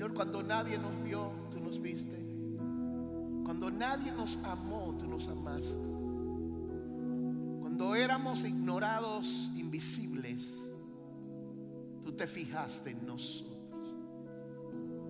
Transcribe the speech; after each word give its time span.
Señor, 0.00 0.14
cuando 0.14 0.42
nadie 0.42 0.78
nos 0.78 1.04
vio, 1.04 1.30
tú 1.50 1.60
nos 1.60 1.78
viste. 1.78 2.16
Cuando 3.44 3.70
nadie 3.70 4.10
nos 4.10 4.38
amó, 4.44 4.96
tú 4.98 5.06
nos 5.06 5.28
amaste. 5.28 5.76
Cuando 7.60 7.94
éramos 7.94 8.44
ignorados, 8.44 9.50
invisibles, 9.54 10.56
tú 12.02 12.12
te 12.12 12.26
fijaste 12.26 12.92
en 12.92 13.04
nosotros. 13.04 13.58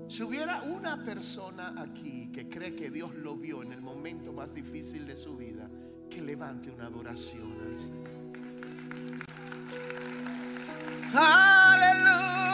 Si 0.09 0.25
hubiera 0.25 0.63
una 0.63 1.05
persona 1.05 1.81
aquí 1.81 2.33
que 2.33 2.49
cree 2.49 2.75
que 2.75 2.91
Dios 2.91 3.15
lo 3.15 3.37
vio 3.37 3.63
en 3.63 3.73
el 3.73 3.83
momento 3.83 4.33
más 4.33 4.53
difícil 4.53 5.07
de 5.07 5.17
su 5.17 5.37
vida, 5.37 5.71
que 6.11 6.21
levante 6.21 6.69
una 6.69 6.87
adoración 6.87 7.53
al 7.61 7.79
Señor. 7.79 8.09
Aleluya. 11.15 12.51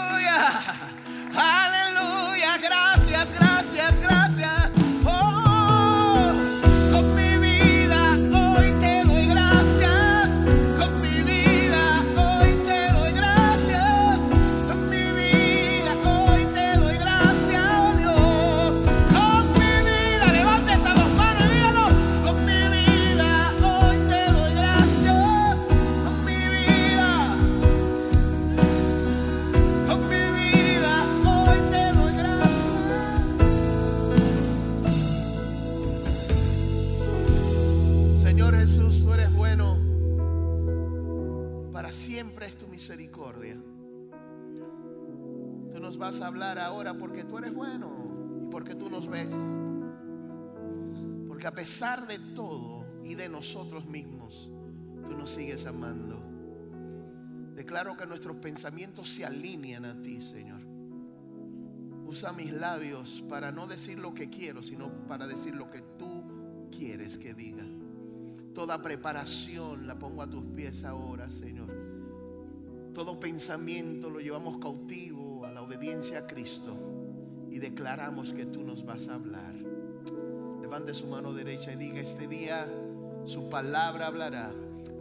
Vas 46.06 46.20
a 46.20 46.28
hablar 46.28 46.56
ahora 46.56 46.94
porque 46.94 47.24
tú 47.24 47.36
eres 47.36 47.52
bueno 47.52 47.90
y 48.40 48.46
porque 48.48 48.76
tú 48.76 48.88
nos 48.88 49.08
ves. 49.08 49.28
Porque 51.26 51.48
a 51.48 51.50
pesar 51.52 52.06
de 52.06 52.20
todo 52.32 52.86
y 53.02 53.16
de 53.16 53.28
nosotros 53.28 53.86
mismos, 53.86 54.48
tú 55.04 55.16
nos 55.16 55.30
sigues 55.30 55.66
amando. 55.66 56.22
Declaro 57.56 57.96
que 57.96 58.06
nuestros 58.06 58.36
pensamientos 58.36 59.08
se 59.08 59.26
alinean 59.26 59.84
a 59.84 60.00
ti, 60.00 60.22
Señor. 60.22 60.60
Usa 62.06 62.32
mis 62.32 62.52
labios 62.52 63.24
para 63.28 63.50
no 63.50 63.66
decir 63.66 63.98
lo 63.98 64.14
que 64.14 64.30
quiero, 64.30 64.62
sino 64.62 64.88
para 65.08 65.26
decir 65.26 65.56
lo 65.56 65.68
que 65.72 65.82
tú 65.98 66.68
quieres 66.70 67.18
que 67.18 67.34
diga. 67.34 67.64
Toda 68.54 68.80
preparación 68.80 69.88
la 69.88 69.98
pongo 69.98 70.22
a 70.22 70.30
tus 70.30 70.44
pies 70.54 70.84
ahora, 70.84 71.32
Señor. 71.32 71.68
Todo 72.94 73.18
pensamiento 73.18 74.08
lo 74.08 74.20
llevamos 74.20 74.58
cautivo 74.58 75.25
obediencia 75.66 76.20
a 76.20 76.26
Cristo 76.26 76.76
y 77.50 77.58
declaramos 77.58 78.32
que 78.32 78.46
tú 78.46 78.62
nos 78.62 78.84
vas 78.84 79.08
a 79.08 79.14
hablar. 79.14 79.54
Levante 80.60 80.94
su 80.94 81.06
mano 81.06 81.32
derecha 81.32 81.72
y 81.72 81.76
diga, 81.76 82.00
este 82.00 82.28
día 82.28 82.68
su 83.24 83.48
palabra 83.48 84.06
hablará 84.06 84.52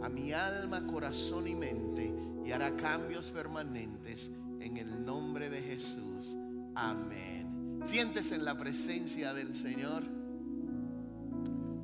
a 0.02 0.08
mi 0.08 0.32
alma, 0.32 0.84
corazón 0.86 1.46
y 1.46 1.54
mente 1.54 2.12
y 2.44 2.50
hará 2.50 2.74
cambios 2.76 3.30
permanentes 3.30 4.30
en 4.60 4.76
el 4.76 5.04
nombre 5.04 5.48
de 5.50 5.62
Jesús. 5.62 6.34
Amén. 6.74 7.80
Siéntese 7.86 8.34
en 8.34 8.44
la 8.44 8.58
presencia 8.58 9.32
del 9.32 9.54
Señor. 9.54 10.02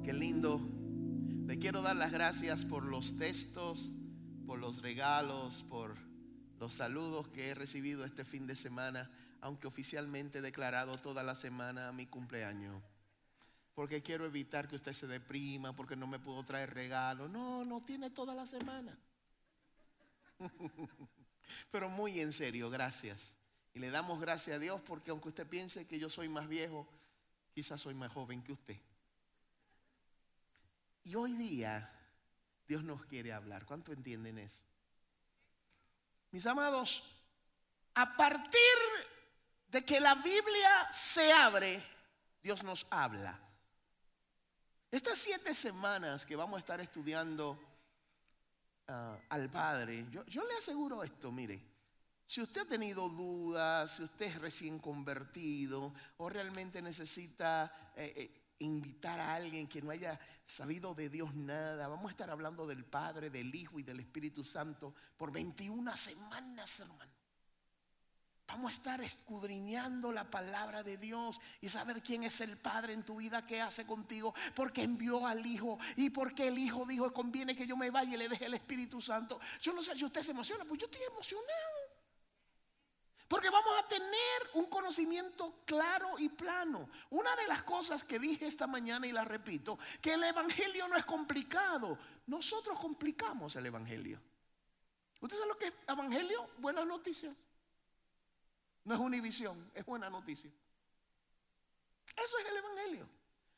Qué 0.03 0.13
lindo. 0.13 0.61
Le 1.47 1.59
quiero 1.59 1.83
dar 1.83 1.95
las 1.95 2.11
gracias 2.11 2.65
por 2.65 2.85
los 2.85 3.15
textos, 3.17 3.91
por 4.45 4.59
los 4.59 4.83
regalos, 4.83 5.65
por 5.69 6.12
los 6.63 6.75
saludos 6.75 7.27
que 7.27 7.49
he 7.49 7.55
recibido 7.57 8.05
este 8.05 8.25
fin 8.25 8.47
de 8.47 8.55
semana, 8.55 9.11
aunque 9.41 9.67
oficialmente 9.67 10.39
he 10.39 10.43
declarado 10.43 10.97
toda 10.97 11.25
la 11.25 11.35
semana 11.35 11.91
mi 11.91 12.07
cumpleaños. 12.07 12.81
Porque 13.75 14.01
quiero 14.01 14.27
evitar 14.27 14.69
que 14.69 14.77
usted 14.77 14.93
se 14.93 15.09
deprima, 15.09 15.75
porque 15.75 15.97
no 15.97 16.07
me 16.07 16.21
puedo 16.21 16.45
traer 16.45 16.73
regalo. 16.73 17.29
No, 17.29 17.65
no 17.65 17.83
tiene 17.85 18.11
toda 18.11 18.33
la 18.33 18.47
semana. 18.47 18.97
Pero 21.73 21.89
muy 21.89 22.21
en 22.21 22.33
serio, 22.33 22.71
gracias. 22.71 23.35
Y 23.75 23.81
le 23.81 23.91
damos 23.91 24.21
gracias 24.21 24.55
a 24.55 24.61
Dios 24.61 24.81
porque 24.83 25.11
aunque 25.11 25.31
usted 25.31 25.49
piense 25.49 25.89
que 25.89 25.99
yo 25.99 26.09
soy 26.09 26.29
más 26.29 26.47
viejo, 26.49 26.87
quizás 27.53 27.81
soy 27.81 27.95
más 27.95 28.13
joven 28.13 28.41
que 28.41 28.53
usted. 28.53 28.79
Y 31.03 31.17
hoy 31.17 31.33
día 31.33 31.93
Dios 32.69 32.85
nos 32.85 33.05
quiere 33.07 33.33
hablar. 33.33 33.67
¿Cuánto 33.67 33.93
entienden 33.93 34.39
eso? 34.39 34.72
Mis 36.33 36.47
amados, 36.47 37.03
a 37.95 38.17
partir 38.17 38.59
de 39.69 39.85
que 39.85 40.01
la 40.01 40.15
Biblia 40.15 40.89
se 40.91 41.31
abre, 41.31 41.85
Dios 42.43 42.65
nos 42.65 42.87
habla. 42.89 43.39
Estas 44.91 45.19
siete 45.19 45.55
semanas 45.55 46.25
que 46.25 46.35
vamos 46.35 46.57
a 46.57 46.61
estar 46.61 46.81
estudiando 46.81 47.59
ah, 48.89 49.19
al 49.29 49.51
Padre, 49.51 50.07
yo, 50.11 50.43
le 50.45 50.57
aseguro 50.57 51.03
esto, 51.03 51.31
mire, 51.31 51.61
si 52.27 52.41
usted 52.41 52.63
ha 52.63 52.67
tenido 52.67 53.11
dudas, 53.11 53.97
si 53.97 54.03
usted 54.03 54.27
es 54.27 54.41
recién 54.41 54.79
convertido 54.79 55.93
o 56.17 56.31
realmente 56.31 56.81
necesita 56.81 57.93
eh, 57.95 58.13
eh, 58.17 58.42
invitar 58.65 59.19
a 59.21 59.35
alguien 59.35 59.69
que 59.69 59.83
no 59.83 59.91
haya 59.91 60.19
sabido 60.45 60.95
de 60.95 61.09
Dios 61.09 61.35
nada, 61.35 61.89
vamos 61.89 62.07
a 62.07 62.11
estar 62.11 62.31
hablando 62.31 62.67
del 62.67 62.85
Padre, 62.85 63.31
del 63.31 63.55
Hijo 63.55 63.79
y 63.79 63.83
del 63.83 64.01
Espíritu 64.01 64.45
Santo 64.45 64.95
por 65.17 65.33
21 65.33 65.97
semanas, 65.97 66.81
hermano. 66.81 67.13
Vamos 68.47 68.73
a 68.73 68.75
estar 68.75 69.01
escudriñando 69.01 70.13
la 70.13 70.31
palabra 70.31 70.83
de 70.83 70.99
Dios 70.99 71.41
y 71.63 71.71
saber 71.71 72.03
quién 72.03 72.25
es 72.25 72.41
el 72.43 72.59
Padre 72.59 72.93
en 72.93 73.03
tu 73.03 73.17
vida, 73.17 73.47
qué 73.47 73.63
hace 73.63 73.87
contigo, 73.87 74.35
porque 74.55 74.83
envió 74.83 75.27
al 75.27 75.47
Hijo 75.47 75.79
y 75.97 76.11
porque 76.11 76.49
el 76.49 76.59
Hijo 76.59 76.85
dijo, 76.85 77.11
conviene 77.13 77.57
que 77.57 77.67
yo 77.67 77.79
me 77.79 77.91
vaya 77.91 78.15
y 78.15 78.19
le 78.19 78.29
deje 78.29 78.45
el 78.45 78.55
Espíritu 78.55 79.01
Santo. 79.01 79.41
Yo 79.61 79.73
no 79.73 79.83
sé 79.83 79.97
si 79.97 80.05
usted 80.05 80.23
se 80.23 80.33
emociona, 80.33 80.67
pues 80.67 80.81
yo 80.81 80.87
estoy 80.87 81.03
emocionado. 81.11 81.82
Porque 83.33 83.49
vamos 83.49 83.73
a 83.83 83.89
tener 83.89 84.51
un 84.53 84.67
conocimiento 84.67 85.63
claro 85.65 86.19
y 86.19 86.29
plano. 86.29 86.91
Una 87.09 87.35
de 87.35 87.47
las 87.47 87.63
cosas 87.63 88.05
que 88.05 88.19
dije 88.19 88.47
esta 88.47 88.67
mañana 88.67 89.07
y 89.07 89.13
la 89.13 89.25
repito, 89.25 89.79
que 90.03 90.13
el 90.13 90.23
Evangelio 90.25 90.87
no 90.87 90.99
es 90.99 91.07
complicado. 91.07 91.99
Nosotros 92.27 92.79
complicamos 92.79 93.57
el 93.57 93.65
Evangelio. 93.65 94.21
¿Usted 95.19 95.39
sabe 95.39 95.49
lo 95.49 95.57
que 95.57 95.69
es 95.69 95.73
Evangelio? 95.89 96.47
Buenas 96.59 96.87
noticias. 96.87 97.35
No 98.85 98.97
es 98.97 99.01
univisión, 99.01 99.73
es 99.75 99.87
buena 99.87 100.11
noticia. 100.11 100.51
Eso 102.15 102.39
es 102.39 102.47
el 102.51 102.57
Evangelio. 102.59 103.09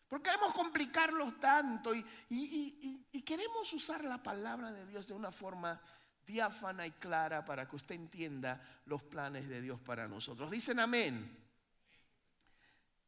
Porque 0.07 0.31
queremos 0.31 0.55
complicarlo 0.55 1.35
tanto 1.35 1.93
y 1.97 3.23
queremos 3.27 3.73
usar 3.73 4.05
la 4.05 4.23
palabra 4.23 4.71
de 4.71 4.87
Dios 4.87 5.09
de 5.09 5.15
una 5.15 5.33
forma 5.33 5.81
diáfana 6.27 6.87
y 6.87 6.93
clara 6.93 7.45
para 7.45 7.67
que 7.69 7.77
usted 7.77 7.95
entienda 7.95 8.61
los 8.87 9.03
planes 9.03 9.49
de 9.49 9.61
Dios 9.61 9.81
para 9.81 10.09
nosotros. 10.09 10.51
Dicen 10.51 10.81
amén. 10.81 11.45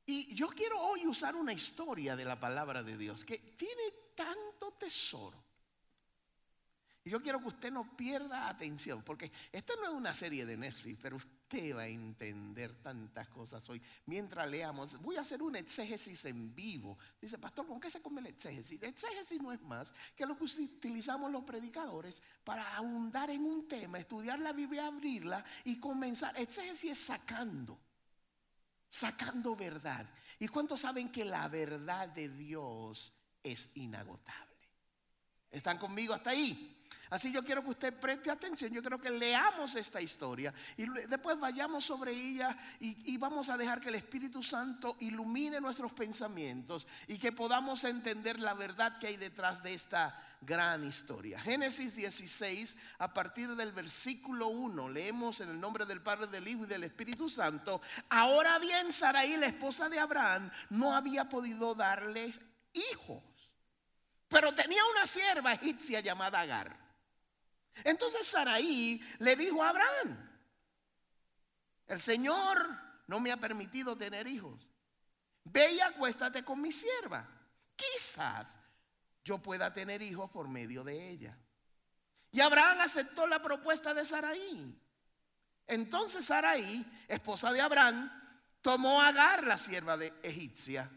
Y 0.07 0.35
yo 0.35 0.49
quiero 0.49 0.81
hoy 0.81 1.07
usar 1.07 1.35
una 1.35 1.53
historia 1.53 2.15
de 2.15 2.25
la 2.25 2.39
palabra 2.39 2.83
de 2.83 2.97
Dios 2.97 3.25
que 3.25 3.39
tiene 3.39 3.93
tanto 4.15 4.73
tesoro. 4.73 5.46
Y 7.07 7.11
yo 7.11 7.23
quiero 7.23 7.39
que 7.39 7.47
usted 7.47 7.71
no 7.71 7.97
pierda 7.97 8.49
atención, 8.49 9.01
porque 9.05 9.31
esta 9.53 9.75
no 9.77 9.85
es 9.85 9.91
una 9.91 10.13
serie 10.13 10.45
de 10.45 10.57
Netflix, 10.57 10.99
pero 11.01 11.15
usted 11.15 11.77
va 11.77 11.83
a 11.83 11.87
entender 11.87 12.83
tantas 12.83 13.29
cosas 13.29 13.71
hoy. 13.71 13.81
Mientras 14.07 14.51
leamos, 14.51 15.01
voy 15.01 15.15
a 15.15 15.21
hacer 15.21 15.41
un 15.41 15.55
exégesis 15.55 16.25
en 16.25 16.53
vivo. 16.53 16.99
Dice, 17.21 17.39
pastor, 17.39 17.65
¿con 17.65 17.79
qué 17.79 17.93
se 17.93 18.03
come 18.03 18.21
el 18.23 18.27
exégesis? 18.27 18.83
El 18.83 18.89
exégesis 18.89 19.41
no 19.41 19.53
es 19.53 19.63
más 19.63 19.95
que 20.17 20.27
lo 20.27 20.37
que 20.37 20.43
utilizamos 20.43 21.31
los 21.31 21.45
predicadores 21.45 22.21
para 22.43 22.75
ahondar 22.75 23.31
en 23.31 23.45
un 23.45 23.69
tema, 23.69 24.01
estudiar 24.01 24.41
la 24.41 24.53
Biblia, 24.53 24.89
abrirla 24.89 25.45
y 25.63 25.79
comenzar. 25.79 26.37
Exégesis 26.37 26.91
es 26.91 26.99
sacando, 26.99 27.79
sacando 28.91 29.55
verdad. 29.55 30.11
¿Y 30.41 30.49
cuántos 30.49 30.81
saben 30.81 31.13
que 31.13 31.25
la 31.25 31.47
verdad 31.47 32.09
de 32.09 32.29
Dios 32.31 33.13
es 33.45 33.69
inagotable? 33.75 34.57
¿Están 35.53 35.79
conmigo 35.79 36.13
hasta 36.13 36.31
ahí? 36.31 36.76
Así 37.11 37.31
yo 37.31 37.45
quiero 37.45 37.63
que 37.63 37.71
usted 37.71 37.95
preste 37.95 38.31
atención, 38.31 38.73
yo 38.73 38.81
quiero 38.81 39.01
que 39.01 39.11
leamos 39.11 39.75
esta 39.77 40.01
historia 40.01 40.53
y 40.77 40.87
después 41.07 41.39
vayamos 41.39 41.85
sobre 41.85 42.13
ella 42.13 42.57
y, 42.81 43.17
vamos 43.17 43.49
a 43.49 43.57
dejar 43.57 43.81
que 43.81 43.89
el 43.89 43.95
Espíritu 43.95 44.43
Santo 44.43 44.97
ilumine 45.01 45.61
nuestros 45.61 45.93
pensamientos 45.93 46.87
y 47.09 47.19
que 47.19 47.33
podamos 47.33 47.83
entender 47.85 48.39
la 48.39 48.55
verdad 48.55 48.99
que 48.99 49.07
hay 49.07 49.17
detrás 49.17 49.63
de 49.63 49.75
esta 49.75 50.21
gran 50.41 50.85
historia. 50.85 51.41
Génesis 51.41 51.95
16, 51.97 52.77
a 52.99 53.13
partir 53.13 53.55
del 53.55 53.73
versículo 53.73 54.49
1, 54.49 54.89
leemos 54.91 55.41
en 55.41 55.51
el 55.51 55.61
nombre 55.61 55.87
del 55.87 56.03
Padre, 56.03 56.27
del 56.27 56.47
Hijo 56.47 56.65
y 56.65 56.69
del 56.69 56.85
Espíritu 56.85 57.31
Santo. 57.31 57.81
Ahora 58.11 58.59
bien, 58.59 58.93
Sarai, 58.93 59.37
la 59.37 59.47
esposa 59.47 59.89
de 59.89 59.99
Abraham, 59.99 60.51
no 60.71 60.95
había 60.95 61.29
podido 61.29 61.75
darles 61.75 62.41
hijos, 62.73 63.23
pero 64.29 64.55
tenía 64.55 64.83
una 64.95 65.07
sierva 65.07 65.55
egipcia 65.55 66.01
llamada 66.01 66.41
Agar. 66.41 66.86
Entonces 67.85 68.27
Saraí 68.27 69.01
le 69.19 69.37
dijo 69.37 69.63
a 69.63 69.71
Abraham, 69.71 70.31
el 71.87 72.01
Señor 72.01 72.69
no 73.07 73.21
me 73.21 73.33
ha 73.33 73.37
permitido 73.37 73.97
tener 73.97 74.27
hijos. 74.27 74.69
Ve 75.45 75.73
y 75.73 75.81
acuéstate 75.81 76.43
con 76.43 76.61
mi 76.61 76.73
sierva. 76.73 77.27
Quizás 77.77 78.57
yo 79.25 79.39
pueda 79.39 79.73
tener 79.73 80.03
hijos 80.03 80.31
por 80.31 80.49
medio 80.49 80.83
de 80.83 81.11
ella. 81.11 81.39
Y 82.33 82.41
Abraham 82.41 82.81
aceptó 82.81 83.27
la 83.27 83.41
propuesta 83.41 83.95
de 83.95 84.05
Saraí. 84.05 84.79
Entonces 85.67 86.27
Saraí, 86.27 86.85
esposa 87.09 87.53
de 87.53 87.61
Abraham, 87.61 88.11
tomó 88.61 89.01
a 89.01 89.09
Agar, 89.09 89.45
la 89.45 89.59
sierva 89.59 89.97
de 89.97 90.13
egipcia, 90.23 90.91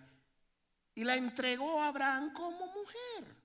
y 0.95 1.03
la 1.03 1.15
entregó 1.15 1.81
a 1.81 1.87
Abraham 1.87 2.33
como 2.33 2.65
mujer. 2.65 3.38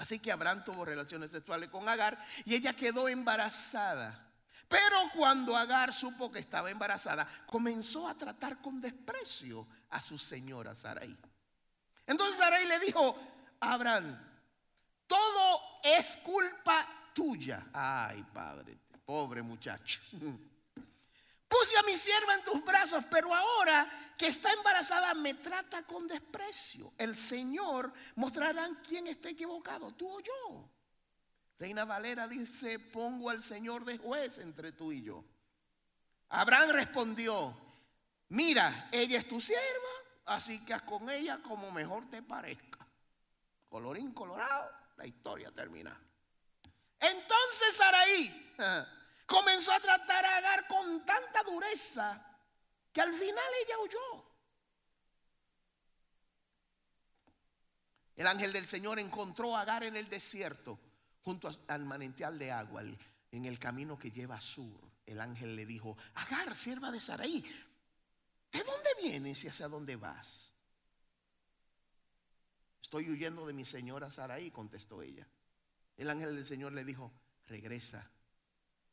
Así 0.00 0.18
que 0.18 0.32
Abraham 0.32 0.64
tuvo 0.64 0.86
relaciones 0.86 1.30
sexuales 1.30 1.68
con 1.68 1.86
Agar 1.86 2.18
y 2.46 2.54
ella 2.54 2.74
quedó 2.74 3.06
embarazada. 3.06 4.32
Pero 4.66 4.96
cuando 5.14 5.54
Agar 5.54 5.92
supo 5.92 6.32
que 6.32 6.38
estaba 6.38 6.70
embarazada, 6.70 7.28
comenzó 7.44 8.08
a 8.08 8.14
tratar 8.14 8.62
con 8.62 8.80
desprecio 8.80 9.68
a 9.90 10.00
su 10.00 10.16
señora 10.16 10.74
Sarai. 10.74 11.14
Entonces 12.06 12.38
Sarai 12.38 12.66
le 12.66 12.78
dijo 12.78 13.14
Abraham, 13.60 14.18
todo 15.06 15.60
es 15.84 16.16
culpa 16.22 17.10
tuya. 17.12 17.66
Ay, 17.70 18.24
padre, 18.32 18.78
pobre 19.04 19.42
muchacho. 19.42 20.00
Puse 21.50 21.76
a 21.76 21.82
mi 21.82 21.96
sierva 21.96 22.34
en 22.34 22.44
tus 22.44 22.64
brazos, 22.64 23.04
pero 23.10 23.34
ahora 23.34 24.14
que 24.16 24.28
está 24.28 24.52
embarazada 24.52 25.12
me 25.14 25.34
trata 25.34 25.82
con 25.82 26.06
desprecio. 26.06 26.92
El 26.96 27.16
Señor 27.16 27.92
mostrará 28.14 28.68
quién 28.86 29.08
está 29.08 29.30
equivocado, 29.30 29.92
tú 29.94 30.08
o 30.08 30.20
yo. 30.20 30.70
Reina 31.58 31.84
Valera 31.84 32.28
dice, 32.28 32.78
pongo 32.78 33.30
al 33.30 33.42
Señor 33.42 33.84
de 33.84 33.98
juez 33.98 34.38
entre 34.38 34.70
tú 34.70 34.92
y 34.92 35.02
yo. 35.02 35.24
Abraham 36.28 36.70
respondió, 36.70 37.52
mira, 38.28 38.88
ella 38.92 39.18
es 39.18 39.26
tu 39.26 39.40
sierva, 39.40 39.90
así 40.26 40.64
que 40.64 40.72
haz 40.72 40.82
con 40.82 41.10
ella 41.10 41.40
como 41.42 41.72
mejor 41.72 42.08
te 42.08 42.22
parezca. 42.22 42.86
Colorín 43.68 44.12
colorado, 44.12 44.70
la 44.98 45.04
historia 45.04 45.50
termina. 45.50 46.00
Entonces 47.00 47.74
Saraí 47.76 48.52
comenzó 49.30 49.72
a 49.72 49.78
tratar 49.78 50.24
a 50.24 50.38
Agar 50.38 50.66
con 50.66 51.06
tanta 51.06 51.44
dureza 51.44 52.20
que 52.92 53.00
al 53.00 53.14
final 53.14 53.44
ella 53.64 53.78
huyó. 53.78 54.24
El 58.16 58.26
ángel 58.26 58.52
del 58.52 58.66
Señor 58.66 58.98
encontró 58.98 59.56
a 59.56 59.60
Agar 59.60 59.84
en 59.84 59.94
el 59.94 60.08
desierto, 60.08 60.80
junto 61.22 61.48
al 61.68 61.84
manantial 61.84 62.40
de 62.40 62.50
agua, 62.50 62.82
en 62.82 63.44
el 63.44 63.58
camino 63.60 63.96
que 63.96 64.10
lleva 64.10 64.34
a 64.34 64.40
sur. 64.40 64.90
El 65.06 65.20
ángel 65.20 65.54
le 65.54 65.64
dijo, 65.64 65.96
Agar, 66.14 66.56
sierva 66.56 66.90
de 66.90 67.00
Saraí, 67.00 67.40
¿de 68.50 68.64
dónde 68.64 68.90
vienes 69.00 69.44
y 69.44 69.48
hacia 69.48 69.68
dónde 69.68 69.94
vas? 69.94 70.50
Estoy 72.82 73.08
huyendo 73.08 73.46
de 73.46 73.52
mi 73.52 73.64
señora 73.64 74.10
Saraí, 74.10 74.50
contestó 74.50 75.02
ella. 75.02 75.28
El 75.96 76.10
ángel 76.10 76.34
del 76.34 76.46
Señor 76.46 76.72
le 76.72 76.84
dijo, 76.84 77.12
regresa 77.46 78.10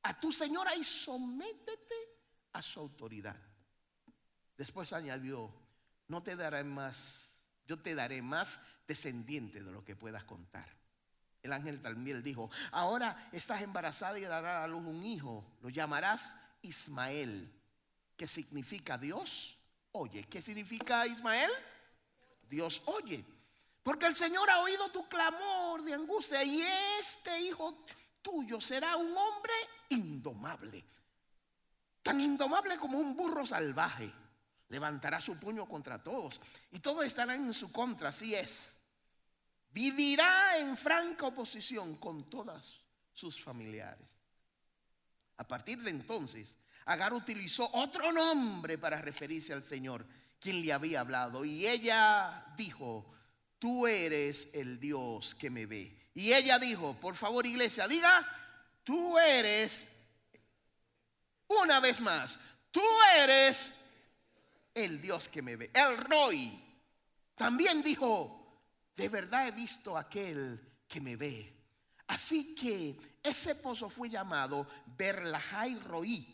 a 0.08 0.18
tu 0.18 0.32
señora 0.32 0.74
y 0.74 0.84
sométete 0.86 1.96
a 2.54 2.62
su 2.62 2.80
autoridad. 2.80 3.36
Después 4.56 4.94
añadió, 4.94 5.54
no 6.08 6.24
te 6.24 6.38
daré 6.38 6.64
más, 6.64 7.36
yo 7.66 7.78
te 7.80 7.94
daré 7.94 8.22
más 8.22 8.58
descendiente 8.88 9.62
de 9.62 9.70
lo 9.70 9.84
que 9.84 9.98
puedas 9.98 10.24
contar. 10.24 10.66
El 11.44 11.52
ángel 11.52 11.82
también 11.82 12.24
dijo, 12.24 12.50
ahora 12.72 13.30
estás 13.34 13.62
embarazada 13.62 14.18
y 14.18 14.24
darás 14.24 14.64
a 14.64 14.68
luz 14.68 14.86
un 14.86 15.04
hijo, 15.04 15.46
lo 15.62 15.70
llamarás 15.70 16.34
Ismael, 16.62 17.54
que 18.16 18.28
significa 18.28 18.98
Dios 18.98 19.60
oye. 19.92 20.24
¿Qué 20.24 20.42
significa 20.42 21.06
Ismael? 21.06 21.52
Dios 22.50 22.82
oye. 22.86 23.26
Porque 23.84 24.06
el 24.06 24.16
Señor 24.16 24.50
ha 24.50 24.62
oído 24.62 24.90
tu 24.90 25.08
clamor 25.10 25.84
de 25.84 25.94
angustia 25.94 26.44
y 26.46 26.62
este 26.98 27.42
hijo 27.42 27.86
tuyo 28.22 28.62
será 28.62 28.96
un 28.96 29.16
hombre 29.16 29.54
indomable. 29.90 30.84
Tan 32.04 32.22
indomable 32.22 32.78
como 32.78 32.98
un 32.98 33.16
burro 33.16 33.46
salvaje. 33.46 34.12
Levantará 34.70 35.22
su 35.22 35.38
puño 35.38 35.66
contra 35.68 36.04
todos 36.04 36.40
y 36.72 36.80
todos 36.80 37.06
estarán 37.06 37.48
en 37.48 37.54
su 37.54 37.72
contra, 37.72 38.10
así 38.10 38.36
es. 38.36 38.76
Vivirá 39.70 40.58
en 40.58 40.76
franca 40.76 41.28
oposición 41.28 41.96
con 41.96 42.30
todas 42.30 42.82
sus 43.14 43.42
familiares. 43.42 44.10
A 45.38 45.48
partir 45.48 45.82
de 45.84 45.92
entonces, 45.92 46.58
Agar 46.88 47.14
utilizó 47.14 47.70
otro 47.74 48.14
nombre 48.14 48.78
para 48.78 49.02
referirse 49.02 49.52
al 49.52 49.64
Señor, 49.64 50.06
quien 50.40 50.66
le 50.66 50.72
había 50.72 51.02
hablado. 51.02 51.44
Y 51.44 51.68
ella 51.68 52.46
dijo, 52.56 53.06
tú 53.60 53.88
eres 53.88 54.48
el 54.54 54.80
Dios 54.80 55.36
que 55.36 55.50
me 55.50 55.66
ve. 55.66 56.12
Y 56.14 56.32
ella 56.32 56.58
dijo, 56.58 56.96
por 56.96 57.16
favor 57.16 57.46
iglesia, 57.46 57.90
diga, 57.90 58.26
tú 58.88 59.18
eres, 59.18 59.86
una 61.50 61.82
vez 61.82 62.00
más, 62.00 62.40
tú 62.72 62.82
eres 63.20 63.74
el 64.74 65.02
Dios 65.02 65.28
que 65.28 65.42
me 65.42 65.58
ve. 65.58 65.70
El 65.74 65.98
Roy 65.98 66.58
también 67.36 67.84
dijo, 67.84 68.64
de 68.96 69.10
verdad 69.10 69.50
he 69.50 69.52
visto 69.52 69.98
aquel 69.98 70.86
que 70.88 71.02
me 71.02 71.18
ve. 71.18 71.54
Así 72.08 72.56
que 72.56 72.98
ese 73.22 73.56
pozo 73.56 73.90
fue 73.90 74.10
llamado 74.10 74.66
Berlahai 74.98 75.78
Roí, 75.80 76.26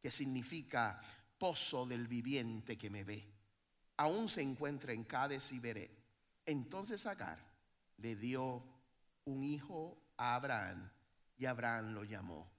que 0.00 0.10
significa 0.10 1.02
pozo 1.36 1.84
del 1.84 2.08
viviente 2.08 2.78
que 2.78 2.88
me 2.88 3.04
ve. 3.04 3.22
Aún 3.98 4.30
se 4.30 4.40
encuentra 4.40 4.94
en 4.94 5.04
Cádiz 5.04 5.52
y 5.52 5.58
Veré. 5.58 5.90
Entonces 6.46 7.04
Agar 7.04 7.38
le 7.98 8.16
dio 8.16 8.64
un 9.26 9.42
hijo 9.42 10.14
a 10.16 10.36
Abraham 10.36 10.90
y 11.38 11.46
Abraham 11.46 11.94
lo 11.94 12.04
llamó 12.04 12.50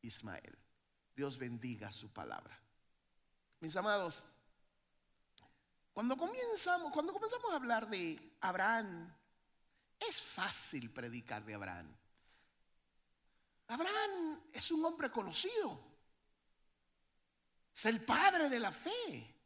Ismael. 0.00 0.58
Dios 1.14 1.38
bendiga 1.38 1.92
su 1.92 2.10
palabra. 2.10 2.58
Mis 3.60 3.76
amados, 3.76 4.24
cuando 5.92 6.16
comenzamos, 6.16 6.90
cuando 6.92 7.12
comenzamos 7.12 7.52
a 7.52 7.56
hablar 7.56 7.88
de 7.88 8.36
Abraham, 8.40 9.14
es 10.00 10.20
fácil 10.20 10.90
predicar 10.90 11.44
de 11.44 11.54
Abraham. 11.54 11.94
Abraham 13.68 14.40
es 14.52 14.70
un 14.70 14.84
hombre 14.84 15.10
conocido. 15.10 15.78
Es 17.74 17.84
el 17.86 18.02
padre 18.04 18.48
de 18.48 18.58
la 18.58 18.72
fe. 18.72 19.36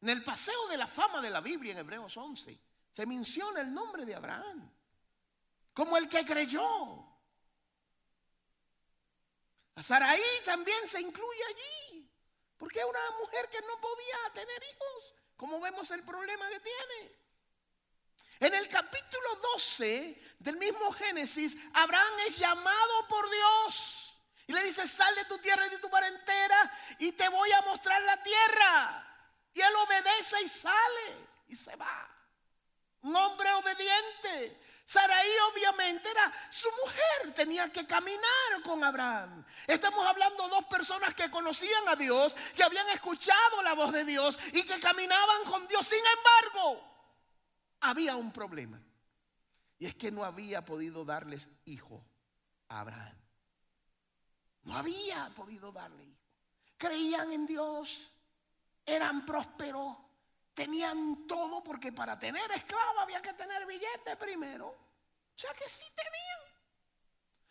En 0.00 0.08
el 0.08 0.22
paseo 0.24 0.68
de 0.68 0.76
la 0.76 0.86
fama 0.86 1.20
de 1.20 1.30
la 1.30 1.40
Biblia 1.40 1.72
en 1.72 1.78
Hebreos 1.78 2.16
11 2.16 2.60
se 2.92 3.06
menciona 3.06 3.60
el 3.60 3.72
nombre 3.72 4.04
de 4.04 4.14
Abraham 4.14 4.70
como 5.72 5.96
el 5.96 6.08
que 6.08 6.24
creyó. 6.24 7.17
A 9.78 9.82
Saraí 9.84 10.20
también 10.44 10.88
se 10.88 11.00
incluye 11.00 11.44
allí, 11.44 12.10
porque 12.56 12.80
es 12.80 12.84
una 12.84 13.10
mujer 13.20 13.48
que 13.48 13.60
no 13.60 13.80
podía 13.80 14.32
tener 14.34 14.60
hijos, 14.64 15.14
como 15.36 15.60
vemos 15.60 15.88
el 15.92 16.02
problema 16.02 16.48
que 16.48 16.58
tiene. 16.58 17.16
En 18.40 18.54
el 18.54 18.66
capítulo 18.66 19.36
12 19.54 20.20
del 20.40 20.56
mismo 20.56 20.90
Génesis, 20.94 21.56
Abraham 21.74 22.12
es 22.26 22.38
llamado 22.38 23.06
por 23.06 23.30
Dios 23.30 24.12
y 24.48 24.52
le 24.52 24.64
dice, 24.64 24.88
sal 24.88 25.14
de 25.14 25.26
tu 25.26 25.38
tierra 25.38 25.64
y 25.66 25.70
de 25.70 25.78
tu 25.78 25.88
parentela 25.88 26.72
y 26.98 27.12
te 27.12 27.28
voy 27.28 27.52
a 27.52 27.62
mostrar 27.62 28.02
la 28.02 28.20
tierra. 28.20 29.30
Y 29.54 29.60
él 29.60 29.76
obedece 29.76 30.42
y 30.42 30.48
sale 30.48 31.28
y 31.46 31.54
se 31.54 31.76
va. 31.76 32.10
Un 33.02 33.14
hombre 33.14 33.52
obediente. 33.52 34.60
Saraí 34.88 35.30
obviamente 35.52 36.10
era 36.10 36.32
su 36.48 36.66
mujer, 36.82 37.34
tenía 37.34 37.70
que 37.70 37.86
caminar 37.86 38.62
con 38.64 38.82
Abraham. 38.82 39.44
Estamos 39.66 40.02
hablando 40.06 40.44
de 40.44 40.48
dos 40.48 40.64
personas 40.64 41.14
que 41.14 41.30
conocían 41.30 41.86
a 41.88 41.94
Dios, 41.94 42.34
que 42.56 42.62
habían 42.62 42.88
escuchado 42.88 43.60
la 43.62 43.74
voz 43.74 43.92
de 43.92 44.06
Dios 44.06 44.38
y 44.50 44.62
que 44.62 44.80
caminaban 44.80 45.44
con 45.44 45.68
Dios. 45.68 45.86
Sin 45.86 45.98
embargo, 45.98 46.82
había 47.80 48.16
un 48.16 48.32
problema. 48.32 48.80
Y 49.78 49.84
es 49.84 49.94
que 49.94 50.10
no 50.10 50.24
había 50.24 50.64
podido 50.64 51.04
darles 51.04 51.46
hijo. 51.66 52.02
a 52.68 52.80
Abraham. 52.80 53.18
No 54.62 54.74
había 54.74 55.30
podido 55.36 55.70
darle 55.70 56.02
hijo. 56.02 56.24
Creían 56.78 57.30
en 57.32 57.44
Dios, 57.44 58.10
eran 58.86 59.26
prósperos, 59.26 59.98
tenían 60.58 61.24
todo 61.28 61.62
porque 61.62 61.92
para 61.92 62.18
tener 62.18 62.50
esclava 62.50 63.02
había 63.02 63.22
que 63.22 63.32
tener 63.34 63.64
billete 63.64 64.16
primero. 64.16 64.66
O 64.66 65.38
sea 65.38 65.54
que 65.54 65.68
sí 65.68 65.86
tenían. 65.94 66.40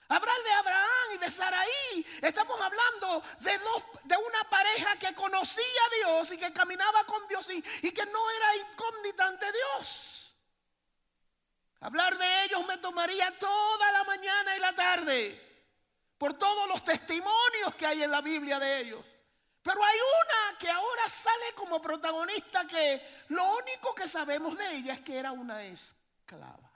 Hablar 0.09 0.35
de 0.43 0.51
Abraham 0.51 1.07
y 1.15 1.17
de 1.17 1.31
Saraí, 1.31 2.05
estamos 2.21 2.59
hablando 2.59 3.23
de, 3.39 3.57
dos, 3.59 3.83
de 4.03 4.17
una 4.17 4.49
pareja 4.49 4.99
que 4.99 5.15
conocía 5.15 5.81
a 5.85 5.95
Dios 5.95 6.31
y 6.31 6.37
que 6.37 6.51
caminaba 6.51 7.05
con 7.05 7.25
Dios 7.29 7.47
y, 7.49 7.63
y 7.87 7.91
que 7.91 8.05
no 8.07 8.29
era 8.29 8.57
incógnita 8.57 9.25
ante 9.25 9.53
Dios. 9.53 10.35
Hablar 11.79 12.17
de 12.17 12.43
ellos 12.43 12.67
me 12.67 12.77
tomaría 12.77 13.37
toda 13.39 13.91
la 13.93 14.03
mañana 14.03 14.57
y 14.57 14.59
la 14.59 14.75
tarde 14.75 15.71
por 16.17 16.33
todos 16.33 16.67
los 16.67 16.83
testimonios 16.83 17.73
que 17.77 17.85
hay 17.85 18.03
en 18.03 18.11
la 18.11 18.19
Biblia 18.19 18.59
de 18.59 18.79
ellos. 18.79 19.05
Pero 19.61 19.83
hay 19.83 19.97
una 19.97 20.46
que 20.57 20.69
ahora 20.69 21.09
sale 21.09 21.53
como 21.55 21.81
protagonista 21.81 22.65
que 22.65 23.23
lo 23.29 23.57
único 23.57 23.93
que 23.95 24.07
sabemos 24.07 24.57
de 24.57 24.75
ella 24.75 24.93
es 24.93 25.01
que 25.01 25.17
era 25.17 25.31
una 25.31 25.63
esclava. 25.63 26.71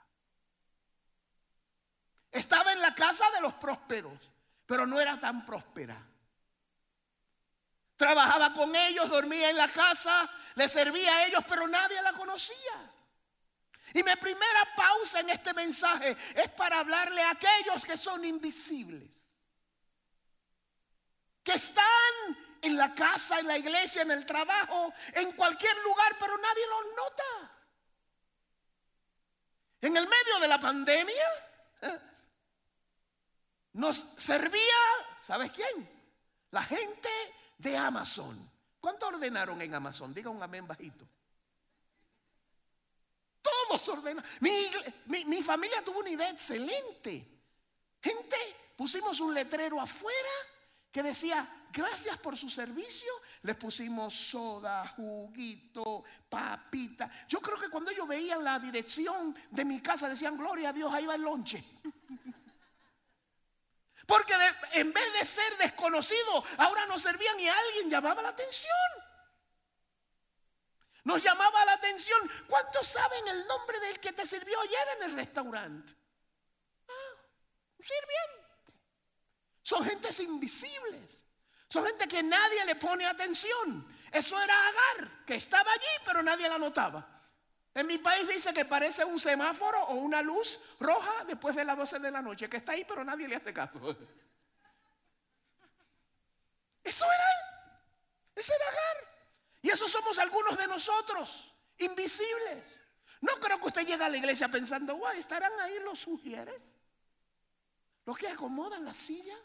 Estaba 2.30 2.72
en 2.72 2.80
la 2.80 2.94
casa 2.94 3.30
de 3.30 3.40
los 3.40 3.54
prósperos, 3.54 4.18
pero 4.64 4.86
no 4.86 4.98
era 5.00 5.20
tan 5.20 5.44
próspera. 5.44 5.96
Trabajaba 7.96 8.54
con 8.54 8.74
ellos, 8.74 9.08
dormía 9.10 9.50
en 9.50 9.56
la 9.56 9.68
casa, 9.68 10.28
le 10.54 10.68
servía 10.68 11.14
a 11.14 11.26
ellos, 11.26 11.44
pero 11.46 11.68
nadie 11.68 12.00
la 12.02 12.12
conocía. 12.14 12.90
Y 13.94 14.02
mi 14.02 14.16
primera 14.16 14.74
pausa 14.74 15.20
en 15.20 15.30
este 15.30 15.52
mensaje 15.52 16.16
es 16.34 16.48
para 16.50 16.78
hablarle 16.78 17.22
a 17.22 17.32
aquellos 17.32 17.84
que 17.84 17.96
son 17.96 18.24
invisibles, 18.24 19.10
que 21.44 21.52
están 21.52 21.84
en 22.62 22.76
la 22.76 22.94
casa, 22.94 23.40
en 23.40 23.48
la 23.48 23.58
iglesia, 23.58 24.02
en 24.02 24.12
el 24.12 24.24
trabajo, 24.24 24.92
en 25.12 25.32
cualquier 25.32 25.76
lugar, 25.82 26.16
pero 26.18 26.38
nadie 26.38 26.66
los 26.68 26.96
nota. 26.96 27.52
En 29.80 29.96
el 29.96 30.06
medio 30.06 30.38
de 30.40 30.48
la 30.48 30.60
pandemia 30.60 31.26
¿eh? 31.82 31.98
nos 33.72 34.06
servía, 34.16 34.78
¿sabes 35.26 35.50
quién? 35.50 35.90
La 36.52 36.62
gente 36.62 37.08
de 37.58 37.76
Amazon. 37.76 38.50
¿Cuánto 38.80 39.08
ordenaron 39.08 39.60
en 39.60 39.74
Amazon? 39.74 40.14
Diga 40.14 40.30
un 40.30 40.42
amén 40.42 40.66
bajito. 40.66 41.06
Todos 43.42 43.88
ordenaron. 43.88 44.30
Mi, 44.40 45.42
familia 45.42 45.82
tuvo 45.84 45.98
una 45.98 46.10
idea 46.10 46.30
excelente. 46.30 47.26
Gente, 48.00 48.36
pusimos 48.76 49.18
un 49.18 49.34
letrero 49.34 49.80
afuera 49.80 50.30
que 50.92 51.02
decía, 51.02 51.66
gracias 51.72 52.18
por 52.18 52.36
su 52.36 52.50
servicio. 52.50 53.10
Les 53.42 53.56
pusimos 53.56 54.14
soda, 54.14 54.86
juguito, 54.88 56.04
papita. 56.28 57.10
Yo 57.26 57.40
creo 57.40 57.58
que 57.58 57.70
cuando 57.70 57.90
ellos 57.90 58.06
veían 58.06 58.44
la 58.44 58.58
dirección 58.58 59.34
de 59.50 59.64
mi 59.64 59.80
casa 59.80 60.08
decían, 60.08 60.36
gloria 60.36 60.68
a 60.68 60.72
Dios, 60.72 60.92
ahí 60.92 61.06
va 61.06 61.14
el 61.14 61.22
lonche. 61.22 61.64
Porque 64.06 64.34
en 64.72 64.92
vez 64.92 65.12
de 65.14 65.24
ser 65.24 65.56
desconocido, 65.56 66.44
ahora 66.58 66.84
nos 66.86 67.00
servían 67.00 67.40
y 67.40 67.48
alguien 67.48 67.90
llamaba 67.90 68.20
la 68.20 68.28
atención. 68.28 68.72
Nos 71.04 71.22
llamaba 71.22 71.64
la 71.64 71.72
atención. 71.72 72.30
¿Cuántos 72.46 72.86
saben 72.86 73.26
el 73.28 73.46
nombre 73.46 73.80
del 73.80 73.98
que 73.98 74.12
te 74.12 74.26
sirvió 74.26 74.60
ayer 74.60 74.88
en 74.98 75.02
el 75.04 75.16
restaurante? 75.16 75.94
Ah, 76.86 77.14
un 77.78 77.86
sirviente. 77.86 78.41
Son 79.62 79.84
gentes 79.84 80.20
invisibles. 80.20 81.22
Son 81.68 81.84
gente 81.84 82.06
que 82.06 82.22
nadie 82.22 82.64
le 82.66 82.76
pone 82.76 83.06
atención. 83.06 83.86
Eso 84.10 84.38
era 84.40 84.54
Agar, 84.68 85.24
que 85.24 85.36
estaba 85.36 85.72
allí, 85.72 86.04
pero 86.04 86.22
nadie 86.22 86.48
la 86.48 86.58
notaba. 86.58 87.08
En 87.74 87.86
mi 87.86 87.96
país 87.96 88.28
dice 88.28 88.52
que 88.52 88.66
parece 88.66 89.04
un 89.04 89.18
semáforo 89.18 89.82
o 89.84 89.94
una 89.94 90.20
luz 90.20 90.60
roja 90.78 91.24
después 91.26 91.56
de 91.56 91.64
las 91.64 91.76
12 91.78 92.00
de 92.00 92.10
la 92.10 92.20
noche, 92.20 92.50
que 92.50 92.58
está 92.58 92.72
ahí, 92.72 92.84
pero 92.84 93.02
nadie 93.02 93.26
le 93.26 93.36
hace 93.36 93.54
caso. 93.54 93.78
Eso 96.84 97.04
era. 97.04 97.24
Ese 98.34 98.52
era 98.54 98.68
Agar. 98.68 99.12
Y 99.62 99.70
esos 99.70 99.90
somos 99.90 100.18
algunos 100.18 100.58
de 100.58 100.66
nosotros, 100.66 101.54
invisibles. 101.78 102.64
No 103.20 103.34
creo 103.36 103.58
que 103.60 103.68
usted 103.68 103.86
llegue 103.86 104.04
a 104.04 104.08
la 104.08 104.16
iglesia 104.16 104.48
pensando, 104.48 104.96
guay, 104.96 105.20
¿estarán 105.20 105.52
ahí 105.60 105.78
los 105.84 106.00
sugieres? 106.00 106.70
Los 108.04 108.18
que 108.18 108.28
acomodan 108.28 108.84
la 108.84 108.92
silla. 108.92 109.38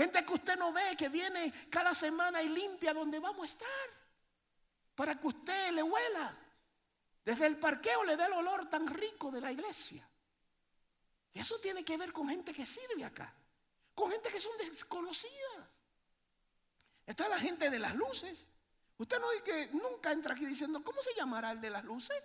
Gente 0.00 0.24
que 0.24 0.32
usted 0.32 0.56
no 0.56 0.72
ve, 0.72 0.96
que 0.96 1.10
viene 1.10 1.52
cada 1.68 1.94
semana 1.94 2.42
y 2.42 2.48
limpia 2.48 2.94
donde 2.94 3.18
vamos 3.18 3.42
a 3.42 3.52
estar. 3.52 3.90
Para 4.94 5.20
que 5.20 5.26
usted 5.26 5.72
le 5.72 5.82
huela. 5.82 6.34
Desde 7.22 7.44
el 7.44 7.58
parqueo 7.58 8.02
le 8.04 8.16
dé 8.16 8.24
el 8.24 8.32
olor 8.32 8.66
tan 8.70 8.86
rico 8.86 9.30
de 9.30 9.42
la 9.42 9.52
iglesia. 9.52 10.08
Y 11.34 11.40
eso 11.40 11.58
tiene 11.60 11.84
que 11.84 11.98
ver 11.98 12.14
con 12.14 12.30
gente 12.30 12.54
que 12.54 12.64
sirve 12.64 13.04
acá. 13.04 13.30
Con 13.94 14.10
gente 14.10 14.30
que 14.30 14.40
son 14.40 14.56
desconocidas. 14.56 15.68
Está 17.04 17.28
la 17.28 17.38
gente 17.38 17.68
de 17.68 17.78
las 17.78 17.94
luces. 17.94 18.46
Usted 18.96 19.20
no 19.20 19.30
es 19.32 19.42
que 19.42 19.66
nunca 19.74 20.12
entra 20.12 20.32
aquí 20.32 20.46
diciendo, 20.46 20.82
¿cómo 20.82 21.02
se 21.02 21.12
llamará 21.14 21.52
el 21.52 21.60
de 21.60 21.68
las 21.68 21.84
luces? 21.84 22.16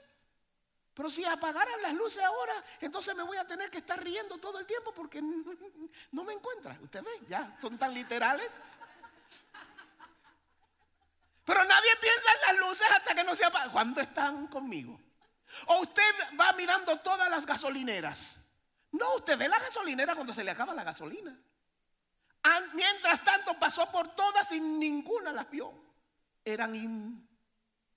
Pero 0.95 1.09
si 1.09 1.25
apagaran 1.25 1.81
las 1.81 1.93
luces 1.93 2.23
ahora, 2.23 2.63
entonces 2.79 3.13
me 3.15 3.23
voy 3.23 3.37
a 3.37 3.45
tener 3.45 3.69
que 3.69 3.79
estar 3.79 4.01
riendo 4.01 4.37
todo 4.37 4.59
el 4.59 4.65
tiempo 4.65 4.93
porque 4.93 5.21
no 6.11 6.23
me 6.23 6.33
encuentra. 6.33 6.77
Usted 6.81 7.03
ve, 7.03 7.11
ya 7.27 7.57
son 7.61 7.77
tan 7.77 7.93
literales. 7.93 8.49
Pero 11.43 11.63
nadie 11.65 11.89
piensa 12.01 12.31
en 12.31 12.57
las 12.57 12.67
luces 12.67 12.87
hasta 12.91 13.13
que 13.13 13.23
no 13.23 13.35
se 13.35 13.43
apagan. 13.43 13.71
¿Cuándo 13.71 13.99
están 14.01 14.47
conmigo? 14.47 14.99
O 15.67 15.81
usted 15.81 16.01
va 16.39 16.53
mirando 16.53 16.97
todas 16.99 17.29
las 17.29 17.45
gasolineras. 17.45 18.37
No, 18.93 19.15
usted 19.15 19.37
ve 19.37 19.49
la 19.49 19.59
gasolinera 19.59 20.15
cuando 20.15 20.33
se 20.33 20.43
le 20.43 20.51
acaba 20.51 20.73
la 20.73 20.85
gasolina. 20.85 21.37
Mientras 22.73 23.23
tanto 23.23 23.59
pasó 23.59 23.91
por 23.91 24.15
todas 24.15 24.51
y 24.53 24.61
ninguna 24.61 25.33
las 25.33 25.49
vio 25.49 25.73
eran 26.43 26.75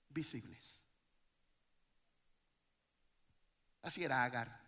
invisibles. 0.09 0.78
Así 3.81 4.03
era 4.03 4.23
Agar. 4.23 4.59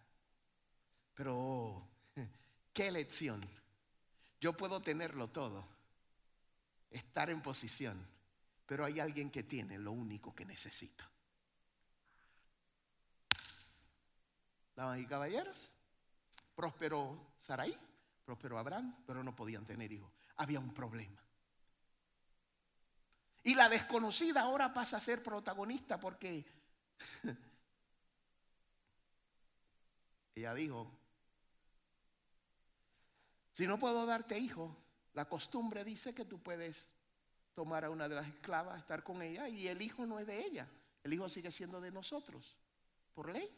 Pero, 1.13 1.88
¿qué 2.74 2.91
lección? 2.91 3.41
Yo 4.39 4.56
puedo 4.58 4.82
tenerlo 4.82 5.30
todo, 5.30 5.68
estar 6.89 7.30
en 7.30 7.41
posición, 7.41 8.08
pero 8.65 8.86
hay 8.86 9.00
alguien 9.00 9.30
que 9.30 9.44
tiene 9.44 9.77
lo 9.77 9.91
único 9.91 10.34
que 10.34 10.46
necesito. 10.46 11.06
Damas 14.75 15.00
y 15.00 15.06
caballeros, 15.06 15.70
próspero 16.56 17.36
Sarai, 17.39 17.77
próspero 18.25 18.58
Abraham, 18.58 19.03
pero 19.06 19.24
no 19.24 19.36
podían 19.36 19.65
tener 19.65 19.91
hijos. 19.91 20.12
Había 20.38 20.60
un 20.60 20.74
problema. 20.74 21.22
Y 23.44 23.56
la 23.56 23.70
desconocida 23.70 24.41
ahora 24.41 24.74
pasa 24.74 24.98
a 24.98 25.01
ser 25.01 25.22
protagonista 25.22 26.00
porque 26.00 26.46
ella 30.36 30.54
dijo, 30.54 30.90
si 33.54 33.68
no 33.68 33.78
puedo 33.78 34.06
darte 34.06 34.40
hijo, 34.40 34.76
la 35.14 35.26
costumbre 35.28 35.84
dice 35.84 36.14
que 36.14 36.26
tú 36.26 36.40
puedes 36.40 36.88
tomar 37.54 37.84
a 37.84 37.90
una 37.90 38.08
de 38.08 38.16
las 38.16 38.28
esclavas, 38.28 38.80
estar 38.80 39.04
con 39.04 39.22
ella 39.22 39.50
y 39.50 39.68
el 39.68 39.82
hijo 39.82 40.06
no 40.06 40.20
es 40.20 40.28
de 40.28 40.46
ella, 40.46 40.68
el 41.04 41.14
hijo 41.14 41.28
sigue 41.28 41.52
siendo 41.52 41.82
de 41.82 41.92
nosotros, 41.92 42.58
por 43.14 43.32
ley. 43.32 43.50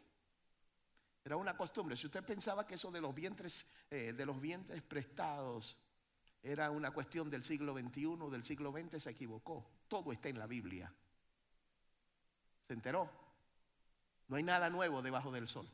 Era 1.26 1.38
una 1.38 1.56
costumbre. 1.56 1.96
Si 1.96 2.08
usted 2.08 2.24
pensaba 2.24 2.68
que 2.68 2.76
eso 2.76 2.92
de 2.92 3.00
los 3.00 3.16
vientres, 3.16 3.66
eh, 3.90 4.12
de 4.12 4.26
los 4.26 4.42
vientres 4.42 4.82
prestados 4.82 5.78
era 6.42 6.70
una 6.70 6.92
cuestión 6.92 7.30
del 7.30 7.44
siglo 7.44 7.74
XXI, 7.74 8.30
del 8.30 8.44
siglo 8.44 8.74
XX, 8.74 9.02
se 9.02 9.10
equivocó. 9.12 9.66
Todo 9.88 10.12
está 10.12 10.28
en 10.28 10.38
la 10.38 10.48
Biblia. 10.48 10.94
¿Se 12.68 12.74
enteró? 12.74 13.10
No 14.28 14.36
hay 14.36 14.44
nada 14.44 14.70
nuevo 14.70 15.02
debajo 15.02 15.32
del 15.32 15.48
sol. 15.48 15.70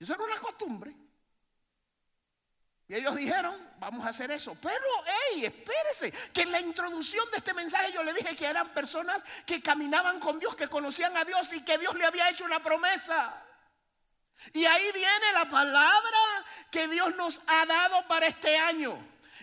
Eso 0.00 0.14
era 0.14 0.24
una 0.24 0.36
costumbre. 0.36 0.96
Y 2.88 2.94
ellos 2.94 3.14
dijeron, 3.14 3.54
vamos 3.78 4.04
a 4.04 4.08
hacer 4.08 4.32
eso. 4.32 4.56
Pero, 4.60 4.86
hey, 5.06 5.44
espérese, 5.44 6.10
que 6.32 6.42
en 6.42 6.50
la 6.50 6.60
introducción 6.60 7.30
de 7.30 7.36
este 7.36 7.54
mensaje 7.54 7.92
yo 7.92 8.02
le 8.02 8.12
dije 8.12 8.34
que 8.34 8.46
eran 8.46 8.74
personas 8.74 9.22
que 9.46 9.62
caminaban 9.62 10.18
con 10.18 10.40
Dios, 10.40 10.56
que 10.56 10.66
conocían 10.66 11.16
a 11.16 11.24
Dios 11.24 11.52
y 11.52 11.64
que 11.64 11.78
Dios 11.78 11.94
le 11.94 12.04
había 12.04 12.28
hecho 12.30 12.44
una 12.44 12.60
promesa. 12.60 13.44
Y 14.54 14.64
ahí 14.64 14.90
viene 14.92 15.32
la 15.34 15.48
palabra 15.48 16.18
que 16.70 16.88
Dios 16.88 17.14
nos 17.14 17.40
ha 17.46 17.66
dado 17.66 18.08
para 18.08 18.26
este 18.26 18.56
año 18.56 18.98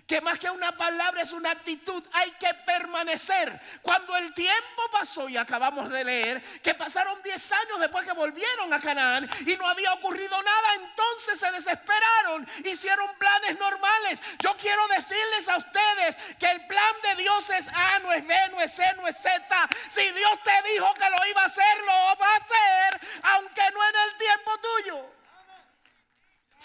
que 0.08 0.22
más 0.22 0.40
que 0.40 0.50
una 0.50 0.72
palabra 0.78 1.22
es 1.22 1.34
una 1.34 1.52
actitud, 1.52 2.02
hay 2.14 2.32
que 2.32 2.54
permanecer. 2.66 3.60
Cuando 3.82 4.16
el 4.16 4.34
tiempo 4.34 4.82
pasó 4.90 5.28
y 5.28 5.36
acabamos 5.36 5.90
de 5.90 6.06
leer 6.06 6.42
que 6.62 6.74
pasaron 6.74 7.22
10 7.22 7.52
años 7.52 7.80
después 7.82 8.06
que 8.06 8.14
volvieron 8.14 8.72
a 8.74 8.80
Canaán 8.80 9.30
y 9.46 9.58
no 9.58 9.68
había 9.68 9.92
ocurrido 9.94 10.42
nada, 10.42 10.76
entonces 10.76 11.38
se 11.38 11.52
desesperaron, 11.52 12.48
hicieron 12.64 13.14
planes 13.18 13.60
normales. 13.60 14.22
Yo 14.40 14.56
quiero 14.56 14.88
decirles 14.88 15.50
a 15.50 15.58
ustedes 15.58 16.16
que 16.40 16.52
el 16.52 16.66
plan 16.68 16.96
de 17.04 17.22
Dios 17.22 17.50
es 17.50 17.68
A, 17.68 18.00
no 18.00 18.14
es 18.14 18.26
B, 18.26 18.34
no 18.52 18.62
es 18.62 18.74
C, 18.74 18.84
no 18.96 19.08
es 19.10 19.18
Z. 19.18 19.70
Si 19.90 20.10
Dios 20.12 20.40
te 20.42 20.72
dijo 20.72 20.94
que 20.94 21.10
lo 21.10 21.28
iba 21.30 21.42
a 21.42 21.48
hacer, 21.48 21.78
lo 21.80 22.18
va 22.18 22.34
a 22.34 22.38
hacer, 22.38 23.02
aunque 23.24 23.62
no 23.74 23.90
en 23.90 23.96
el 24.10 24.18
tiempo 24.18 24.52
tuyo. 24.60 25.18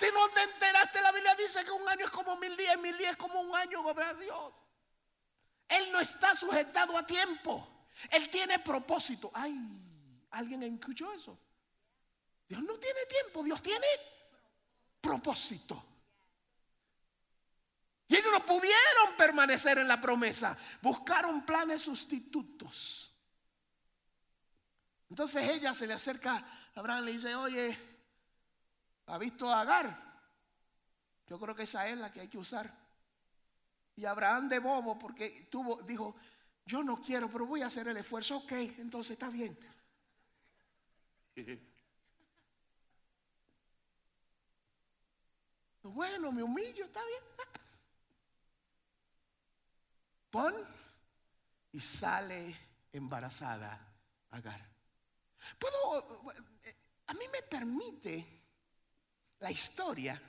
Si 0.02 0.11
no 0.11 0.28
te 0.30 0.42
enteraste, 0.42 1.00
la 1.00 1.12
Biblia 1.12 1.32
dice 1.37 1.64
que 1.64 1.71
un 1.71 1.88
año 1.88 2.06
es 2.06 2.11
como 2.11 2.35
mil 2.35 2.56
días, 2.56 2.76
mil 2.80 2.99
días 2.99 3.12
es 3.12 3.16
como 3.16 3.40
un 3.40 3.54
año, 3.54 3.87
obra 3.87 4.12
Dios. 4.14 4.52
Él 5.68 5.92
no 5.92 6.00
está 6.00 6.35
sujetado 6.35 6.99
a 6.99 7.06
tiempo. 7.06 7.87
Él 8.11 8.28
tiene 8.28 8.59
propósito. 8.59 9.30
Ay, 9.32 9.56
¿alguien 10.32 10.61
escuchó 10.64 11.12
eso? 11.12 11.38
Dios 12.49 12.61
no 12.64 12.80
tiene 12.80 13.06
tiempo, 13.06 13.44
Dios 13.44 13.62
tiene 13.62 13.87
propósito. 15.00 15.85
Y 18.09 18.16
ellos 18.16 18.32
no 18.32 18.44
pudieron 18.44 19.16
permanecer 19.16 19.78
en 19.78 19.87
la 19.87 20.00
promesa. 20.00 20.59
Buscaron 20.80 21.47
planes 21.47 21.80
sustitutos. 21.80 23.14
Entonces 25.09 25.49
ella 25.49 25.73
se 25.75 25.87
le 25.87 25.94
acerca 25.94 26.38
a 26.38 26.80
Abraham 26.80 27.04
y 27.04 27.06
le 27.06 27.12
dice, 27.12 27.37
oye, 27.37 27.91
¿Ha 29.12 29.19
visto 29.19 29.47
a 29.47 29.61
Agar? 29.61 29.95
Yo 31.26 31.38
creo 31.38 31.54
que 31.54 31.64
esa 31.64 31.87
es 31.87 31.99
la 31.99 32.11
que 32.11 32.21
hay 32.21 32.28
que 32.28 32.38
usar. 32.38 32.75
Y 33.95 34.07
Abraham 34.07 34.49
de 34.49 34.59
bobo, 34.59 34.99
porque 34.99 35.49
tuvo, 35.50 35.83
dijo, 35.83 36.16
yo 36.64 36.83
no 36.83 36.97
quiero, 36.97 37.31
pero 37.31 37.45
voy 37.45 37.61
a 37.61 37.66
hacer 37.66 37.87
el 37.88 37.99
esfuerzo. 37.99 38.38
Ok, 38.38 38.52
entonces 38.52 39.12
está 39.12 39.28
bien. 39.28 39.59
Bueno, 45.85 46.31
me 46.31 46.45
humillo, 46.45 46.85
está 46.85 47.00
bien. 47.04 47.25
Pon 50.31 50.54
y 51.73 51.81
sale 51.81 52.57
embarazada 52.92 53.85
Agar. 54.31 54.64
Puedo, 55.59 56.33
eh, 56.62 56.76
a 57.09 57.14
mí 57.14 57.25
me 57.33 57.42
permite 57.42 58.41
la 59.42 59.50
historia, 59.50 60.20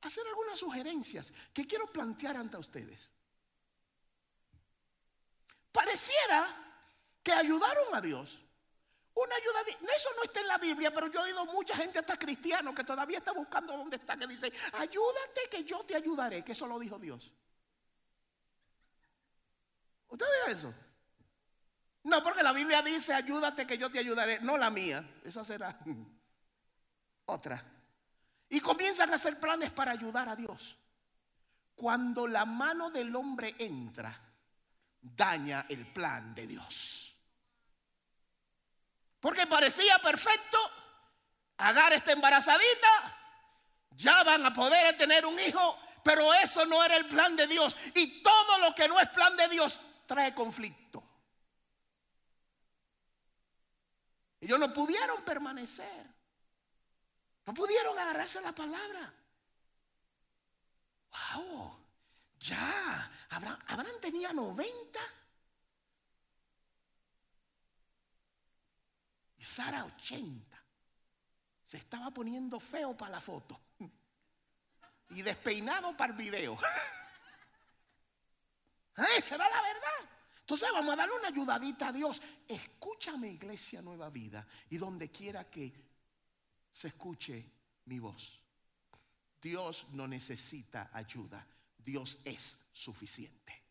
hacer 0.00 0.26
algunas 0.26 0.58
sugerencias 0.58 1.32
que 1.52 1.66
quiero 1.66 1.86
plantear 1.86 2.36
ante 2.36 2.56
ustedes. 2.56 3.10
Pareciera 5.72 6.78
que 7.22 7.32
ayudaron 7.32 7.94
a 7.94 8.00
Dios. 8.00 8.38
Una 9.14 9.34
ayuda, 9.34 9.60
eso 9.94 10.10
no 10.16 10.22
está 10.22 10.40
en 10.40 10.48
la 10.48 10.58
Biblia, 10.58 10.92
pero 10.94 11.08
yo 11.08 11.20
he 11.20 11.24
oído 11.24 11.44
mucha 11.46 11.76
gente, 11.76 11.98
hasta 11.98 12.16
cristianos, 12.16 12.74
que 12.74 12.84
todavía 12.84 13.18
está 13.18 13.32
buscando 13.32 13.76
dónde 13.76 13.96
está, 13.96 14.16
que 14.16 14.26
dice, 14.26 14.50
ayúdate 14.74 15.48
que 15.50 15.64
yo 15.64 15.80
te 15.80 15.96
ayudaré, 15.96 16.44
que 16.44 16.52
eso 16.52 16.66
lo 16.66 16.78
dijo 16.78 16.98
Dios. 16.98 17.30
¿Usted 20.08 20.26
ve 20.46 20.52
eso? 20.52 20.72
No, 22.04 22.22
porque 22.22 22.42
la 22.42 22.52
Biblia 22.52 22.80
dice, 22.80 23.12
ayúdate 23.12 23.66
que 23.66 23.76
yo 23.76 23.90
te 23.90 23.98
ayudaré, 23.98 24.40
no 24.40 24.56
la 24.56 24.70
mía, 24.70 25.04
esa 25.24 25.44
será 25.44 25.78
otra. 27.26 27.71
Y 28.52 28.60
comienzan 28.60 29.10
a 29.10 29.14
hacer 29.14 29.40
planes 29.40 29.70
para 29.70 29.92
ayudar 29.92 30.28
a 30.28 30.36
Dios. 30.36 30.76
Cuando 31.74 32.26
la 32.28 32.44
mano 32.44 32.90
del 32.90 33.16
hombre 33.16 33.54
entra, 33.58 34.14
daña 35.00 35.64
el 35.70 35.86
plan 35.90 36.34
de 36.34 36.46
Dios. 36.46 37.16
Porque 39.18 39.46
parecía 39.46 39.98
perfecto, 40.00 40.58
Agar 41.56 41.94
está 41.94 42.12
embarazadita, 42.12 43.18
ya 43.92 44.22
van 44.24 44.44
a 44.44 44.52
poder 44.52 44.96
tener 44.98 45.24
un 45.24 45.38
hijo, 45.40 45.78
pero 46.02 46.34
eso 46.34 46.66
no 46.66 46.84
era 46.84 46.96
el 46.96 47.06
plan 47.06 47.34
de 47.36 47.46
Dios. 47.46 47.74
Y 47.94 48.22
todo 48.22 48.58
lo 48.58 48.74
que 48.74 48.86
no 48.86 49.00
es 49.00 49.08
plan 49.08 49.34
de 49.34 49.48
Dios 49.48 49.80
trae 50.04 50.34
conflicto. 50.34 51.02
Ellos 54.40 54.58
no 54.58 54.70
pudieron 54.74 55.22
permanecer. 55.22 56.21
No 57.46 57.54
pudieron 57.54 57.98
agarrarse 57.98 58.40
la 58.40 58.54
palabra. 58.54 59.12
Wow, 61.34 61.76
ya, 62.38 63.10
Abraham, 63.30 64.00
tenía 64.00 64.32
90 64.32 65.00
y 69.38 69.44
Sara 69.44 69.84
80. 69.84 70.64
Se 71.66 71.78
estaba 71.78 72.10
poniendo 72.10 72.60
feo 72.60 72.96
para 72.96 73.12
la 73.12 73.20
foto 73.20 73.58
y 75.10 75.22
despeinado 75.22 75.96
para 75.96 76.12
el 76.12 76.18
video. 76.18 76.56
Esa 79.16 79.34
era 79.34 79.48
la 79.48 79.62
verdad. 79.62 80.10
Entonces 80.40 80.68
vamos 80.72 80.92
a 80.92 80.96
darle 80.96 81.16
una 81.16 81.28
ayudadita 81.28 81.88
a 81.88 81.92
Dios. 81.92 82.20
Escúchame, 82.46 83.28
Iglesia 83.28 83.80
Nueva 83.80 84.10
Vida, 84.10 84.46
y 84.70 84.78
donde 84.78 85.10
quiera 85.10 85.48
que 85.48 85.91
se 86.72 86.88
escuche 86.88 87.50
mi 87.86 87.98
voz. 87.98 88.40
Dios 89.40 89.86
no 89.92 90.06
necesita 90.06 90.90
ayuda, 90.92 91.46
Dios 91.78 92.18
es 92.24 92.56
suficiente. 92.72 93.62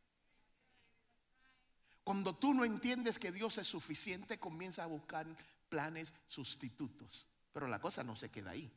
Cuando 2.04 2.36
tú 2.36 2.54
no 2.54 2.66
entiendes 2.66 3.20
que 3.20 3.32
Dios 3.32 3.58
es 3.58 3.68
suficiente, 3.68 4.40
comienza 4.40 4.84
a 4.84 4.88
buscar 4.88 5.28
planes 5.70 6.14
sustitutos. 6.28 7.28
Pero 7.54 7.68
la 7.68 7.80
cosa 7.80 8.04
no 8.04 8.16
se 8.16 8.30
queda 8.30 8.52
ahí. 8.52 8.72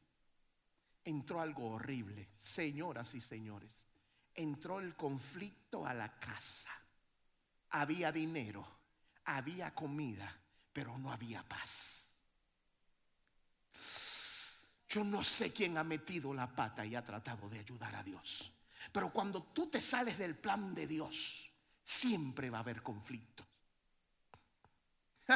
Entró 1.05 1.41
algo 1.41 1.71
horrible, 1.71 2.29
señoras 2.39 3.15
y 3.15 3.21
señores. 3.21 3.73
Entró 4.35 4.81
el 4.81 4.95
conflicto 4.95 5.87
a 5.87 5.95
la 5.95 6.19
casa. 6.19 6.71
Había 7.71 8.13
dinero, 8.13 8.67
había 9.25 9.75
comida, 9.75 10.37
pero 10.73 10.97
no 10.99 11.11
había 11.11 11.43
paz. 11.43 12.04
Yo 14.94 15.02
no 15.02 15.24
sé 15.24 15.52
quién 15.52 15.76
ha 15.76 15.83
metido 15.83 16.33
la 16.33 16.46
pata 16.46 16.87
y 16.87 16.94
ha 16.94 17.02
tratado 17.02 17.48
de 17.48 17.59
ayudar 17.59 17.96
a 17.96 18.02
Dios. 18.04 18.52
Pero 18.92 19.11
cuando 19.11 19.42
tú 19.42 19.66
te 19.66 19.83
sales 19.83 20.16
del 20.16 20.37
plan 20.37 20.72
de 20.72 20.87
Dios, 20.87 21.50
siempre 21.83 22.48
va 22.48 22.59
a 22.59 22.61
haber 22.61 22.80
conflicto. 22.80 23.44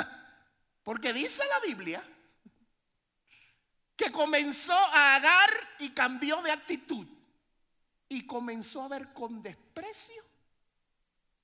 Porque 0.84 1.12
dice 1.12 1.42
la 1.44 1.66
Biblia 1.66 2.04
que 3.96 4.12
comenzó 4.12 4.76
a 4.76 5.16
agar 5.16 5.50
y 5.80 5.90
cambió 5.90 6.40
de 6.40 6.52
actitud. 6.52 7.08
Y 8.10 8.24
comenzó 8.26 8.82
a 8.82 8.88
ver 8.88 9.12
con 9.12 9.42
desprecio 9.42 10.22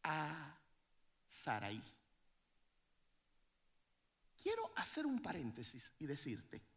a 0.04 0.56
Saraí. 1.28 1.82
Quiero 4.40 4.72
hacer 4.76 5.04
un 5.04 5.20
paréntesis 5.20 5.90
y 5.98 6.06
decirte 6.06 6.73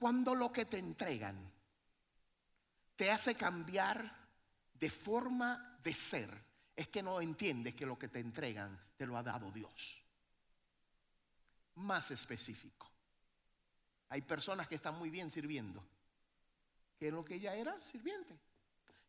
cuando 0.00 0.34
lo 0.34 0.50
que 0.50 0.64
te 0.64 0.78
entregan 0.78 1.36
te 2.96 3.10
hace 3.10 3.34
cambiar 3.34 4.10
de 4.72 4.88
forma 4.88 5.78
de 5.82 5.94
ser, 5.94 6.42
es 6.74 6.88
que 6.88 7.02
no 7.02 7.20
entiendes 7.20 7.74
que 7.74 7.84
lo 7.84 7.98
que 7.98 8.08
te 8.08 8.18
entregan 8.18 8.80
te 8.96 9.04
lo 9.04 9.18
ha 9.18 9.22
dado 9.22 9.50
Dios. 9.50 10.02
Más 11.74 12.10
específico. 12.10 12.90
Hay 14.08 14.22
personas 14.22 14.66
que 14.68 14.76
están 14.76 14.98
muy 14.98 15.10
bien 15.10 15.30
sirviendo, 15.30 15.84
que 16.98 17.08
es 17.08 17.12
lo 17.12 17.22
que 17.22 17.34
ella 17.34 17.54
era, 17.54 17.78
sirviente. 17.92 18.34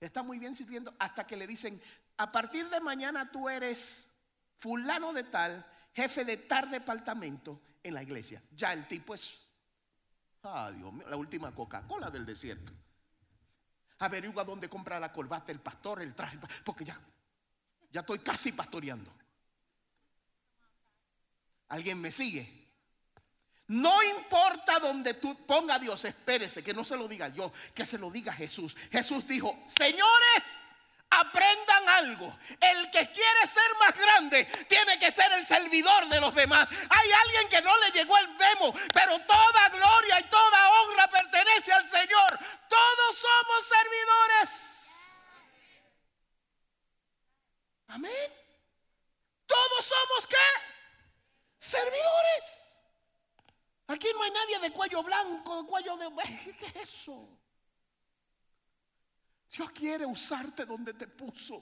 Está 0.01 0.23
muy 0.23 0.39
bien 0.39 0.57
sirviendo 0.57 0.93
hasta 0.99 1.25
que 1.25 1.37
le 1.37 1.47
dicen, 1.47 1.81
a 2.17 2.29
partir 2.33 2.69
de 2.69 2.81
mañana 2.81 3.31
tú 3.31 3.47
eres 3.47 4.09
fulano 4.57 5.13
de 5.13 5.23
tal, 5.23 5.65
jefe 5.93 6.25
de 6.25 6.35
tal 6.35 6.69
departamento 6.69 7.61
en 7.81 7.93
la 7.93 8.03
iglesia. 8.03 8.43
Ya 8.53 8.73
el 8.73 8.85
tipo 8.89 9.15
es 9.15 9.50
Ah, 10.43 10.71
Dios 10.75 10.91
mío, 10.91 11.07
la 11.07 11.15
última 11.15 11.53
Coca-Cola 11.53 12.09
del 12.09 12.25
desierto. 12.25 12.73
Averigua 13.99 14.43
dónde 14.43 14.67
compra 14.67 14.99
la 14.99 15.11
corbata 15.11 15.51
el 15.51 15.59
pastor, 15.59 16.01
el 16.01 16.15
traje, 16.15 16.39
porque 16.63 16.83
ya, 16.83 16.99
ya 17.91 17.99
estoy 17.99 18.19
casi 18.19 18.51
pastoreando. 18.51 19.11
¿Alguien 21.69 22.01
me 22.01 22.11
sigue? 22.11 22.61
No 23.67 24.03
importa 24.03 24.79
donde 24.79 25.13
tú 25.13 25.45
ponga 25.45 25.75
a 25.75 25.79
Dios, 25.79 26.03
espérese, 26.03 26.63
que 26.63 26.73
no 26.73 26.83
se 26.83 26.97
lo 26.97 27.07
diga 27.07 27.29
yo, 27.29 27.53
que 27.73 27.85
se 27.85 27.97
lo 27.97 28.09
diga 28.11 28.33
Jesús. 28.33 28.75
Jesús 28.91 29.25
dijo, 29.25 29.57
señores, 29.67 30.43
Aprendan 31.11 31.89
algo. 31.89 32.37
El 32.59 32.89
que 32.89 33.11
quiere 33.11 33.47
ser 33.47 33.75
más 33.79 33.95
grande 33.95 34.45
tiene 34.67 34.97
que 34.97 35.11
ser 35.11 35.31
el 35.33 35.45
servidor 35.45 36.07
de 36.07 36.21
los 36.21 36.33
demás. 36.33 36.67
Hay 36.89 37.11
alguien 37.11 37.49
que 37.49 37.61
no 37.61 37.77
le 37.79 37.91
llegó 37.91 38.17
el 38.17 38.29
memo, 38.29 38.73
pero 38.93 39.19
toda 39.19 39.69
gloria 39.69 40.19
y 40.19 40.23
toda 40.23 40.69
honra 40.81 41.07
pertenece 41.09 41.73
al 41.73 41.89
Señor. 41.89 42.39
Todos 42.69 43.17
somos 43.17 43.67
servidores. 43.67 44.71
Amén. 47.87 48.33
Todos 49.45 49.85
somos 49.85 50.27
qué? 50.27 50.35
Servidores. 51.59 52.43
Aquí 53.87 54.07
no 54.13 54.23
hay 54.23 54.31
nadie 54.31 54.59
de 54.59 54.71
cuello 54.71 55.03
blanco, 55.03 55.61
de 55.61 55.67
cuello 55.67 55.97
de... 55.97 56.07
¿Qué 56.59 56.65
es 56.67 56.89
eso? 56.89 57.27
Dios 59.51 59.71
quiere 59.71 60.05
usarte 60.05 60.65
donde 60.65 60.93
te 60.93 61.07
puso. 61.07 61.61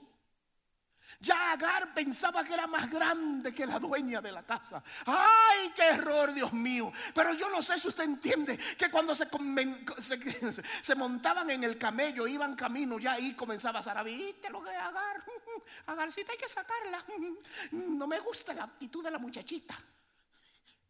Ya 1.19 1.51
Agar 1.53 1.93
pensaba 1.93 2.43
que 2.43 2.53
era 2.53 2.67
más 2.67 2.89
grande 2.89 3.53
que 3.53 3.65
la 3.65 3.79
dueña 3.79 4.21
de 4.21 4.31
la 4.31 4.43
casa. 4.43 4.83
¡Ay, 5.05 5.71
qué 5.75 5.89
error, 5.89 6.31
Dios 6.33 6.53
mío! 6.53 6.91
Pero 7.15 7.33
yo 7.33 7.49
no 7.49 7.63
sé 7.63 7.79
si 7.79 7.87
usted 7.87 8.03
entiende 8.03 8.57
que 8.57 8.91
cuando 8.91 9.15
se, 9.15 9.27
se, 10.81 10.95
montaban 10.95 11.49
en 11.49 11.63
el 11.63 11.77
camello, 11.77 12.27
iban 12.27 12.55
camino, 12.55 12.99
ya 12.99 13.13
ahí 13.13 13.33
comenzaba 13.33 13.79
a 13.79 14.03
¿viste 14.03 14.49
lo 14.49 14.63
que 14.63 14.69
Agar? 14.69 15.23
Agarcita 15.87 16.31
hay 16.31 16.37
que 16.37 16.49
sacarla. 16.49 17.03
No 17.71 18.07
me 18.07 18.19
gusta 18.19 18.53
la 18.53 18.65
actitud 18.65 19.03
de 19.03 19.11
la 19.11 19.17
muchachita. 19.17 19.77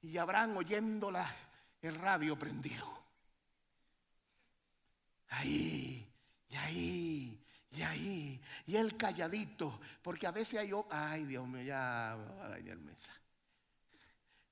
Y 0.02 0.18
Abraham 0.18 0.58
oyéndola, 0.58 1.26
el 1.82 1.96
radio 1.96 2.38
prendido. 2.38 3.00
Ahí, 5.30 6.09
y 6.50 6.56
ahí, 6.56 7.46
y 7.72 7.82
ahí, 7.84 8.42
y 8.66 8.76
él 8.76 8.98
calladito, 8.98 9.80
porque 10.02 10.26
a 10.26 10.32
veces 10.32 10.60
hay, 10.60 10.72
ay 10.90 11.26
Dios 11.26 11.48
mío, 11.48 11.62
ya 11.62 12.18
va 12.18 12.46
a 12.46 12.50
dañar 12.50 12.78
mesa. 12.78 13.14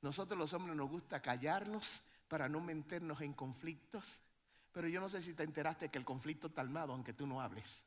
Nosotros 0.02 0.38
los 0.38 0.54
hombres 0.54 0.78
nos 0.78 0.88
gusta 0.90 1.20
callarnos 1.22 2.04
para 2.28 2.48
no 2.48 2.62
meternos 2.62 3.20
en 3.22 3.34
conflictos, 3.34 4.20
pero 4.72 4.88
yo 4.88 5.02
no 5.02 5.10
sé 5.10 5.24
si 5.24 5.34
te 5.34 5.42
enteraste 5.44 5.90
que 5.90 5.98
el 5.98 6.06
conflicto 6.06 6.48
está 6.48 6.62
armado 6.62 6.94
aunque 6.94 7.14
tú 7.14 7.26
no 7.26 7.42
hables. 7.42 7.82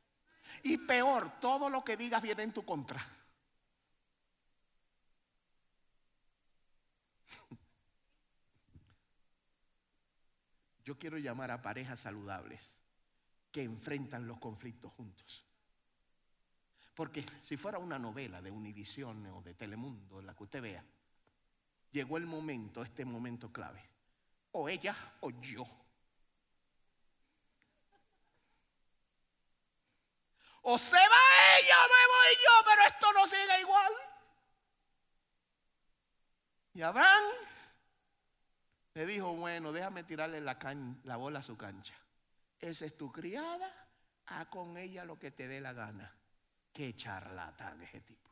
Y 0.65 0.79
peor, 0.79 1.41
todo 1.41 1.71
lo 1.71 1.85
que 1.85 1.97
digas 1.97 2.21
viene 2.21 2.43
en 2.43 2.53
tu 2.53 2.65
contra. 2.65 3.01
Yo 10.85 10.99
quiero 10.99 11.19
llamar 11.19 11.53
a 11.53 11.63
parejas 11.63 12.01
saludables 12.01 12.80
que 13.51 13.63
enfrentan 13.63 14.27
los 14.27 14.39
conflictos 14.39 14.93
juntos. 14.93 15.45
Porque 16.95 17.25
si 17.43 17.57
fuera 17.57 17.79
una 17.79 17.99
novela 17.99 18.43
de 18.43 18.51
Univisión 18.51 19.27
o 19.29 19.43
de 19.43 19.55
Telemundo, 19.55 20.21
la 20.21 20.35
que 20.35 20.43
usted 20.43 20.61
vea, 20.61 20.85
llegó 21.91 22.17
el 22.17 22.27
momento, 22.27 22.83
este 22.83 23.05
momento 23.05 23.53
clave. 23.53 23.83
O 24.53 24.69
ella 24.69 24.97
o 25.21 25.31
yo. 25.31 25.65
O 30.63 30.79
se 30.79 30.97
va 30.97 31.59
ella 31.59 31.77
o 31.79 31.89
me 31.89 32.07
voy 32.13 32.37
yo, 32.45 32.65
pero 32.67 32.83
esto 32.87 33.13
no 33.15 33.27
sigue 33.27 33.61
igual. 33.61 33.93
Y 36.75 36.83
Abraham 36.83 37.25
le 38.95 39.07
dijo, 39.07 39.33
bueno, 39.35 39.73
déjame 39.73 40.05
tirarle 40.05 40.41
la, 40.41 40.59
la 41.05 41.17
bola 41.17 41.39
a 41.39 41.43
su 41.43 41.57
cancha. 41.57 41.95
Esa 42.61 42.85
es 42.85 42.97
tu 42.97 43.11
criada, 43.11 43.73
haz 44.27 44.47
con 44.49 44.77
ella 44.77 45.05
lo 45.05 45.19
que 45.19 45.31
te 45.31 45.49
dé 45.49 45.61
la 45.61 45.73
gana. 45.73 46.15
Qué 46.73 46.95
charlatán 46.95 47.83
ese 47.83 48.01
tipo. 48.01 48.29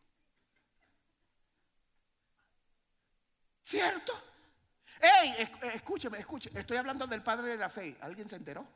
¿Cierto? 3.62 4.12
Ey, 5.00 5.48
escúcheme, 5.74 6.18
escúcheme. 6.18 6.60
Estoy 6.60 6.76
hablando 6.76 7.06
del 7.06 7.22
padre 7.22 7.48
de 7.48 7.56
la 7.56 7.68
fe. 7.68 7.96
¿Alguien 8.00 8.28
se 8.28 8.36
enteró? 8.36 8.66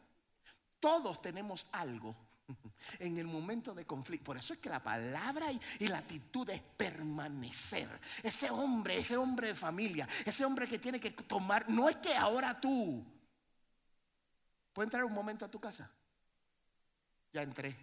Todos 0.80 1.20
tenemos 1.22 1.66
algo 1.72 2.16
en 2.98 3.18
el 3.18 3.26
momento 3.26 3.74
de 3.74 3.86
conflicto. 3.86 4.24
Por 4.24 4.36
eso 4.38 4.54
es 4.54 4.58
que 4.58 4.68
la 4.68 4.82
palabra 4.82 5.52
y, 5.52 5.60
y, 5.80 5.88
la 5.88 5.98
actitud 5.98 6.48
es 6.50 6.60
permanecer. 6.60 7.88
Ese 8.22 8.50
hombre, 8.50 8.98
ese 8.98 9.16
hombre 9.16 9.48
de 9.48 9.54
familia, 9.54 10.08
ese 10.24 10.44
hombre 10.44 10.66
que 10.66 10.78
tiene 10.78 11.00
que 11.00 11.10
tomar, 11.10 11.68
no 11.68 11.88
es 11.88 11.96
que 11.96 12.14
ahora 12.14 12.58
tú 12.60 13.04
¿Puedo 14.72 14.84
entrar 14.84 15.04
un 15.04 15.12
momento 15.12 15.44
a 15.44 15.50
tu 15.50 15.60
casa? 15.60 15.90
Ya 17.32 17.42
entré. 17.42 17.76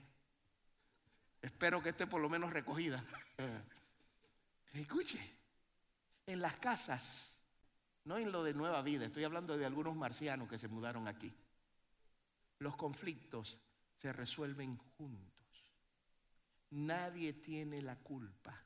Espero 1.42 1.82
que 1.82 1.90
esté 1.90 2.08
por 2.08 2.22
lo 2.22 2.30
menos 2.30 2.52
recogida. 2.52 3.04
Escuche, 4.74 5.20
en 6.26 6.42
las 6.42 6.58
casas, 6.58 7.34
no 8.06 8.18
en 8.18 8.32
lo 8.32 8.44
de 8.44 8.54
nueva 8.54 8.82
vida, 8.82 9.06
estoy 9.06 9.24
hablando 9.24 9.58
de 9.58 9.66
algunos 9.66 9.96
marcianos 9.96 10.50
que 10.50 10.58
se 10.58 10.68
mudaron 10.68 11.08
aquí. 11.08 11.34
Los 12.60 12.76
conflictos 12.76 13.60
se 13.96 14.14
resuelven 14.14 14.78
juntos. 14.98 15.30
Nadie 16.72 17.34
tiene 17.34 17.82
la 17.82 17.96
culpa. 17.96 18.64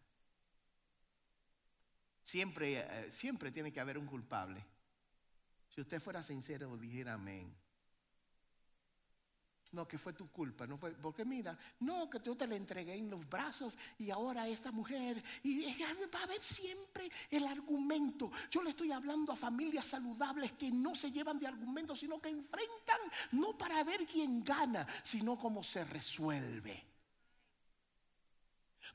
Siempre, 2.24 2.80
eh, 2.80 3.12
siempre 3.12 3.52
tiene 3.52 3.72
que 3.72 3.80
haber 3.80 3.98
un 3.98 4.06
culpable. 4.06 4.66
Si 5.70 5.82
usted 5.82 6.02
fuera 6.02 6.24
sincero, 6.24 6.76
dijera 6.78 7.14
amén. 7.14 7.56
No, 9.74 9.88
que 9.88 9.98
fue 9.98 10.14
tu 10.14 10.32
culpa, 10.32 10.68
no 10.68 10.80
porque 10.80 11.26
mira, 11.26 11.58
no, 11.80 12.08
que 12.08 12.20
yo 12.24 12.38
te 12.38 12.46
la 12.46 12.54
entregué 12.54 12.94
en 12.94 13.10
los 13.10 13.28
brazos 13.28 13.76
y 13.98 14.12
ahora 14.12 14.48
esta 14.48 14.72
mujer, 14.72 15.24
y 15.42 15.66
va 16.14 16.20
a 16.20 16.24
haber 16.24 16.40
siempre 16.40 17.10
el 17.32 17.44
argumento. 17.48 18.32
Yo 18.52 18.62
le 18.62 18.70
estoy 18.70 18.92
hablando 18.92 19.32
a 19.32 19.36
familias 19.36 19.88
saludables 19.88 20.54
que 20.54 20.70
no 20.70 20.94
se 20.94 21.12
llevan 21.12 21.40
de 21.40 21.48
argumentos, 21.48 22.00
sino 22.00 22.22
que 22.22 22.30
enfrentan, 22.30 23.00
no 23.32 23.58
para 23.58 23.84
ver 23.84 24.06
quién 24.06 24.44
gana, 24.44 24.86
sino 25.02 25.40
cómo 25.40 25.64
se 25.64 25.84
resuelve. 25.86 26.86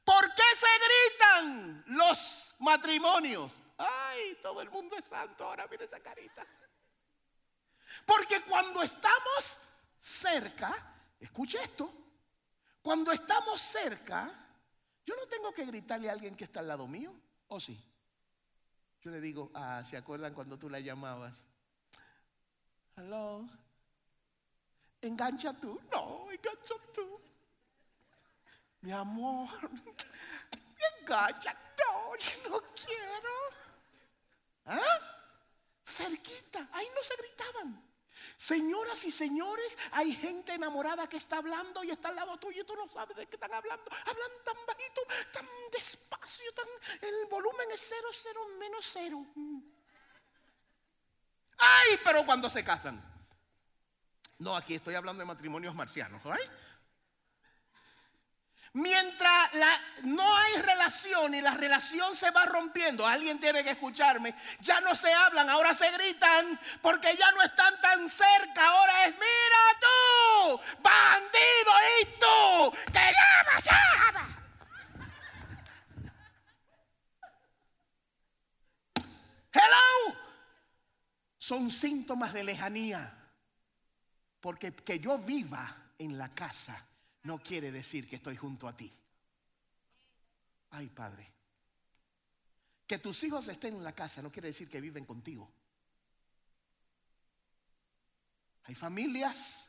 ¿Por 0.05 0.33
qué 0.33 0.43
se 0.57 1.19
gritan 1.19 1.85
los 1.89 2.55
matrimonios? 2.61 3.51
Ay, 3.79 4.39
todo 4.41 4.61
el 4.61 4.71
mundo 4.71 4.97
es 4.97 5.07
santo, 5.07 5.45
ahora 5.45 5.67
mire 5.69 5.87
esa 5.87 5.99
carita. 5.99 6.47
Porque 8.07 8.41
cuando 8.43 8.81
estamos 8.83 9.59
cerca, 10.01 10.75
escuche 11.21 11.61
esto, 11.63 11.93
cuando 12.83 13.13
estamos 13.13 13.61
cerca, 13.61 14.33
yo 15.05 15.17
no 15.17 15.27
tengo 15.27 15.53
que 15.53 15.65
gritarle 15.65 16.09
a 16.09 16.13
alguien 16.13 16.37
que 16.37 16.45
está 16.45 16.61
al 16.61 16.69
lado 16.69 16.87
mío, 16.87 17.15
¿o 17.49 17.61
sí? 17.61 17.79
Yo 19.01 19.11
le 19.11 19.21
digo, 19.21 19.51
ah, 19.55 19.83
¿se 19.89 19.97
acuerdan 19.97 20.35
cuando 20.35 20.59
tú 20.59 20.69
la 20.69 20.81
llamabas? 20.81 21.35
Hello. 22.97 23.49
¿Engancha 25.01 25.53
tú? 25.53 25.81
No, 25.91 26.31
engancha 26.31 26.75
tú. 26.93 27.21
Mi 28.81 28.93
amor, 28.93 29.49
engancha. 31.01 31.53
No, 31.79 32.17
yo 32.17 32.51
no 32.51 32.61
quiero. 32.75 33.31
¿Ah? 34.67 34.99
Cerquita, 35.85 36.69
ahí 36.73 36.87
no 36.95 37.03
se 37.03 37.17
gritaban. 37.17 37.88
Señoras 38.37 39.05
y 39.05 39.11
señores, 39.11 39.77
hay 39.93 40.15
gente 40.15 40.55
enamorada 40.55 41.09
que 41.09 41.17
está 41.17 41.39
hablando 41.39 41.83
y 41.83 41.91
está 41.91 42.09
al 42.09 42.17
lado 42.17 42.37
tuyo 42.39 42.63
y 42.63 42.65
tú 42.65 42.75
no 42.77 42.89
sabes 42.89 43.17
de 43.17 43.27
qué 43.27 43.37
están 43.37 43.53
hablando. 43.53 43.91
Hablan 44.07 44.31
tan 44.45 44.57
bajito, 44.67 45.01
tan 45.33 45.47
despacio, 45.73 46.53
el 47.01 47.27
volumen 47.31 47.71
es 47.73 47.81
cero, 47.81 48.09
cero, 48.13 48.41
menos 48.59 48.87
cero. 48.89 49.27
Ay, 51.59 51.99
pero 52.05 52.25
cuando 52.25 52.49
se 52.49 52.65
casan. 52.65 53.05
No, 54.39 54.55
aquí 54.55 54.77
estoy 54.77 54.95
hablando 54.95 55.21
de 55.21 55.27
matrimonios 55.27 55.75
marcianos. 55.75 56.23
Mientras 58.75 59.51
no 60.03 60.37
hay 60.37 60.63
relación 60.63 61.35
y 61.35 61.41
la 61.41 61.53
relación 61.55 62.15
se 62.17 62.31
va 62.31 62.45
rompiendo, 62.47 63.07
alguien 63.07 63.41
tiene 63.41 63.65
que 63.65 63.71
escucharme, 63.71 64.35
ya 64.61 64.81
no 64.81 64.95
se 64.95 65.13
hablan, 65.13 65.49
ahora 65.49 65.75
se 65.75 65.91
gritan 65.91 66.59
porque 66.83 67.17
ya 67.17 67.33
no 67.33 67.43
están 67.43 67.81
tan 67.81 68.09
cerca, 68.09 68.69
ahora 68.69 69.07
es, 69.07 69.15
mira 69.15 69.79
tú, 69.81 70.61
bandido 70.81 71.73
y 72.01 72.05
tú, 72.19 72.93
que 72.93 73.01
llama, 73.01 73.61
llama. 73.65 74.39
Hello. 79.53 80.17
Son 81.39 81.71
síntomas 81.71 82.33
de 82.33 82.45
lejanía. 82.45 83.15
Porque 84.41 84.73
que 84.73 85.01
yo 85.01 85.19
viva 85.19 85.77
en 85.99 86.17
la 86.17 86.29
casa 86.29 86.85
no 87.25 87.39
quiere 87.39 87.73
decir 87.73 88.09
que 88.09 88.17
estoy 88.17 88.37
junto 88.37 88.69
a 88.69 88.77
ti. 88.77 88.93
Ay, 90.71 90.89
Padre. 90.89 91.27
Que 92.87 92.99
tus 92.99 93.23
hijos 93.25 93.49
estén 93.49 93.77
en 93.77 93.85
la 93.85 93.95
casa 93.95 94.23
no 94.23 94.33
quiere 94.33 94.49
decir 94.49 94.69
que 94.69 94.81
viven 94.81 95.05
contigo. 95.05 95.51
Hay 98.65 98.75
familias 98.75 99.69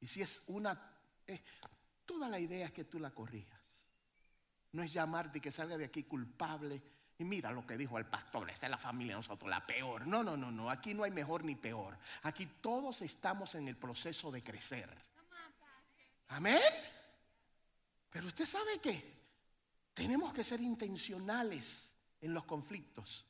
y 0.00 0.06
si 0.06 0.22
es 0.22 0.42
una... 0.48 0.78
Eh, 1.26 1.42
toda 2.04 2.28
la 2.28 2.38
idea 2.38 2.66
es 2.66 2.72
que 2.72 2.84
tú 2.84 2.98
la 2.98 3.10
corrijas. 3.10 3.60
No 4.72 4.82
es 4.82 4.92
llamarte 4.92 5.38
y 5.38 5.40
que 5.40 5.50
salga 5.50 5.76
de 5.76 5.84
aquí 5.84 6.04
culpable. 6.04 6.82
Y 7.18 7.24
mira 7.24 7.52
lo 7.52 7.66
que 7.66 7.76
dijo 7.76 7.98
el 7.98 8.06
pastor, 8.06 8.50
esta 8.50 8.66
es 8.66 8.70
la 8.70 8.78
familia 8.78 9.14
nosotros, 9.14 9.48
la 9.48 9.64
peor. 9.66 10.06
No, 10.06 10.22
no, 10.22 10.36
no, 10.36 10.50
no, 10.50 10.70
aquí 10.70 10.94
no 10.94 11.04
hay 11.04 11.10
mejor 11.10 11.44
ni 11.44 11.54
peor. 11.54 11.98
Aquí 12.22 12.46
todos 12.60 13.02
estamos 13.02 13.54
en 13.54 13.68
el 13.68 13.76
proceso 13.76 14.30
de 14.30 14.42
crecer. 14.42 14.90
Amén. 16.32 16.60
Pero 18.10 18.26
usted 18.26 18.46
sabe 18.46 18.78
que 18.80 19.12
tenemos 19.92 20.32
que 20.32 20.44
ser 20.44 20.60
intencionales 20.60 21.90
en 22.20 22.32
los 22.32 22.44
conflictos. 22.44 23.24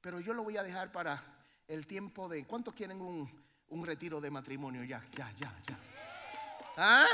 Pero 0.00 0.20
yo 0.20 0.34
lo 0.34 0.42
voy 0.42 0.56
a 0.56 0.62
dejar 0.62 0.90
para 0.90 1.22
el 1.68 1.86
tiempo 1.86 2.28
de... 2.28 2.44
¿Cuántos 2.46 2.74
quieren 2.74 3.00
un, 3.00 3.30
un 3.68 3.86
retiro 3.86 4.20
de 4.20 4.30
matrimonio? 4.30 4.82
Ya, 4.84 5.04
ya, 5.14 5.32
ya, 5.38 5.54
ya. 5.66 5.78
¿Ah? 6.76 7.06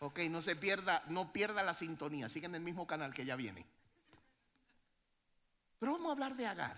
Ok, 0.00 0.20
no 0.30 0.40
se 0.40 0.56
pierda, 0.56 1.02
no 1.08 1.32
pierda 1.32 1.62
la 1.62 1.74
sintonía. 1.74 2.28
Sigan 2.28 2.52
en 2.52 2.56
el 2.56 2.62
mismo 2.62 2.86
canal 2.86 3.12
que 3.12 3.24
ya 3.24 3.36
viene. 3.36 3.66
Pero 5.78 5.92
vamos 5.92 6.08
a 6.08 6.12
hablar 6.12 6.36
de 6.36 6.46
Agar. 6.46 6.76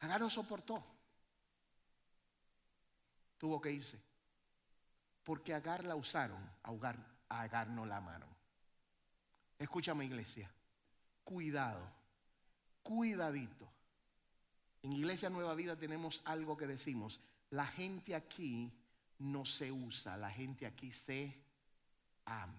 Agar 0.00 0.20
no 0.20 0.28
soportó. 0.28 0.84
Tuvo 3.38 3.60
que 3.60 3.72
irse. 3.72 4.11
Porque 5.24 5.54
Agar 5.54 5.84
la 5.84 5.94
usaron, 5.94 6.42
a 6.62 7.42
Agar, 7.42 7.68
no 7.68 7.86
la 7.86 7.98
amaron. 7.98 8.28
Escúchame 9.58 10.04
iglesia, 10.04 10.50
cuidado, 11.24 11.88
cuidadito. 12.82 13.68
En 14.82 14.92
Iglesia 14.92 15.30
Nueva 15.30 15.54
Vida 15.54 15.76
tenemos 15.76 16.20
algo 16.24 16.56
que 16.56 16.66
decimos, 16.66 17.20
la 17.50 17.66
gente 17.66 18.16
aquí 18.16 18.72
no 19.18 19.44
se 19.44 19.70
usa, 19.70 20.16
la 20.16 20.30
gente 20.30 20.66
aquí 20.66 20.90
se 20.90 21.32
ama. 22.24 22.52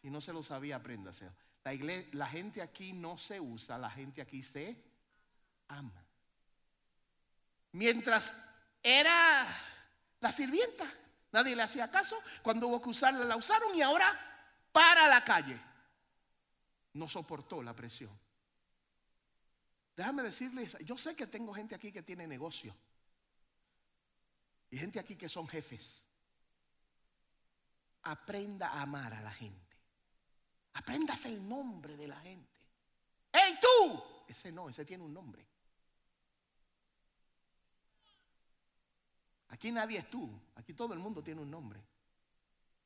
Si 0.00 0.10
no 0.10 0.20
se 0.20 0.32
lo 0.32 0.42
sabía, 0.42 0.76
apréndase. 0.76 1.30
La, 1.64 1.72
la 2.12 2.26
gente 2.26 2.62
aquí 2.62 2.94
no 2.94 3.18
se 3.18 3.38
usa, 3.38 3.76
la 3.76 3.90
gente 3.90 4.22
aquí 4.22 4.42
se 4.42 4.82
ama. 5.68 6.02
Mientras 7.72 8.34
era 8.82 9.46
la 10.20 10.32
sirvienta, 10.32 10.92
nadie 11.32 11.56
le 11.56 11.62
hacía 11.62 11.90
caso. 11.90 12.16
Cuando 12.42 12.68
hubo 12.68 12.80
que 12.80 12.90
usarla, 12.90 13.24
la 13.24 13.36
usaron 13.36 13.74
y 13.74 13.82
ahora 13.82 14.18
para 14.70 15.08
la 15.08 15.24
calle. 15.24 15.60
No 16.94 17.08
soportó 17.08 17.62
la 17.62 17.74
presión. 17.74 18.10
Déjame 19.96 20.22
decirles, 20.22 20.76
yo 20.80 20.96
sé 20.96 21.14
que 21.14 21.26
tengo 21.26 21.52
gente 21.52 21.74
aquí 21.74 21.92
que 21.92 22.02
tiene 22.02 22.26
negocio. 22.26 22.74
Y 24.70 24.78
gente 24.78 24.98
aquí 24.98 25.16
que 25.16 25.28
son 25.28 25.46
jefes. 25.46 26.04
Aprenda 28.04 28.68
a 28.68 28.82
amar 28.82 29.12
a 29.12 29.20
la 29.20 29.32
gente. 29.32 29.76
Aprendas 30.74 31.26
el 31.26 31.46
nombre 31.46 31.96
de 31.96 32.08
la 32.08 32.18
gente. 32.20 32.60
¡Hey 33.30 33.58
tú! 33.60 34.02
Ese 34.26 34.50
no, 34.50 34.70
ese 34.70 34.84
tiene 34.84 35.04
un 35.04 35.12
nombre. 35.12 35.46
Aquí 39.52 39.70
nadie 39.70 39.98
es 39.98 40.08
tú, 40.08 40.28
aquí 40.56 40.72
todo 40.72 40.94
el 40.94 40.98
mundo 40.98 41.22
tiene 41.22 41.42
un 41.42 41.50
nombre. 41.50 41.78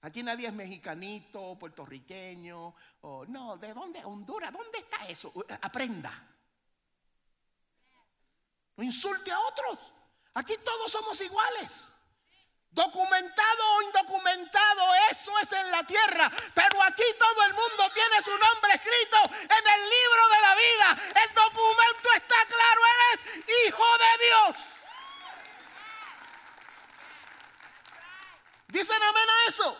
Aquí 0.02 0.22
nadie 0.22 0.48
es 0.48 0.52
mexicanito, 0.52 1.57
puertorriqueño, 1.57 2.74
o 3.02 3.24
no, 3.26 3.57
¿de 3.57 3.72
dónde? 3.72 4.05
Honduras, 4.05 4.52
¿dónde 4.52 4.79
está 4.79 5.07
eso? 5.07 5.33
Aprenda. 5.62 6.12
No 8.76 8.85
insulte 8.85 9.31
a 9.31 9.38
otros. 9.40 9.79
Aquí 10.35 10.57
todos 10.59 10.90
somos 10.90 11.20
iguales. 11.20 11.85
Documentado 12.70 13.62
o 13.76 13.83
indocumentado, 13.83 14.94
eso 15.11 15.38
es 15.38 15.52
en 15.52 15.70
la 15.70 15.87
tierra. 15.87 16.31
Pero 16.52 16.83
aquí 16.83 17.05
todo 17.16 17.44
el 17.46 17.55
mundo 17.55 17.90
tiene 17.94 18.20
su 18.22 18.37
nombre 18.37 18.74
escrito 18.74 19.18
en 19.40 19.64
el 19.66 19.83
libro 19.88 20.29
de 20.35 20.40
la 20.42 20.55
vida. 20.57 21.22
El 21.24 21.35
documento 21.35 22.09
está 22.16 22.37
claro, 22.46 22.81
eres 22.92 23.46
hijo 23.66 23.85
de 23.98 24.26
Dios. 24.26 24.75
¿Dicen 28.76 29.02
amén 29.02 29.28
a 29.30 29.48
eso? 29.48 29.78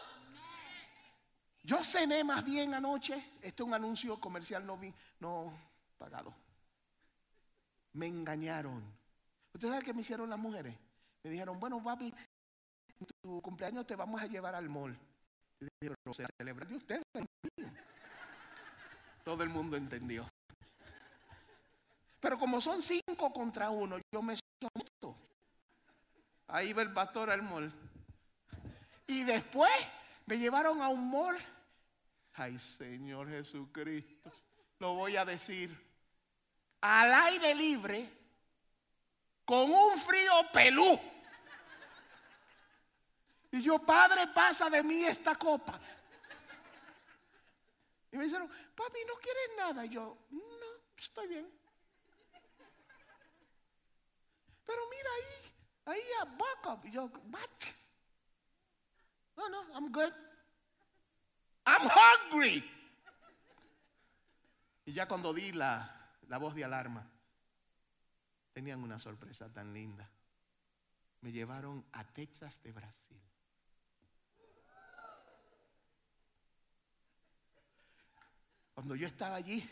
Yo 1.64 1.85
cené 1.85 2.24
más 2.24 2.42
bien 2.42 2.72
anoche. 2.72 3.32
Este 3.42 3.62
es 3.62 3.66
un 3.66 3.74
anuncio 3.74 4.18
comercial 4.18 4.64
no, 4.64 4.80
no 5.20 5.52
pagado. 5.98 6.35
Me 7.92 8.06
engañaron. 8.06 8.82
¿Ustedes 9.52 9.72
saben 9.72 9.85
qué 9.85 9.92
me 9.92 10.00
hicieron 10.00 10.30
las 10.30 10.38
mujeres? 10.38 10.74
Me 11.22 11.30
dijeron, 11.30 11.61
bueno, 11.61 11.82
papi, 11.85 12.06
en 12.06 13.06
tu 13.20 13.42
cumpleaños 13.42 13.87
te 13.87 13.96
vamos 13.96 14.18
a 14.18 14.28
llevar 14.28 14.54
al 14.54 14.70
mall. 14.70 14.98
Y 15.61 15.64
dije, 15.64 15.94
pero 16.02 16.14
se 16.14 16.26
celebra 16.38 16.64
de 16.64 16.76
ustedes. 16.76 17.02
Todo 19.24 19.42
el 19.42 19.50
mundo 19.50 19.76
entendió. 19.76 20.26
Pero 22.18 22.38
como 22.38 22.62
son 22.62 22.82
cinco 22.82 23.30
contra 23.30 23.68
uno, 23.68 23.98
yo 24.11 24.22
me 24.22 24.38
someto. 24.59 25.14
Ahí 26.46 26.72
va 26.72 26.80
el 26.80 26.94
pastor 26.94 27.28
al 27.28 27.42
mall. 27.42 27.70
Y 29.07 29.23
después 29.23 29.73
me 30.27 30.38
llevaron 30.38 30.83
a 30.83 30.88
un 30.88 31.11
mall. 31.11 31.37
Ay, 32.35 32.59
Señor 32.59 33.29
Jesucristo. 33.29 34.33
Lo 34.79 34.95
voy 34.95 35.16
a 35.16 35.25
decir 35.25 35.87
al 36.81 37.14
aire 37.14 37.55
libre 37.55 38.11
con 39.45 39.71
un 39.71 39.99
frío 39.99 40.33
pelú. 40.53 41.01
Y 43.53 43.61
yo, 43.61 43.79
Padre, 43.79 44.27
pasa 44.29 44.69
de 44.69 44.83
mí 44.83 45.05
esta 45.05 45.35
copa. 45.37 45.81
Y 48.12 48.16
me 48.16 48.25
dijeron, 48.25 48.49
papi, 48.75 48.99
¿no 49.07 49.14
quieres 49.14 49.51
nada? 49.57 49.87
Y 49.87 49.90
yo, 49.90 50.19
no, 50.31 50.66
estoy 50.97 51.29
bien. 51.29 51.51
Pero 54.66 54.83
mira 54.90 55.11
ahí, 55.16 55.97
ahí 55.97 56.03
a 56.21 56.25
Backup. 56.25 56.85
Y 56.87 56.90
yo, 56.90 57.05
what? 57.31 57.76
No, 59.37 59.49
no, 59.49 59.62
I'm 59.75 59.90
good. 59.92 60.12
I'm 61.66 61.88
hungry. 61.88 62.64
Y 64.87 64.92
ya 64.92 65.07
cuando 65.07 65.35
di 65.35 65.53
la, 65.53 66.14
la 66.29 66.38
voz 66.38 66.55
de 66.55 66.64
alarma, 66.64 67.07
tenían 68.53 68.83
una 68.83 68.99
sorpresa 68.99 69.53
tan 69.53 69.72
linda. 69.72 70.09
Me 71.20 71.33
llevaron 71.33 71.85
a 71.92 72.05
Texas 72.05 72.62
de 72.62 72.72
Brasil. 72.72 73.20
Cuando 78.75 78.94
yo 78.94 79.07
estaba 79.07 79.37
allí, 79.37 79.68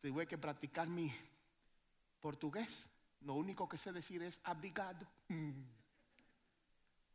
tuve 0.00 0.26
que 0.26 0.38
practicar 0.38 0.88
mi 0.88 1.12
portugués. 2.20 2.86
Lo 3.20 3.34
único 3.34 3.68
que 3.68 3.76
sé 3.76 3.92
decir 3.92 4.22
es 4.22 4.40
abrigado. 4.44 5.06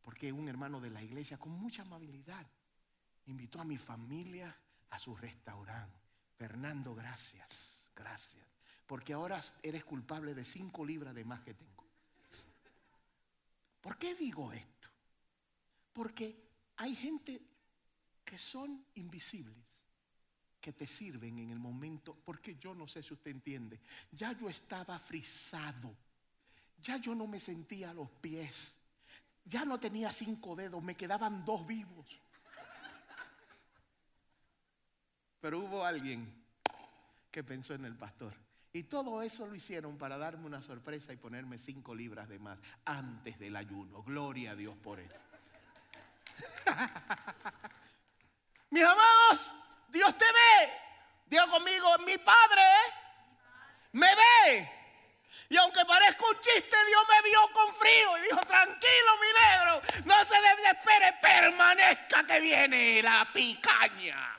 Porque 0.04 0.32
un 0.32 0.48
hermano 0.48 0.80
de 0.80 0.89
la 0.89 1.02
iglesia 1.02 1.38
con 1.38 1.54
mucha 1.54 1.82
amabilidad 1.82 2.46
invitó 3.26 3.62
a 3.62 3.66
mi 3.66 3.78
familia 3.78 4.56
a 4.89 5.00
su 5.00 5.16
restaurante. 5.16 6.00
Fernando, 6.38 6.94
gracias 6.94 7.84
gracias. 7.96 8.46
Porque 8.86 9.13
ahora 9.13 9.42
eres 9.62 9.84
culpable 9.84 10.34
de 10.34 10.46
cinco 10.46 10.86
libras 10.86 11.16
de 11.16 11.26
más 11.26 11.42
que 11.42 11.54
tengo. 11.54 11.84
¿Por 13.82 13.98
qué 13.98 14.16
digo 14.16 14.52
esto? 14.52 14.89
Porque 15.92 16.36
hay 16.78 16.96
gente 16.96 17.42
que 18.24 18.38
son 18.38 18.86
invisibles, 18.96 19.84
que 20.60 20.74
te 20.74 20.88
sirven 20.88 21.39
en 21.39 21.50
el 21.50 21.60
momento, 21.60 22.18
porque 22.26 22.56
yo 22.56 22.74
no 22.74 22.88
sé 22.88 23.04
si 23.04 23.13
usted 23.13 23.32
entiende, 23.32 23.80
ya 24.12 24.32
yo 24.34 24.50
estaba 24.50 24.98
frisado, 24.98 25.96
ya 26.82 26.98
yo 26.98 27.13
no 27.13 27.28
me 27.28 27.39
sentía 27.39 27.92
a 27.92 27.94
los 27.94 28.10
pies, 28.10 28.74
ya 29.46 29.66
no 29.66 29.80
tenía 29.80 30.12
cinco 30.12 30.56
dedos, 30.56 30.82
me 30.82 30.96
quedaban 30.96 31.44
dos 31.46 31.66
vivos. 31.66 32.20
Pero 35.40 35.60
hubo 35.60 35.84
alguien 35.84 36.34
que 37.30 37.44
pensó 37.44 37.74
en 37.74 37.86
el 37.86 37.96
pastor. 37.96 38.34
Y 38.72 38.84
todo 38.84 39.22
eso 39.22 39.46
lo 39.46 39.54
hicieron 39.54 39.98
para 39.98 40.18
darme 40.18 40.46
una 40.46 40.64
sorpresa 40.64 41.14
y 41.14 41.18
ponerme 41.18 41.58
cinco 41.58 41.94
libras 41.94 42.30
de 42.30 42.40
más 42.40 42.58
antes 42.86 43.38
del 43.38 43.56
ayuno. 43.56 44.02
Gloria 44.04 44.52
a 44.52 44.56
Dios 44.56 44.76
por 44.78 45.00
eso. 45.00 45.16
Mis 48.72 48.84
amados, 48.84 49.52
Dios 49.90 50.18
te 50.18 50.26
ve. 50.26 50.72
Dios 51.28 51.46
conmigo, 51.48 51.88
mi 52.06 52.18
Padre 52.18 52.64
me 53.92 54.08
ve. 54.16 54.83
Y 55.54 55.58
aunque 55.58 55.86
parezca 55.86 56.26
un 56.26 56.39
chiste, 56.42 56.76
Dios 56.88 57.04
me 57.08 57.30
vio 57.30 57.39
con 57.54 57.76
frío 57.76 58.18
y 58.18 58.22
dijo, 58.22 58.39
tranquilo 58.39 59.12
mi 59.22 59.28
negro, 59.39 59.82
no 60.06 60.26
se 60.26 60.34
desespere, 60.42 61.13
permanezca 61.22 62.26
que 62.26 62.39
viene 62.39 63.04
la 63.04 63.30
picaña. 63.32 64.36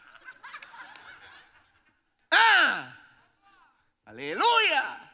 Ah, 2.32 2.96
aleluya. 4.06 5.12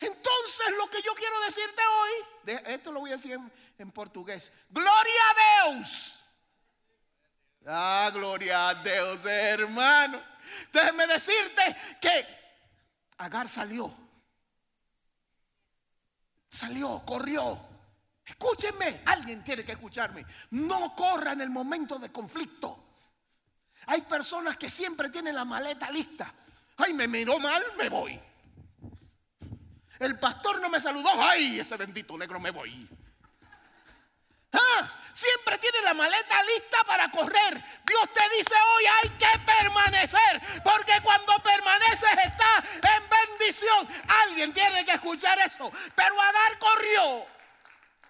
Entonces 0.00 0.66
lo 0.78 0.90
que 0.90 1.00
yo 1.00 1.14
quiero 1.14 1.40
decirte 1.42 1.82
hoy, 1.86 2.56
esto 2.66 2.90
lo 2.90 2.98
voy 2.98 3.10
a 3.10 3.16
decir 3.16 3.38
en, 3.78 3.92
portugués, 3.92 4.50
gloria 4.68 5.22
a 5.30 5.70
Dios. 5.70 6.20
Ah, 7.64 8.10
gloria 8.12 8.70
a 8.70 8.74
Dios, 8.74 9.24
hermano. 9.26 10.20
Déjeme 10.72 11.06
decirte 11.06 11.76
que 12.00 12.42
Agar 13.16 13.48
salió. 13.48 14.03
Salió, 16.54 17.02
corrió. 17.04 17.58
Escúchenme, 18.24 19.02
alguien 19.06 19.42
tiene 19.42 19.64
que 19.64 19.72
escucharme. 19.72 20.24
No 20.50 20.94
corra 20.94 21.32
en 21.32 21.40
el 21.40 21.50
momento 21.50 21.98
de 21.98 22.12
conflicto. 22.12 23.00
Hay 23.86 24.02
personas 24.02 24.56
que 24.56 24.70
siempre 24.70 25.10
tienen 25.10 25.34
la 25.34 25.44
maleta 25.44 25.90
lista. 25.90 26.32
Ay, 26.76 26.94
me 26.94 27.08
miró 27.08 27.40
mal, 27.40 27.60
me 27.76 27.88
voy. 27.88 28.20
El 29.98 30.16
pastor 30.20 30.60
no 30.60 30.68
me 30.68 30.80
saludó. 30.80 31.08
Ay, 31.16 31.58
ese 31.58 31.76
bendito 31.76 32.16
negro, 32.16 32.38
me 32.38 32.52
voy. 32.52 32.88
Ah, 34.54 34.92
siempre 35.12 35.58
tiene 35.58 35.82
la 35.82 35.94
maleta 35.94 36.42
lista 36.44 36.78
para 36.86 37.10
correr. 37.10 37.62
Dios 37.84 38.12
te 38.12 38.36
dice 38.36 38.54
hoy 38.54 38.84
hay 38.86 39.10
que 39.10 39.44
permanecer. 39.44 40.62
Porque 40.62 40.92
cuando 41.02 41.32
permaneces 41.42 42.10
está 42.24 42.64
en 42.96 43.02
bendición. 43.08 43.88
Alguien 44.22 44.52
tiene 44.52 44.84
que 44.84 44.92
escuchar 44.92 45.38
eso. 45.40 45.70
Pero 45.94 46.20
Agar 46.20 46.58
corrió. 46.58 47.26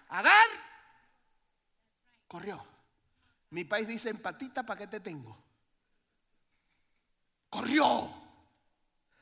Agar 0.09 0.47
corrió. 2.27 2.65
Mi 3.49 3.63
país 3.63 3.87
dice 3.87 4.09
empatita, 4.09 4.63
¿para 4.63 4.79
qué 4.79 4.87
te 4.87 4.99
tengo? 4.99 5.41
Corrió. 7.49 8.11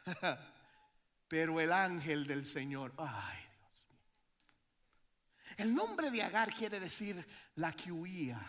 Pero 1.28 1.60
el 1.60 1.72
ángel 1.72 2.28
del 2.28 2.46
Señor, 2.46 2.94
ay. 2.98 3.43
El 5.58 5.74
nombre 5.74 6.10
de 6.10 6.24
Agar 6.24 6.54
quiere 6.54 6.80
decir 6.80 7.26
la 7.56 7.72
que 7.74 7.92
huía, 7.92 8.40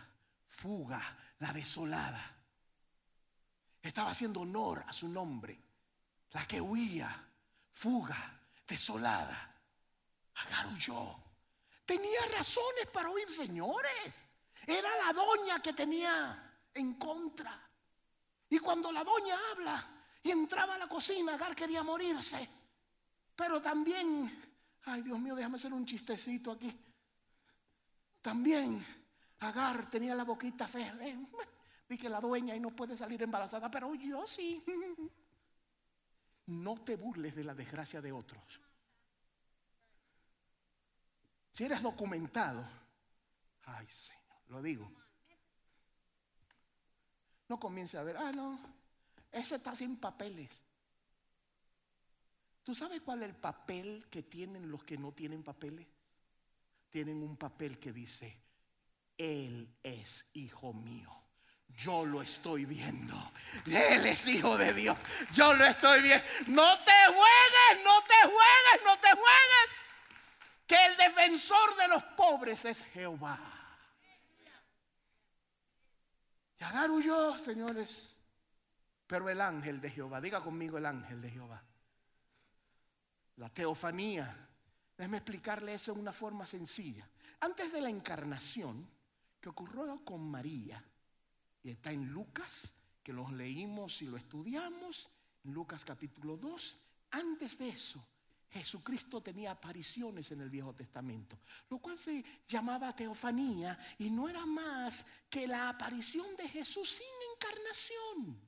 fuga, 0.47 1.17
la 1.39 1.53
desolada. 1.53 2.35
Estaba 3.83 4.11
haciendo 4.11 4.41
honor 4.41 4.85
a 4.87 4.93
su 4.93 5.09
nombre. 5.09 5.61
La 6.31 6.47
que 6.47 6.61
huía, 6.61 7.29
fuga, 7.73 8.41
desolada. 8.67 9.55
Agar 10.37 10.67
huyó. 10.69 11.17
Tenía 11.85 12.21
razones 12.37 12.87
para 12.93 13.11
huir, 13.11 13.31
señores. 13.31 14.15
Era 14.67 14.89
la 15.05 15.13
doña 15.13 15.61
que 15.61 15.75
tenía 15.75 16.59
en 16.73 16.95
contra. 16.95 17.61
Y 18.49 18.59
cuando 18.59 18.91
la 18.91 19.05
doña 19.05 19.39
habla 19.53 19.87
y 20.23 20.31
entraba 20.31 20.77
a 20.77 20.79
la 20.79 20.89
cocina, 20.89 21.35
Agar 21.35 21.55
quería 21.55 21.83
morirse. 21.83 22.49
Pero 23.37 23.61
también, 23.61 24.55
ay 24.87 25.03
Dios 25.03 25.19
mío, 25.19 25.35
déjame 25.35 25.57
hacer 25.57 25.73
un 25.73 25.85
chistecito 25.85 26.53
aquí. 26.53 26.75
También 28.25 28.83
Agar 29.41 29.91
tenía 29.91 30.15
la 30.15 30.25
boquita 30.25 30.67
fea. 30.67 30.97
Dije 31.89 32.09
la 32.09 32.23
dueña 32.23 32.57
y 32.57 32.61
no 32.61 32.75
puede 32.75 32.97
salir 32.97 33.23
embarazada, 33.23 33.71
pero 33.71 33.95
yo 33.95 34.27
sí. 34.27 34.65
No 36.47 36.83
te 36.83 36.97
burles 36.97 37.35
de 37.35 37.45
la 37.45 37.55
desgracia 37.55 38.03
de 38.03 38.13
otros. 38.13 38.61
Si 41.53 41.65
eres 41.65 41.81
documentado, 41.83 42.63
ay 43.65 43.87
Señor, 43.89 44.43
lo 44.49 44.61
digo. 44.61 44.91
No 47.49 47.59
comience 47.59 47.97
a 47.97 48.03
ver, 48.03 48.19
ah, 48.19 48.31
no, 48.33 48.59
ese 49.33 49.57
está 49.57 49.75
sin 49.75 49.99
papeles. 49.99 50.51
¿Tú 52.63 52.75
sabes 52.75 53.01
cuál 53.01 53.23
es 53.23 53.31
el 53.31 53.37
papel 53.37 54.07
que 54.11 54.23
tienen 54.23 54.71
los 54.71 54.85
que 54.85 54.99
no 54.99 55.13
tienen 55.13 55.43
papeles? 55.43 55.94
Tienen 56.95 57.25
un 57.25 57.37
papel 57.37 57.81
que 57.81 57.93
dice, 57.93 58.41
Él 59.19 59.69
es 59.83 60.27
hijo 60.35 60.73
mío. 60.73 61.11
Yo 61.67 62.07
lo 62.07 62.23
estoy 62.23 62.67
viendo. 62.67 63.33
Él 63.67 64.07
es 64.07 64.29
hijo 64.29 64.57
de 64.57 64.73
Dios. 64.73 64.97
Yo 65.33 65.55
lo 65.55 65.65
estoy 65.65 66.03
viendo. 66.03 66.25
No 66.47 66.79
te 66.85 66.93
juegues, 67.07 67.85
no 67.85 68.01
te 68.05 68.15
juegues, 68.23 68.85
no 68.85 68.97
te 69.01 69.09
juegues. 69.09 69.69
Que 70.69 70.77
el 70.87 70.97
defensor 70.97 71.77
de 71.79 71.89
los 71.89 72.05
pobres 72.17 72.65
es 72.65 72.85
Jehová. 72.85 73.41
Y 76.61 76.63
Agar 76.63 76.93
huyó, 76.93 77.37
señores. 77.41 78.23
Pero 79.09 79.29
el 79.29 79.41
ángel 79.41 79.81
de 79.81 79.91
Jehová, 79.91 80.21
diga 80.21 80.45
conmigo 80.45 80.79
el 80.79 80.87
ángel 80.87 81.21
de 81.21 81.29
Jehová 81.29 81.61
la 83.37 83.49
teofanía. 83.49 84.44
Déjeme 84.97 85.19
explicarle 85.19 85.75
eso 85.75 85.93
en 85.93 85.99
una 85.99 86.13
forma 86.13 86.47
sencilla. 86.47 87.09
Antes 87.41 87.73
de 87.73 87.81
la 87.81 87.91
encarnación, 87.91 88.89
que 89.41 89.49
ocurrió 89.49 90.05
con 90.05 90.31
María, 90.31 90.83
y 91.63 91.71
está 91.71 91.91
en 91.91 92.09
Lucas, 92.09 92.73
que 93.03 93.13
los 93.13 93.33
leímos 93.33 94.01
y 94.03 94.07
lo 94.07 94.17
estudiamos, 94.17 95.11
en 95.45 95.53
Lucas 95.53 95.85
capítulo 95.85 96.37
2, 96.37 96.79
antes 97.11 97.59
de 97.59 97.69
eso, 97.69 98.07
Jesucristo 98.51 99.21
tenía 99.21 99.51
apariciones 99.51 100.31
en 100.31 100.41
el 100.41 100.49
Viejo 100.49 100.73
Testamento, 100.75 101.41
lo 101.69 101.79
cual 101.79 101.99
se 101.99 102.25
llamaba 102.47 102.95
teofanía 102.95 103.77
y 103.99 104.11
no 104.11 104.29
era 104.29 104.47
más 104.47 105.05
que 105.29 105.49
la 105.49 105.69
aparición 105.71 106.37
de 106.37 106.49
Jesús 106.49 106.89
sin 106.89 107.07
encarnación. 107.35 108.41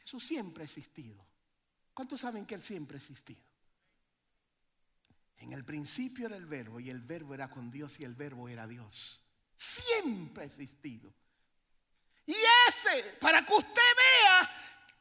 Jesús 0.00 0.24
siempre 0.24 0.64
ha 0.64 0.66
existido. 0.66 1.31
¿Cuántos 1.94 2.20
saben 2.20 2.46
que 2.46 2.54
Él 2.54 2.62
siempre 2.62 2.96
ha 2.96 3.00
existido? 3.00 3.42
En 5.36 5.52
el 5.52 5.64
principio 5.64 6.26
era 6.26 6.36
el 6.36 6.46
verbo 6.46 6.78
y 6.78 6.88
el 6.88 7.00
verbo 7.00 7.34
era 7.34 7.50
con 7.50 7.70
Dios 7.70 7.98
y 7.98 8.04
el 8.04 8.14
verbo 8.14 8.48
era 8.48 8.66
Dios. 8.66 9.20
Siempre 9.56 10.44
ha 10.44 10.46
existido. 10.46 11.12
Y 12.24 12.34
ese, 12.68 13.16
para 13.20 13.44
que 13.44 13.52
usted 13.52 13.72
vea 13.74 14.50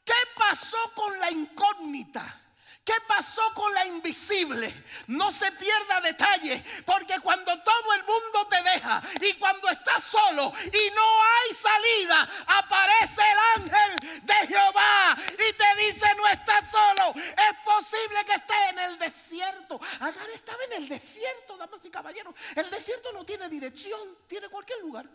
qué 0.04 0.14
pasó 0.36 0.78
con 0.96 1.18
la 1.20 1.32
incógnita 1.32 2.51
¿Qué 2.84 2.94
pasó 3.08 3.42
con 3.54 3.72
la 3.76 3.86
invisible? 3.86 4.74
No 5.06 5.32
se 5.32 5.52
pierda 5.52 6.02
detalle, 6.02 6.64
porque 6.84 7.20
cuando 7.20 7.62
todo 7.62 7.94
el 7.94 8.04
mundo 8.04 8.48
te 8.50 8.64
deja 8.64 9.04
y 9.22 9.34
cuando 9.34 9.70
estás 9.70 10.04
solo 10.04 10.52
y 10.66 10.96
no 10.96 11.24
hay 11.24 11.54
salida, 11.54 12.30
aparece 12.48 13.22
el 13.22 13.62
ángel 13.62 14.24
de 14.24 14.48
Jehová 14.48 15.18
y 15.32 15.54
te 15.54 15.84
dice 15.86 16.08
no 16.18 16.28
estás 16.28 16.72
solo. 16.72 17.14
Es 17.20 17.58
posible 17.64 18.26
que 18.26 18.34
estés 18.34 18.70
en 18.72 18.80
el 18.80 18.98
desierto. 18.98 19.80
Agar 20.00 20.30
estaba 20.32 20.64
en 20.64 20.82
el 20.82 20.90
desierto, 20.90 21.58
damas 21.58 21.86
y 21.86 21.92
caballeros. 21.92 22.34
El 22.56 22.68
desierto 22.72 23.12
no 23.14 23.24
tiene 23.24 23.48
dirección, 23.48 24.18
tiene 24.26 24.50
cualquier 24.50 24.82
lugar. 24.82 25.08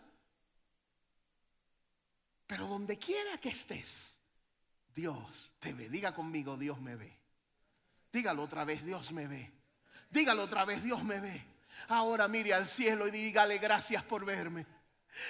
Pero 2.47 2.69
donde 2.69 2.97
quiera 2.97 3.39
que 3.39 3.49
estés, 3.49 4.17
Dios 4.95 5.53
te 5.59 5.73
ve. 5.73 5.89
Diga 5.89 6.15
conmigo, 6.15 6.57
Dios 6.57 6.81
me 6.81 6.95
ve. 6.95 7.16
Dígalo 8.17 8.45
otra 8.45 8.65
vez, 8.65 8.83
Dios 8.83 9.13
me 9.13 9.27
ve. 9.29 9.53
Dígalo 10.09 10.45
otra 10.45 10.65
vez, 10.65 10.83
Dios 10.83 11.05
me 11.05 11.21
ve. 11.21 11.45
Ahora 11.89 12.27
mire 12.29 12.55
al 12.55 12.67
cielo 12.67 13.07
y 13.07 13.11
dígale 13.11 13.59
gracias 13.59 14.03
por 14.05 14.25
verme. 14.25 14.65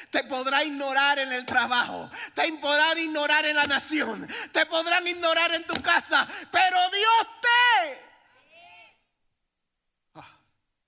Te 0.08 0.22
podrá 0.22 0.62
ignorar 0.62 1.18
en 1.18 1.32
el 1.32 1.44
trabajo, 1.44 2.08
te 2.32 2.52
podrán 2.52 2.96
ignorar 2.96 3.44
en 3.44 3.56
la 3.56 3.64
nación, 3.64 4.28
te 4.52 4.66
podrán 4.66 5.04
ignorar 5.04 5.52
en 5.54 5.66
tu 5.66 5.74
casa, 5.82 6.28
pero 6.52 6.76
Dios 6.92 7.26
te... 7.42 8.00
Ah, 10.14 10.38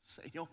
Señor. 0.01 0.49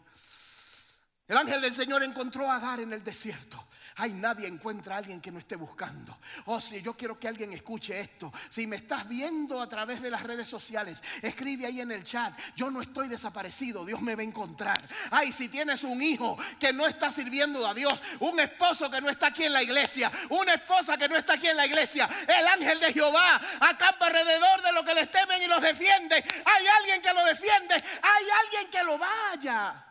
El 1.27 1.37
ángel 1.37 1.61
del 1.61 1.75
Señor 1.75 2.01
encontró 2.01 2.49
a 2.49 2.55
Agar 2.55 2.79
en 2.79 2.91
el 2.91 3.03
desierto. 3.03 3.67
Ay, 3.97 4.11
nadie 4.11 4.45
encuentra 4.45 4.95
a 4.95 4.97
alguien 4.97 5.21
que 5.21 5.31
no 5.31 5.39
esté 5.39 5.55
buscando. 5.55 6.17
Oh, 6.45 6.59
si 6.59 6.81
yo 6.81 6.97
quiero 6.97 7.17
que 7.17 7.29
alguien 7.29 7.53
escuche 7.53 7.97
esto. 7.97 8.31
Si 8.49 8.67
me 8.67 8.75
estás 8.75 9.07
viendo 9.07 9.61
a 9.61 9.69
través 9.69 10.01
de 10.01 10.11
las 10.11 10.21
redes 10.21 10.49
sociales, 10.49 11.01
escribe 11.21 11.65
ahí 11.65 11.79
en 11.79 11.91
el 11.93 12.03
chat. 12.03 12.37
Yo 12.57 12.69
no 12.69 12.81
estoy 12.81 13.07
desaparecido, 13.07 13.85
Dios 13.85 14.01
me 14.01 14.15
va 14.15 14.21
a 14.21 14.25
encontrar. 14.25 14.77
Ay, 15.11 15.31
si 15.31 15.47
tienes 15.47 15.83
un 15.83 16.01
hijo 16.01 16.37
que 16.59 16.73
no 16.73 16.85
está 16.85 17.09
sirviendo 17.09 17.65
a 17.65 17.73
Dios, 17.73 18.01
un 18.19 18.37
esposo 18.41 18.91
que 18.91 18.99
no 18.99 19.09
está 19.09 19.27
aquí 19.27 19.45
en 19.45 19.53
la 19.53 19.63
iglesia, 19.63 20.11
una 20.29 20.55
esposa 20.55 20.97
que 20.97 21.07
no 21.07 21.15
está 21.15 21.35
aquí 21.35 21.47
en 21.47 21.55
la 21.55 21.65
iglesia, 21.65 22.09
el 22.27 22.47
ángel 22.47 22.81
de 22.81 22.91
Jehová 22.91 23.39
acampa 23.61 24.07
alrededor 24.07 24.61
de 24.61 24.73
lo 24.73 24.83
que 24.83 24.93
les 24.93 25.09
temen 25.09 25.41
y 25.41 25.47
los 25.47 25.61
defiende. 25.61 26.15
Hay 26.17 26.67
alguien 26.79 27.01
que 27.01 27.13
lo 27.13 27.23
defiende, 27.23 27.75
hay 27.75 28.25
alguien 28.43 28.69
que 28.69 28.83
lo 28.83 28.97
vaya. 28.97 29.85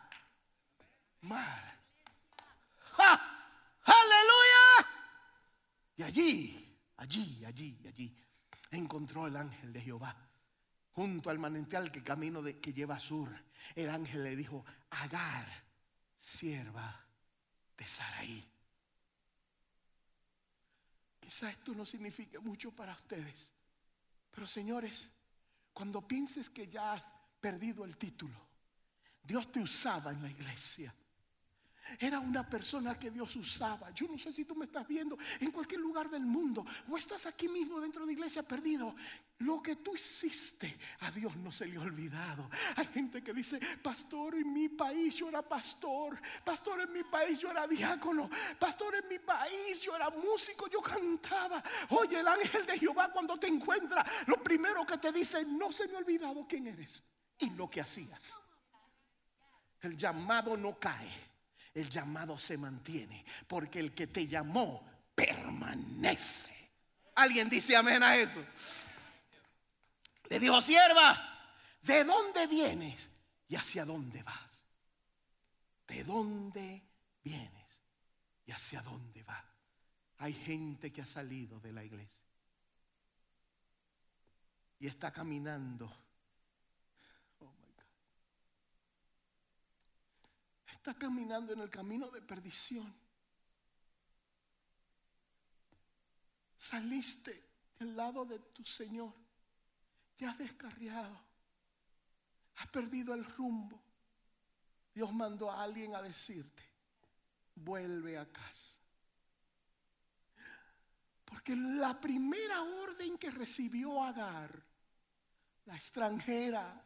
Mal. 1.22 1.74
¡Ja! 2.98 3.33
Aleluya. 3.84 4.90
Y 5.96 6.02
allí, 6.02 6.78
allí, 6.96 7.44
allí, 7.44 7.78
allí, 7.86 8.16
encontró 8.70 9.26
el 9.26 9.36
ángel 9.36 9.72
de 9.72 9.80
Jehová. 9.80 10.16
Junto 10.92 11.28
al 11.30 11.38
manantial 11.38 11.90
que 11.90 12.02
camino 12.02 12.42
que 12.42 12.72
lleva 12.72 12.94
a 12.94 13.00
sur, 13.00 13.28
el 13.74 13.90
ángel 13.90 14.22
le 14.22 14.36
dijo, 14.36 14.64
Agar, 14.90 15.46
sierva 16.20 17.04
de 17.76 17.86
Saraí. 17.86 18.50
Quizá 21.18 21.50
esto 21.50 21.74
no 21.74 21.84
signifique 21.84 22.38
mucho 22.38 22.70
para 22.70 22.94
ustedes, 22.94 23.50
pero 24.30 24.46
señores, 24.46 25.08
cuando 25.72 26.06
pienses 26.06 26.50
que 26.50 26.68
ya 26.68 26.92
has 26.92 27.02
perdido 27.40 27.84
el 27.84 27.96
título, 27.96 28.38
Dios 29.22 29.50
te 29.50 29.60
usaba 29.60 30.12
en 30.12 30.22
la 30.22 30.30
iglesia 30.30 30.94
Era 31.98 32.18
una 32.18 32.48
persona 32.48 32.98
que 32.98 33.10
Dios 33.10 33.36
usaba. 33.36 33.90
Yo 33.90 34.06
no 34.08 34.18
sé 34.18 34.32
si 34.32 34.44
tú 34.44 34.54
me 34.54 34.64
estás 34.64 34.86
viendo 34.86 35.18
en 35.40 35.50
cualquier 35.50 35.80
lugar 35.80 36.10
del 36.10 36.24
mundo 36.24 36.64
o 36.88 36.96
estás 36.96 37.26
aquí 37.26 37.48
mismo 37.48 37.80
dentro 37.80 38.06
de 38.06 38.12
iglesia 38.12 38.42
perdido. 38.42 38.94
Lo 39.38 39.60
que 39.60 39.76
tú 39.76 39.94
hiciste 39.94 40.78
a 41.00 41.10
Dios 41.10 41.36
no 41.36 41.52
se 41.52 41.66
le 41.66 41.76
ha 41.76 41.80
olvidado. 41.80 42.48
Hay 42.76 42.86
gente 42.86 43.22
que 43.22 43.32
dice, 43.32 43.60
pastor, 43.82 44.36
en 44.36 44.52
mi 44.52 44.68
país 44.68 45.16
yo 45.16 45.28
era 45.28 45.42
pastor. 45.42 46.20
Pastor, 46.44 46.80
en 46.80 46.92
mi 46.92 47.04
país 47.04 47.38
yo 47.38 47.50
era 47.50 47.66
diácono. 47.66 48.30
Pastor, 48.58 48.94
en 48.96 49.08
mi 49.08 49.18
país 49.18 49.80
yo 49.80 49.94
era 49.94 50.10
músico, 50.10 50.68
yo 50.68 50.80
cantaba. 50.80 51.62
Oye, 51.90 52.20
el 52.20 52.28
ángel 52.28 52.64
de 52.64 52.78
Jehová 52.78 53.12
cuando 53.12 53.36
te 53.36 53.48
encuentra, 53.48 54.04
lo 54.26 54.42
primero 54.42 54.86
que 54.86 54.98
te 54.98 55.12
dice, 55.12 55.44
no 55.44 55.70
se 55.70 55.88
me 55.88 55.96
ha 55.96 55.98
olvidado 55.98 56.46
quién 56.48 56.66
eres 56.68 57.02
y 57.38 57.50
lo 57.50 57.68
que 57.68 57.80
hacías. 57.80 58.40
El 59.80 59.98
llamado 59.98 60.56
no 60.56 60.78
cae 60.78 61.33
el 61.74 61.90
llamado 61.90 62.38
se 62.38 62.56
mantiene, 62.56 63.24
porque 63.48 63.80
el 63.80 63.92
que 63.92 64.06
te 64.06 64.26
llamó 64.26 64.86
permanece. 65.14 66.70
¿Alguien 67.16 67.48
dice 67.48 67.76
amén 67.76 68.02
a 68.02 68.16
eso? 68.16 68.44
Le 70.28 70.40
dijo, 70.40 70.62
sierva, 70.62 71.16
¿de 71.82 72.04
dónde 72.04 72.46
vienes 72.46 73.08
y 73.48 73.56
hacia 73.56 73.84
dónde 73.84 74.22
vas? 74.22 74.50
¿De 75.86 76.02
dónde 76.04 76.82
vienes 77.22 77.66
y 78.46 78.52
hacia 78.52 78.80
dónde 78.80 79.22
vas? 79.24 79.44
Hay 80.18 80.32
gente 80.32 80.92
que 80.92 81.02
ha 81.02 81.06
salido 81.06 81.60
de 81.60 81.72
la 81.72 81.84
iglesia 81.84 82.24
y 84.78 84.86
está 84.86 85.12
caminando 85.12 86.03
Estás 90.84 90.96
caminando 90.98 91.54
en 91.54 91.60
el 91.60 91.70
camino 91.70 92.10
de 92.10 92.20
perdición. 92.20 92.94
Saliste 96.58 97.42
del 97.78 97.96
lado 97.96 98.26
de 98.26 98.38
tu 98.38 98.62
Señor. 98.66 99.14
Te 100.14 100.26
has 100.26 100.36
descarriado. 100.36 101.18
Has 102.56 102.66
perdido 102.66 103.14
el 103.14 103.24
rumbo. 103.24 103.80
Dios 104.92 105.10
mandó 105.14 105.50
a 105.50 105.62
alguien 105.62 105.94
a 105.94 106.02
decirte, 106.02 106.62
vuelve 107.54 108.18
a 108.18 108.30
casa. 108.30 108.76
Porque 111.24 111.56
la 111.56 111.98
primera 111.98 112.60
orden 112.60 113.16
que 113.16 113.30
recibió 113.30 114.04
Agar, 114.04 114.62
la 115.64 115.76
extranjera, 115.76 116.84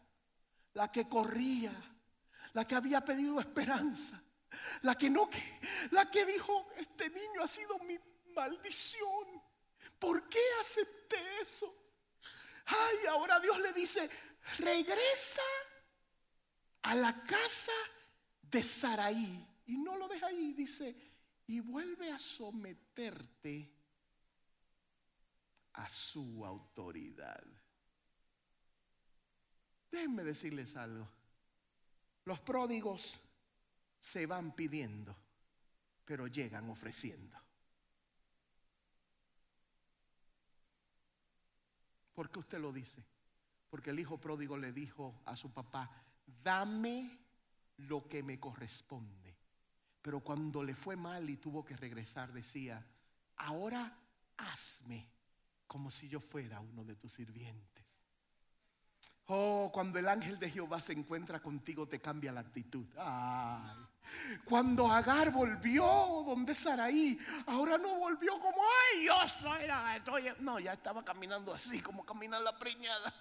la 0.75 0.93
que 0.93 1.09
corría, 1.09 1.98
la 2.53 2.67
que 2.67 2.75
había 2.75 3.05
pedido 3.05 3.41
esperanza, 3.41 4.23
la 4.83 4.97
que 4.97 5.11
no, 5.11 5.29
la 5.91 6.11
que 6.11 6.25
dijo, 6.25 6.69
este 6.77 7.11
niño 7.11 7.43
ha 7.43 7.49
sido 7.49 7.79
mi 7.81 7.99
maldición. 8.35 9.43
¿Por 9.99 10.29
qué 10.29 10.41
acepté 10.61 11.17
eso? 11.43 11.75
Ay, 12.67 13.07
ahora 13.09 13.41
Dios 13.41 13.59
le 13.59 13.73
dice, 13.73 14.09
regresa 14.59 15.43
a 16.83 16.95
la 16.95 17.23
casa 17.25 17.73
de 18.43 18.63
Saraí. 18.63 19.47
Y 19.67 19.77
no 19.77 19.97
lo 19.97 20.09
deja 20.09 20.27
ahí, 20.27 20.53
dice, 20.55 20.97
y 21.47 21.61
vuelve 21.61 22.11
a 22.11 22.19
someterte 22.19 23.71
a 25.75 25.89
su 25.89 26.45
autoridad. 26.45 27.45
Déjenme 29.91 30.25
decirles 30.25 30.77
algo. 30.77 31.09
Los 32.29 32.41
pródigos 32.41 33.18
se 33.99 34.26
van 34.26 34.55
pidiendo, 34.55 35.16
pero 36.05 36.26
llegan 36.26 36.68
ofreciendo. 36.68 37.35
¿Por 42.12 42.31
qué 42.31 42.39
usted 42.39 42.59
lo 42.59 42.70
dice? 42.70 43.03
Porque 43.70 43.89
el 43.89 43.99
hijo 43.99 44.20
pródigo 44.20 44.59
le 44.59 44.72
dijo 44.72 45.22
a 45.24 45.37
su 45.37 45.51
papá, 45.55 45.91
dame 46.26 47.18
lo 47.79 48.07
que 48.07 48.22
me 48.22 48.39
corresponde. 48.39 49.35
Pero 50.03 50.20
cuando 50.20 50.62
le 50.62 50.74
fue 50.74 50.97
mal 50.97 51.31
y 51.31 51.39
tuvo 51.39 51.64
que 51.64 51.79
regresar, 51.79 52.31
decía, 52.35 52.87
ahora 53.37 53.99
hazme 54.37 55.09
como 55.66 55.91
si 55.91 56.11
yo 56.11 56.20
fuera 56.20 56.61
uno 56.61 56.85
de 56.85 56.95
tus 56.95 57.11
sirvientes. 57.14 57.78
Oh, 59.31 59.70
cuando 59.72 59.99
el 59.99 60.09
ángel 60.09 60.39
de 60.39 60.51
Jehová 60.51 60.81
se 60.81 60.95
encuentra 60.95 61.41
contigo 61.41 61.87
te 61.87 62.01
cambia 62.01 62.33
la 62.33 62.41
actitud. 62.41 62.87
Ay. 62.97 63.76
Cuando 64.45 64.91
Agar 64.91 65.31
volvió 65.31 65.85
donde 66.26 66.55
Saraí, 66.55 67.18
ahora 67.47 67.76
no 67.76 67.95
volvió 67.97 68.41
como, 68.41 68.62
ay, 68.62 69.05
yo 69.05 69.14
soy 69.29 69.66
la 69.66 69.97
estoy. 69.97 70.33
No, 70.41 70.59
ya 70.59 70.72
estaba 70.72 71.05
caminando 71.05 71.53
así, 71.53 71.83
como 71.83 72.07
camina 72.07 72.41
la 72.41 72.59
preñada. 72.59 73.12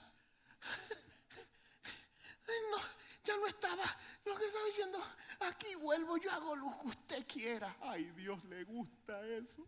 No, 2.71 2.77
ya 3.25 3.35
no 3.35 3.47
estaba, 3.47 3.83
lo 4.23 4.37
que 4.37 4.45
estaba 4.45 4.65
diciendo, 4.65 5.03
aquí 5.41 5.75
vuelvo, 5.75 6.15
yo 6.15 6.31
hago 6.31 6.55
lo 6.55 6.77
que 6.79 6.87
usted 6.87 7.27
quiera. 7.27 7.75
Ay, 7.81 8.05
Dios 8.15 8.41
le 8.45 8.63
gusta 8.63 9.21
eso. 9.27 9.65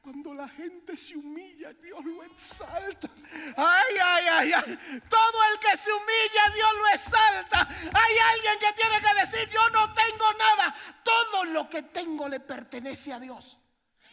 Cuando 0.00 0.34
la 0.34 0.48
gente 0.48 0.96
se 0.96 1.16
humilla, 1.16 1.72
Dios 1.74 2.04
lo 2.04 2.24
exalta. 2.24 3.08
Ay, 3.56 3.94
ay, 4.02 4.24
ay, 4.30 4.52
ay. 4.52 5.00
Todo 5.08 5.44
el 5.52 5.58
que 5.60 5.76
se 5.76 5.92
humilla, 5.92 6.54
Dios 6.54 6.70
lo 6.76 6.88
exalta. 6.88 7.68
Hay 7.70 8.16
alguien 8.32 8.58
que 8.58 8.72
tiene 8.80 9.00
que 9.00 9.20
decir, 9.20 9.48
yo 9.48 9.70
no 9.70 9.94
tengo 9.94 10.32
nada. 10.38 10.74
Todo 11.02 11.44
lo 11.44 11.68
que 11.68 11.82
tengo 11.82 12.28
le 12.28 12.40
pertenece 12.40 13.12
a 13.12 13.20
Dios. 13.20 13.58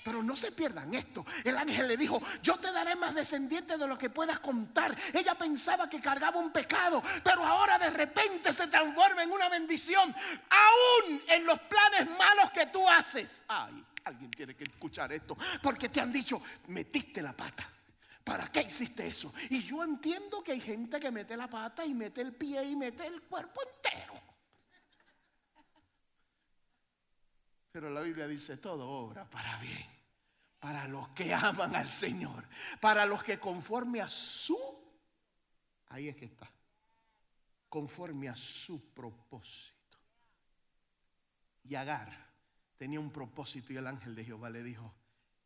Pero 0.04 0.24
no 0.24 0.36
se 0.36 0.52
pierdan 0.52 0.94
esto. 0.94 1.26
El 1.44 1.58
ángel 1.58 1.88
le 1.88 1.98
dijo, 1.98 2.22
yo 2.42 2.58
te 2.58 2.72
daré 2.72 2.96
más 2.96 3.14
descendientes 3.14 3.78
de 3.78 3.88
lo 3.88 3.98
que 3.98 4.10
puedas 4.10 4.40
contar. 4.40 4.96
Ella 5.14 5.36
pensaba 5.36 5.90
que 5.90 6.00
cargaba 6.00 6.40
un 6.40 6.52
pecado, 6.52 7.04
pero 7.24 7.46
ahora 7.46 7.78
de 7.78 7.90
repente 7.90 8.54
se 8.54 8.68
transforma 8.68 9.24
en 9.24 9.32
una 9.32 9.50
bendición, 9.50 10.16
aún 10.50 11.22
en 11.28 11.46
los 11.46 11.60
planes 11.62 12.10
malos 12.18 12.52
que 12.52 12.68
tú 12.68 12.88
haces. 12.88 13.44
Ay, 13.48 13.86
alguien 14.10 14.30
tiene 14.32 14.56
que 14.56 14.66
escuchar 14.66 15.12
esto, 15.14 15.38
porque 15.62 15.90
te 15.90 16.02
han 16.02 16.12
dicho, 16.12 16.42
metiste 16.68 17.22
la 17.22 17.34
pata. 17.34 17.72
¿Para 18.24 18.52
qué 18.52 18.62
hiciste 18.62 19.08
eso? 19.08 19.34
Y 19.50 19.64
yo 19.64 19.84
entiendo 19.84 20.44
que 20.44 20.52
hay 20.52 20.60
gente 20.60 21.00
que 21.00 21.10
mete 21.10 21.36
la 21.36 21.50
pata 21.50 21.86
y 21.86 21.94
mete 21.94 22.22
el 22.22 22.36
pie 22.36 22.64
y 22.64 22.76
mete 22.76 23.08
el 23.08 23.24
cuerpo 23.24 23.62
entero. 23.64 24.14
Pero 27.72 27.90
la 27.90 28.02
Biblia 28.02 28.28
dice, 28.28 28.58
todo 28.58 28.88
obra 28.88 29.28
para 29.30 29.58
bien, 29.58 29.88
para 30.60 30.88
los 30.88 31.10
que 31.10 31.34
aman 31.34 31.76
al 31.76 31.90
Señor, 31.90 32.48
para 32.80 33.06
los 33.06 33.24
que 33.24 33.40
conforme 33.40 34.02
a 34.02 34.10
su, 34.10 34.58
ahí 35.88 36.10
es 36.10 36.16
que 36.16 36.26
está, 36.26 36.52
conforme 37.68 38.30
a 38.30 38.36
su 38.36 38.94
propósito. 38.94 39.98
Y 41.64 41.76
Agar 41.76 42.29
tenía 42.80 43.02
un 43.02 43.12
propósito 43.12 43.74
y 43.74 43.78
el 43.78 43.86
ángel 43.86 44.16
de 44.16 44.24
Jehová 44.24 44.50
le 44.50 44.64
dijo, 44.64 44.96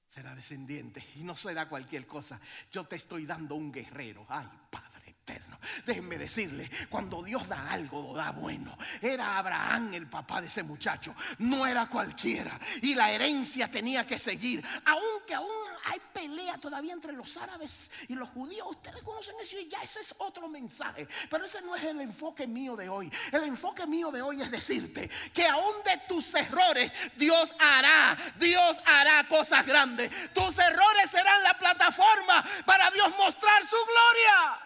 será 0.08 0.36
descendiente 0.36 1.04
y 1.16 1.24
no 1.24 1.36
será 1.36 1.68
cualquier 1.68 2.06
cosa. 2.06 2.40
Yo 2.72 2.84
te 2.84 2.96
estoy 2.96 3.26
dando 3.26 3.56
un 3.56 3.72
guerrero. 3.72 4.24
Ay, 4.30 4.48
Padre 4.70 5.10
eterno. 5.10 5.60
Déjenme 5.84 6.20
decirle, 6.20 6.70
cuando 6.92 7.24
Dios 7.24 7.48
da 7.48 7.72
algo, 7.72 8.04
lo 8.04 8.14
da 8.14 8.30
bueno. 8.32 8.78
Era 9.02 9.40
Abraham 9.40 9.96
el 9.96 10.06
papá 10.06 10.42
de 10.42 10.48
ese 10.48 10.62
muchacho, 10.62 11.16
no 11.40 11.66
era 11.66 11.88
cualquiera. 11.88 12.60
Y 12.84 12.94
la 12.94 13.12
herencia 13.12 13.68
tenía 13.72 14.06
que 14.06 14.20
seguir, 14.20 14.64
aunque 14.86 15.34
aún 15.34 15.73
hay 15.86 16.00
pelea 16.14 16.58
todavía 16.58 16.94
entre 16.94 17.12
los 17.14 17.36
árabes 17.38 17.92
y 18.08 18.16
los 18.16 18.30
judíos. 18.30 18.68
Ustedes 18.70 19.02
conocen 19.04 19.36
eso 19.42 19.60
y 19.60 19.68
ya 19.68 19.82
ese 19.82 20.00
es 20.00 20.16
otro 20.18 20.48
mensaje. 20.48 21.08
Pero 21.30 21.46
ese 21.46 21.62
no 21.62 21.76
es 21.76 21.84
el 21.84 22.00
enfoque 22.00 22.48
mío 22.48 22.76
de 22.76 22.88
hoy. 22.88 23.12
El 23.32 23.44
enfoque 23.44 23.86
mío 23.86 24.10
de 24.12 24.22
hoy 24.22 24.42
es 24.42 24.50
decirte 24.50 25.10
que 25.34 25.46
aún 25.46 25.76
de 25.84 25.98
tus 26.08 26.34
errores 26.36 26.92
Dios 27.18 27.54
hará, 27.60 28.18
Dios 28.38 28.82
hará 28.86 29.28
cosas 29.28 29.66
grandes. 29.66 30.10
Tus 30.34 30.58
errores 30.58 31.12
serán 31.12 31.44
la 31.44 31.58
plataforma 31.58 32.44
para 32.66 32.90
Dios 32.92 33.10
mostrar 33.18 33.62
su 33.68 33.76
gloria. 33.86 34.60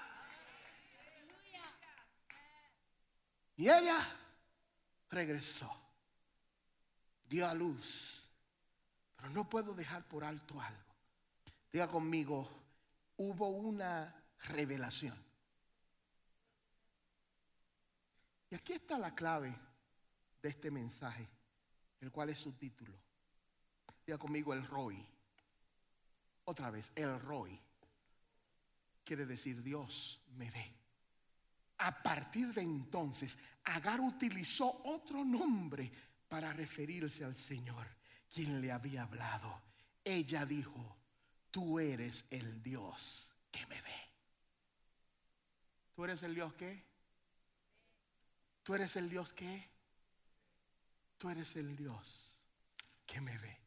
Y 3.55 3.69
ella 3.69 4.07
regresó, 5.09 5.75
dio 7.25 7.47
a 7.47 7.55
luz. 7.55 8.29
Pero 9.15 9.31
no 9.31 9.49
puedo 9.49 9.73
dejar 9.73 10.03
por 10.07 10.23
alto 10.23 10.61
algo. 10.61 10.86
Diga 11.71 11.87
conmigo, 11.87 12.49
hubo 13.17 13.49
una 13.49 14.13
revelación. 14.49 15.17
Y 18.49 18.55
aquí 18.55 18.73
está 18.73 18.97
la 18.97 19.13
clave 19.13 19.53
de 20.41 20.49
este 20.49 20.71
mensaje, 20.71 21.27
el 21.99 22.11
cual 22.11 22.29
es 22.29 22.39
su 22.39 22.53
título. 22.53 22.97
Diga 24.05 24.17
conmigo 24.17 24.53
el 24.53 24.65
ROI. 24.65 25.05
Otra 26.45 26.69
vez, 26.71 26.91
el 26.95 27.19
ROI. 27.19 27.59
Quiere 29.03 29.25
decir 29.25 29.61
Dios 29.61 30.21
me 30.35 30.49
ve. 30.49 30.73
A 31.79 32.01
partir 32.01 32.53
de 32.53 32.61
entonces, 32.61 33.37
Agar 33.65 33.99
utilizó 33.99 34.81
otro 34.85 35.23
nombre 35.25 35.91
para 36.27 36.53
referirse 36.53 37.23
al 37.23 37.35
Señor, 37.35 37.85
quien 38.33 38.61
le 38.61 38.71
había 38.71 39.03
hablado. 39.03 39.61
Ella 40.03 40.45
dijo, 40.45 40.97
tú 41.51 41.79
eres 41.79 42.25
el 42.29 42.61
Dios 42.61 43.31
que 43.51 43.65
me 43.67 43.81
ve. 43.81 44.11
¿Tú 45.95 46.03
eres 46.03 46.23
el 46.23 46.35
Dios 46.35 46.53
que? 46.53 46.83
¿Tú 48.63 48.75
eres 48.75 48.95
el 48.95 49.09
Dios 49.09 49.33
que? 49.33 49.69
Tú 51.17 51.29
eres 51.29 51.55
el 51.55 51.75
Dios 51.75 52.31
que 53.05 53.21
me 53.21 53.37
ve. 53.37 53.57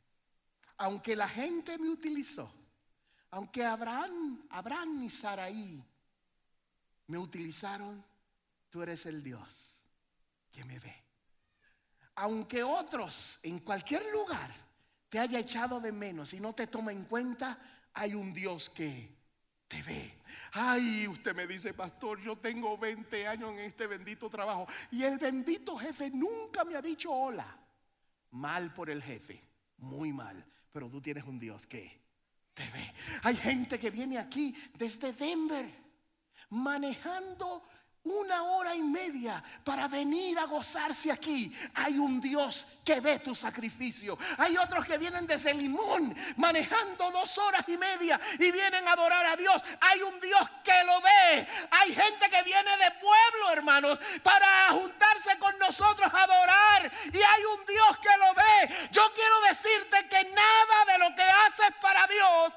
Aunque 0.78 1.16
la 1.16 1.28
gente 1.28 1.76
me 1.78 1.88
utilizó, 1.88 2.52
aunque 3.30 3.64
Abraham, 3.64 4.46
Abraham 4.50 5.02
y 5.04 5.10
Saraí 5.10 5.84
me 7.06 7.18
utilizaron, 7.18 8.04
tú 8.70 8.82
eres 8.82 9.04
el 9.06 9.22
Dios 9.22 9.78
que 10.52 10.64
me 10.64 10.78
ve. 10.78 10.94
Aunque 12.16 12.62
otros 12.62 13.38
en 13.42 13.58
cualquier 13.60 14.06
lugar 14.12 14.69
te 15.10 15.18
haya 15.18 15.40
echado 15.40 15.80
de 15.80 15.92
menos 15.92 16.32
y 16.32 16.40
no 16.40 16.54
te 16.54 16.68
toma 16.68 16.92
en 16.92 17.04
cuenta, 17.04 17.58
hay 17.92 18.14
un 18.14 18.32
Dios 18.32 18.70
que 18.70 19.08
te 19.66 19.82
ve. 19.82 20.14
Ay, 20.52 21.06
usted 21.08 21.34
me 21.34 21.46
dice, 21.46 21.74
pastor, 21.74 22.20
yo 22.20 22.36
tengo 22.36 22.78
20 22.78 23.26
años 23.26 23.50
en 23.50 23.58
este 23.58 23.86
bendito 23.86 24.30
trabajo 24.30 24.66
y 24.90 25.02
el 25.02 25.18
bendito 25.18 25.76
jefe 25.76 26.10
nunca 26.10 26.64
me 26.64 26.76
ha 26.76 26.80
dicho 26.80 27.12
hola. 27.12 27.58
Mal 28.30 28.72
por 28.72 28.88
el 28.88 29.02
jefe, 29.02 29.42
muy 29.78 30.12
mal, 30.12 30.44
pero 30.72 30.88
tú 30.88 31.00
tienes 31.00 31.24
un 31.24 31.40
Dios 31.40 31.66
que 31.66 32.00
te 32.54 32.70
ve. 32.70 32.94
Hay 33.24 33.36
gente 33.36 33.78
que 33.80 33.90
viene 33.90 34.18
aquí 34.18 34.54
desde 34.78 35.12
Denver 35.12 35.68
manejando 36.50 37.64
una 38.04 38.42
hora 38.44 38.74
y 38.74 38.80
media 38.80 39.42
para 39.62 39.86
venir 39.86 40.38
a 40.38 40.46
gozarse 40.46 41.12
aquí. 41.12 41.52
Hay 41.74 41.98
un 41.98 42.20
Dios 42.20 42.66
que 42.84 42.98
ve 43.00 43.18
tu 43.18 43.34
sacrificio. 43.34 44.18
Hay 44.38 44.56
otros 44.56 44.86
que 44.86 44.96
vienen 44.96 45.26
desde 45.26 45.52
Limón 45.52 46.14
manejando 46.36 47.10
dos 47.10 47.36
horas 47.38 47.62
y 47.68 47.76
media 47.76 48.18
y 48.38 48.50
vienen 48.50 48.88
a 48.88 48.92
adorar 48.92 49.26
a 49.26 49.36
Dios. 49.36 49.62
Hay 49.80 50.00
un 50.02 50.18
Dios 50.18 50.40
que 50.64 50.84
lo 50.84 51.00
ve. 51.02 51.46
Hay 51.70 51.94
gente 51.94 52.30
que 52.30 52.42
viene 52.42 52.70
de 52.78 52.90
pueblo, 52.92 53.52
hermanos, 53.52 53.98
para 54.22 54.70
juntarse 54.70 55.38
con 55.38 55.56
nosotros 55.58 56.10
a 56.12 56.22
adorar. 56.22 56.90
Y 57.12 57.18
hay 57.18 57.44
un 57.58 57.66
Dios 57.66 57.98
que 57.98 58.16
lo 58.18 58.34
ve. 58.34 58.88
Yo 58.92 59.12
quiero 59.14 59.40
decirte 59.42 60.08
que 60.08 60.24
nada 60.24 60.92
de 60.92 60.98
lo 60.98 61.14
que 61.14 61.22
haces 61.22 61.76
para 61.82 62.06
Dios 62.06 62.52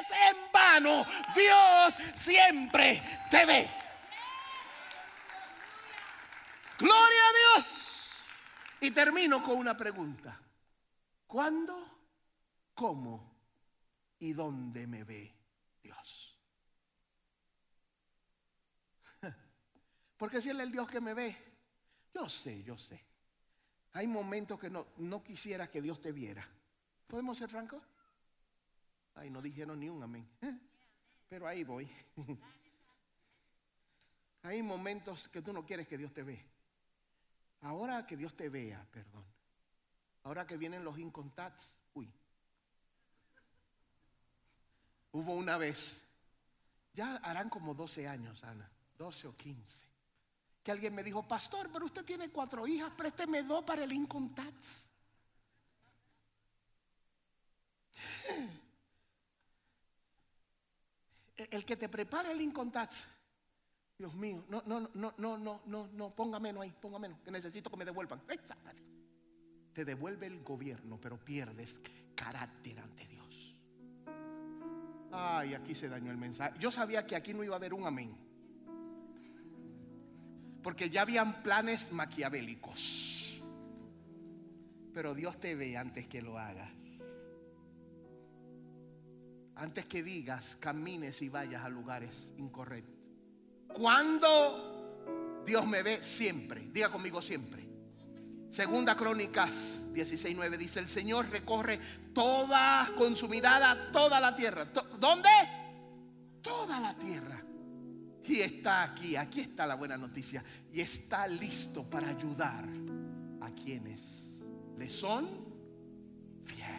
es 0.00 0.10
en 0.30 0.52
vano. 0.52 1.06
Dios 1.34 1.94
siempre 2.16 3.00
te 3.30 3.46
ve. 3.46 3.87
Gloria 6.78 7.20
a 7.28 7.56
Dios. 7.56 8.26
Y 8.80 8.90
termino 8.92 9.42
con 9.42 9.56
una 9.58 9.76
pregunta. 9.76 10.40
¿Cuándo, 11.26 11.74
cómo 12.74 13.36
y 14.20 14.32
dónde 14.32 14.86
me 14.86 15.02
ve 15.04 15.34
Dios? 15.82 16.38
Porque 20.16 20.40
si 20.40 20.50
Él 20.50 20.60
es 20.60 20.66
el 20.66 20.72
Dios 20.72 20.88
que 20.88 21.00
me 21.00 21.14
ve, 21.14 21.36
yo 22.14 22.28
sé, 22.28 22.62
yo 22.62 22.78
sé. 22.78 23.04
Hay 23.92 24.06
momentos 24.06 24.60
que 24.60 24.70
no, 24.70 24.86
no 24.98 25.24
quisiera 25.24 25.70
que 25.70 25.82
Dios 25.82 26.00
te 26.00 26.12
viera. 26.12 26.48
¿Podemos 27.08 27.36
ser 27.36 27.50
francos? 27.50 27.82
Ay, 29.14 29.30
no 29.30 29.42
dijeron 29.42 29.80
ni 29.80 29.88
un 29.88 30.02
amén. 30.02 30.28
Pero 31.28 31.48
ahí 31.48 31.64
voy. 31.64 31.90
Hay 34.42 34.62
momentos 34.62 35.28
que 35.28 35.42
tú 35.42 35.52
no 35.52 35.66
quieres 35.66 35.88
que 35.88 35.98
Dios 35.98 36.12
te 36.14 36.22
vea. 36.22 36.42
Ahora 37.62 38.06
que 38.06 38.16
Dios 38.16 38.36
te 38.36 38.48
vea, 38.48 38.86
perdón. 38.90 39.24
Ahora 40.22 40.46
que 40.46 40.56
vienen 40.56 40.84
los 40.84 40.98
incontacts, 40.98 41.74
uy. 41.94 42.12
Hubo 45.12 45.34
una 45.34 45.56
vez, 45.56 46.02
ya 46.92 47.16
harán 47.16 47.48
como 47.48 47.74
12 47.74 48.06
años, 48.06 48.44
Ana, 48.44 48.70
12 48.98 49.28
o 49.28 49.36
15, 49.36 49.86
que 50.62 50.70
alguien 50.70 50.94
me 50.94 51.02
dijo, 51.02 51.26
pastor, 51.26 51.70
pero 51.72 51.86
usted 51.86 52.04
tiene 52.04 52.30
cuatro 52.30 52.66
hijas, 52.66 52.92
présteme 52.92 53.42
dos 53.42 53.64
para 53.64 53.84
el 53.84 53.92
incontacts. 53.92 54.88
El 61.36 61.64
que 61.64 61.76
te 61.76 61.88
prepara 61.88 62.32
el 62.32 62.40
incontacts 62.40 63.06
Dios 63.98 64.14
mío, 64.14 64.44
no, 64.48 64.62
no, 64.64 64.80
no, 64.94 65.12
no, 65.18 65.38
no, 65.38 65.60
no, 65.66 65.88
no, 65.92 66.14
ponga 66.14 66.38
menos 66.38 66.62
ahí, 66.62 66.72
ponga 66.80 67.00
menos, 67.00 67.18
que 67.20 67.32
necesito 67.32 67.68
que 67.68 67.76
me 67.76 67.84
devuelvan. 67.84 68.22
Te 69.72 69.84
devuelve 69.84 70.26
el 70.26 70.40
gobierno, 70.44 71.00
pero 71.00 71.18
pierdes 71.18 71.80
carácter 72.14 72.78
ante 72.78 73.06
Dios. 73.08 73.56
Ay, 75.10 75.54
aquí 75.54 75.74
se 75.74 75.88
dañó 75.88 76.12
el 76.12 76.16
mensaje. 76.16 76.56
Yo 76.60 76.70
sabía 76.70 77.04
que 77.06 77.16
aquí 77.16 77.34
no 77.34 77.42
iba 77.42 77.54
a 77.54 77.58
haber 77.58 77.74
un 77.74 77.86
amén. 77.86 78.16
Porque 80.62 80.90
ya 80.90 81.02
habían 81.02 81.42
planes 81.42 81.90
maquiavélicos. 81.90 83.42
Pero 84.94 85.14
Dios 85.14 85.40
te 85.40 85.56
ve 85.56 85.76
antes 85.76 86.06
que 86.06 86.22
lo 86.22 86.38
hagas. 86.38 86.70
Antes 89.56 89.86
que 89.86 90.04
digas, 90.04 90.56
camines 90.60 91.20
y 91.22 91.28
vayas 91.28 91.64
a 91.64 91.68
lugares 91.68 92.32
incorrectos. 92.36 92.97
Cuando 93.68 95.42
Dios 95.46 95.66
me 95.66 95.82
ve 95.82 96.02
siempre, 96.02 96.68
diga 96.70 96.90
conmigo 96.90 97.22
siempre. 97.22 97.66
Segunda 98.50 98.96
Crónicas 98.96 99.78
16:9 99.92 100.56
dice, 100.56 100.80
el 100.80 100.88
Señor 100.88 101.28
recorre 101.28 101.78
toda, 102.14 102.90
con 102.96 103.14
su 103.14 103.28
mirada, 103.28 103.90
toda 103.92 104.20
la 104.20 104.34
tierra. 104.34 104.64
¿Dónde? 104.98 105.28
Toda 106.42 106.80
la 106.80 106.94
tierra. 106.96 107.42
Y 108.24 108.40
está 108.40 108.82
aquí, 108.82 109.16
aquí 109.16 109.40
está 109.40 109.66
la 109.66 109.74
buena 109.74 109.96
noticia. 109.96 110.44
Y 110.72 110.80
está 110.80 111.26
listo 111.28 111.88
para 111.88 112.08
ayudar 112.08 112.64
a 113.40 113.50
quienes 113.50 114.42
le 114.76 114.90
son 114.90 115.28
fieles. 116.44 116.78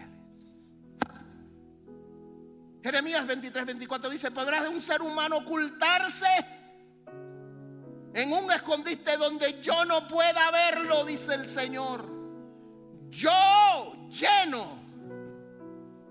Jeremías 2.84 3.26
23, 3.28 3.66
24 3.66 4.10
dice, 4.10 4.32
¿podrá 4.32 4.70
un 4.70 4.82
ser 4.82 5.02
humano 5.02 5.38
ocultarse? 5.38 6.59
En 8.14 8.34
un 8.34 8.52
escondite 8.52 9.18
donde 9.18 9.62
yo 9.62 9.86
no 9.86 10.08
pueda 10.08 10.52
verlo, 10.52 11.06
dice 11.06 11.36
el 11.36 11.48
Señor. 11.48 12.06
Yo 13.10 14.10
lleno, 14.10 14.68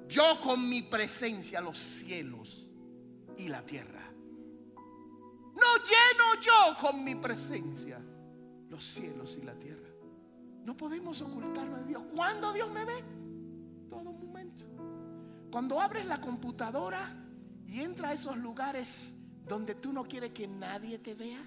yo 0.08 0.40
con 0.40 0.68
mi 0.68 0.82
presencia 0.82 1.60
los 1.60 1.78
cielos 1.78 2.66
y 3.36 3.48
la 3.48 3.62
tierra. 3.62 4.10
No 4.74 5.76
lleno 5.84 6.40
yo 6.40 6.80
con 6.80 7.02
mi 7.02 7.14
presencia 7.16 8.00
los 8.68 8.84
cielos 8.84 9.36
y 9.40 9.44
la 9.44 9.54
tierra. 9.54 9.88
No 10.64 10.76
podemos 10.76 11.20
ocultarnos 11.20 11.80
de 11.80 11.86
Dios. 11.86 12.02
¿Cuándo 12.14 12.52
Dios 12.52 12.70
me 12.70 12.84
ve? 12.84 13.02
Todo 13.88 14.12
momento. 14.12 14.64
Cuando 15.50 15.80
abres 15.80 16.06
la 16.06 16.20
computadora 16.20 17.16
y 17.66 17.80
entra 17.80 18.10
a 18.10 18.12
esos 18.12 18.36
lugares 18.36 19.14
donde 19.46 19.74
tú 19.74 19.92
no 19.92 20.04
quieres 20.04 20.30
que 20.30 20.46
nadie 20.46 20.98
te 20.98 21.14
vea 21.14 21.42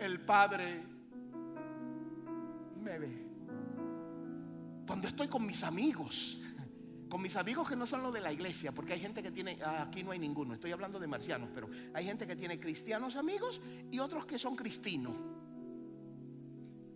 el 0.00 0.20
Padre 0.20 0.82
me 2.82 2.98
ve. 2.98 3.26
Cuando 4.86 5.06
estoy 5.06 5.28
con 5.28 5.46
mis 5.46 5.62
amigos, 5.62 6.40
con 7.08 7.20
mis 7.20 7.36
amigos 7.36 7.68
que 7.68 7.76
no 7.76 7.86
son 7.86 8.02
los 8.02 8.12
de 8.12 8.20
la 8.20 8.32
iglesia, 8.32 8.72
porque 8.72 8.94
hay 8.94 9.00
gente 9.00 9.22
que 9.22 9.30
tiene, 9.30 9.58
aquí 9.62 10.02
no 10.02 10.12
hay 10.12 10.18
ninguno, 10.18 10.54
estoy 10.54 10.72
hablando 10.72 10.98
de 10.98 11.06
marcianos, 11.06 11.50
pero 11.54 11.68
hay 11.92 12.04
gente 12.06 12.26
que 12.26 12.34
tiene 12.34 12.58
cristianos 12.58 13.16
amigos 13.16 13.60
y 13.90 13.98
otros 13.98 14.26
que 14.26 14.38
son 14.38 14.56
cristinos. 14.56 15.14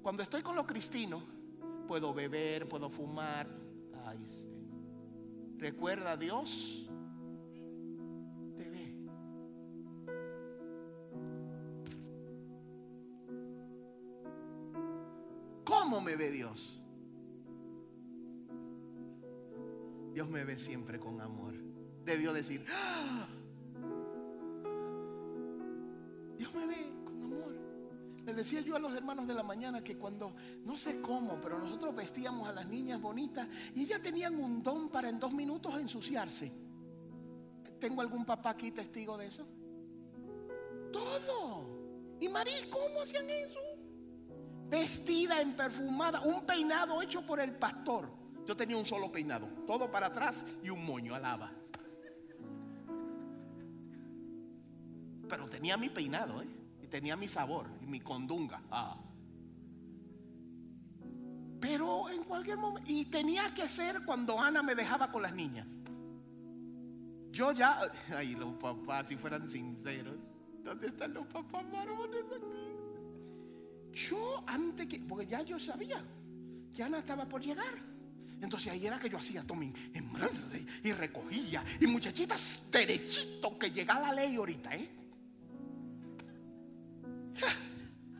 Cuando 0.02 0.22
estoy 0.22 0.42
con 0.42 0.56
los 0.56 0.66
cristinos, 0.66 1.22
puedo 1.86 2.12
beber, 2.14 2.68
puedo 2.68 2.88
fumar. 2.88 3.46
Ay. 4.06 4.18
Recuerda 5.58 6.12
a 6.12 6.16
Dios 6.16 6.90
me 16.00 16.16
ve 16.16 16.30
Dios? 16.30 16.80
Dios 20.12 20.28
me 20.28 20.44
ve 20.44 20.56
siempre 20.56 21.00
con 21.00 21.20
amor. 21.20 21.54
Debió 22.04 22.32
decir, 22.32 22.64
¡Ah! 22.70 23.26
Dios 26.38 26.54
me 26.54 26.66
ve 26.66 26.92
con 27.04 27.22
amor. 27.22 27.52
Le 28.24 28.32
decía 28.32 28.60
yo 28.60 28.76
a 28.76 28.78
los 28.78 28.94
hermanos 28.94 29.26
de 29.26 29.34
la 29.34 29.42
mañana 29.42 29.82
que 29.82 29.96
cuando, 29.98 30.34
no 30.64 30.76
sé 30.76 31.00
cómo, 31.00 31.40
pero 31.40 31.58
nosotros 31.58 31.94
vestíamos 31.94 32.48
a 32.48 32.52
las 32.52 32.66
niñas 32.66 33.00
bonitas 33.00 33.48
y 33.74 33.82
ellas 33.82 34.00
tenían 34.00 34.36
un 34.36 34.62
don 34.62 34.88
para 34.88 35.08
en 35.08 35.18
dos 35.18 35.32
minutos 35.32 35.74
ensuciarse. 35.74 36.52
¿Tengo 37.80 38.00
algún 38.00 38.24
papá 38.24 38.50
aquí 38.50 38.70
testigo 38.70 39.18
de 39.18 39.26
eso? 39.26 39.46
Todo. 40.92 41.66
¿Y 42.20 42.28
Marí, 42.28 42.52
cómo 42.70 43.02
hacían 43.02 43.28
eso? 43.28 43.73
Vestida 44.74 45.40
en 45.40 45.52
perfumada, 45.52 46.20
un 46.22 46.44
peinado 46.44 47.00
hecho 47.00 47.22
por 47.22 47.38
el 47.38 47.52
pastor. 47.52 48.10
Yo 48.44 48.56
tenía 48.56 48.76
un 48.76 48.84
solo 48.84 49.10
peinado, 49.10 49.46
todo 49.66 49.90
para 49.90 50.06
atrás 50.06 50.44
y 50.62 50.68
un 50.68 50.84
moño 50.84 51.14
alaba. 51.14 51.52
Pero 55.28 55.48
tenía 55.48 55.76
mi 55.76 55.88
peinado, 55.88 56.42
¿eh? 56.42 56.48
Y 56.82 56.86
tenía 56.88 57.16
mi 57.16 57.28
sabor 57.28 57.66
y 57.80 57.86
mi 57.86 58.00
condunga. 58.00 58.60
Ah. 58.70 58.96
Pero 61.60 62.10
en 62.10 62.24
cualquier 62.24 62.58
momento, 62.58 62.90
y 62.90 63.06
tenía 63.06 63.54
que 63.54 63.68
ser 63.68 64.04
cuando 64.04 64.38
Ana 64.38 64.62
me 64.62 64.74
dejaba 64.74 65.10
con 65.10 65.22
las 65.22 65.34
niñas. 65.34 65.68
Yo 67.30 67.52
ya, 67.52 67.80
ay, 68.14 68.34
los 68.34 68.54
papás, 68.54 69.08
si 69.08 69.16
fueran 69.16 69.48
sinceros, 69.48 70.16
¿dónde 70.62 70.88
están 70.88 71.14
los 71.14 71.26
papás 71.26 71.64
varones 71.70 72.24
aquí? 72.24 72.73
Yo 73.94 74.44
antes 74.46 74.86
que, 74.86 74.98
porque 75.00 75.26
ya 75.26 75.42
yo 75.42 75.58
sabía 75.58 76.02
que 76.74 76.82
Ana 76.82 76.98
estaba 76.98 77.26
por 77.26 77.40
llegar. 77.40 77.94
Entonces 78.40 78.72
ahí 78.72 78.86
era 78.86 78.98
que 78.98 79.08
yo 79.08 79.16
hacía 79.16 79.42
mi 79.56 79.72
y 80.82 80.92
recogía. 80.92 81.64
Y 81.80 81.86
muchachitas, 81.86 82.62
derechito 82.70 83.58
que 83.58 83.70
llega 83.70 83.98
la 84.00 84.12
ley 84.12 84.36
ahorita, 84.36 84.74
¿eh? 84.74 84.90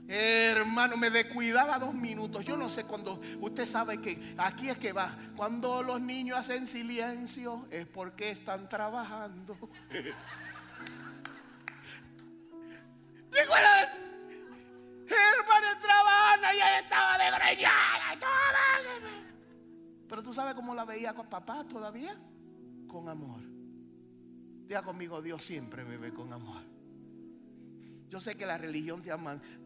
Hermano, 0.07 0.97
me 0.97 1.11
descuidaba 1.11 1.79
dos 1.79 1.95
minutos. 1.95 2.45
Yo 2.45 2.57
no 2.57 2.69
sé 2.69 2.85
cuando 2.85 3.21
usted 3.41 3.67
sabe 3.67 4.01
que 4.01 4.35
aquí 4.37 4.69
es 4.69 4.79
que 4.79 4.93
va. 4.93 5.17
Cuando 5.37 5.83
los 5.83 6.01
niños 6.01 6.39
hacen 6.39 6.67
silencio 6.67 7.67
es 7.71 7.87
porque 7.87 8.31
están 8.31 8.69
trabajando. 8.69 9.57
Digo, 13.35 13.55
hermano, 15.07 15.54
trabajan 15.79 16.55
y 16.55 16.57
ella 16.57 16.79
estaba 16.81 17.19
de 17.19 17.25
Pero 20.09 20.23
tú 20.23 20.35
sabes 20.35 20.55
cómo 20.55 20.75
la 20.75 20.85
veía 20.85 21.15
con 21.15 21.29
papá 21.29 21.65
todavía? 21.69 22.17
Con 22.89 23.09
amor. 23.09 23.41
Diga 24.67 24.83
conmigo, 24.83 25.21
Dios 25.21 25.45
siempre 25.45 25.85
me 25.85 25.97
ve 25.97 26.13
con 26.13 26.33
amor. 26.33 26.63
Yo 28.09 28.21
sé 28.21 28.37
que 28.37 28.47
la 28.47 28.57
religión 28.57 29.03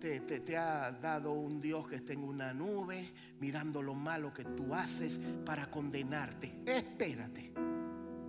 te, 0.01 0.21
te, 0.21 0.57
ha 0.57 0.91
dado 0.91 1.33
un 1.33 1.61
Dios 1.61 1.87
que 1.87 1.97
está 1.97 2.15
en 2.15 2.25
una 2.25 2.55
nube, 2.55 3.13
mirando 3.41 3.83
lo 3.83 3.95
malo 3.95 4.33
que 4.33 4.45
tú 4.45 4.75
haces 4.75 5.21
para 5.45 5.71
condenarte. 5.71 6.63
Espérate. 6.65 7.53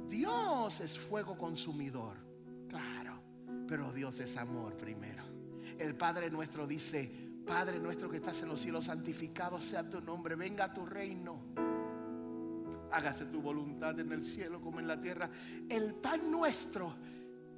Dios 0.10 0.82
es 0.82 0.98
fuego 0.98 1.38
consumidor, 1.38 2.18
claro, 2.68 3.22
pero 3.68 3.94
Dios 3.94 4.20
es 4.20 4.36
amor 4.36 4.76
primero. 4.76 5.24
El 5.78 5.96
Padre 5.96 6.30
nuestro 6.30 6.68
dice, 6.68 7.29
Padre 7.50 7.80
nuestro 7.80 8.08
que 8.08 8.18
estás 8.18 8.44
en 8.44 8.50
los 8.50 8.62
cielos, 8.62 8.86
santificado 8.86 9.60
sea 9.60 9.82
tu 9.82 10.00
nombre, 10.02 10.36
venga 10.36 10.72
tu 10.72 10.86
reino. 10.86 11.42
Hágase 12.92 13.26
tu 13.26 13.42
voluntad 13.42 14.00
en 14.00 14.12
el 14.12 14.24
cielo 14.24 14.62
como 14.62 14.80
en 14.80 14.88
la 14.88 15.00
tierra. 15.00 15.28
El 15.68 15.96
pan 15.96 16.30
nuestro 16.30 16.94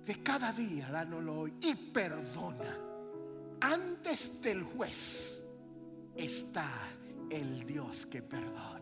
de 0.06 0.24
cada 0.24 0.54
día, 0.54 0.90
dánoslo 0.90 1.42
hoy 1.42 1.54
y 1.60 1.76
perdona. 1.92 2.78
Antes 3.60 4.42
del 4.42 4.64
juez 4.64 5.44
está 6.16 6.72
el 7.30 7.66
Dios 7.66 8.06
que 8.06 8.22
perdona. 8.22 8.80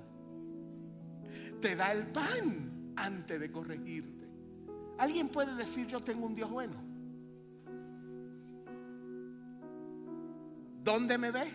Te 1.60 1.76
da 1.76 1.92
el 1.92 2.06
pan 2.06 2.94
antes 2.96 3.40
de 3.40 3.52
corregirte. 3.52 4.30
¿Alguien 5.00 5.30
puede 5.30 5.56
decir 5.56 5.88
yo 5.88 6.00
tengo 6.02 6.28
un 6.28 6.36
Dios 6.36 6.52
bueno? 6.52 6.89
¿Dónde 10.84 11.18
me 11.18 11.32
ve? 11.32 11.52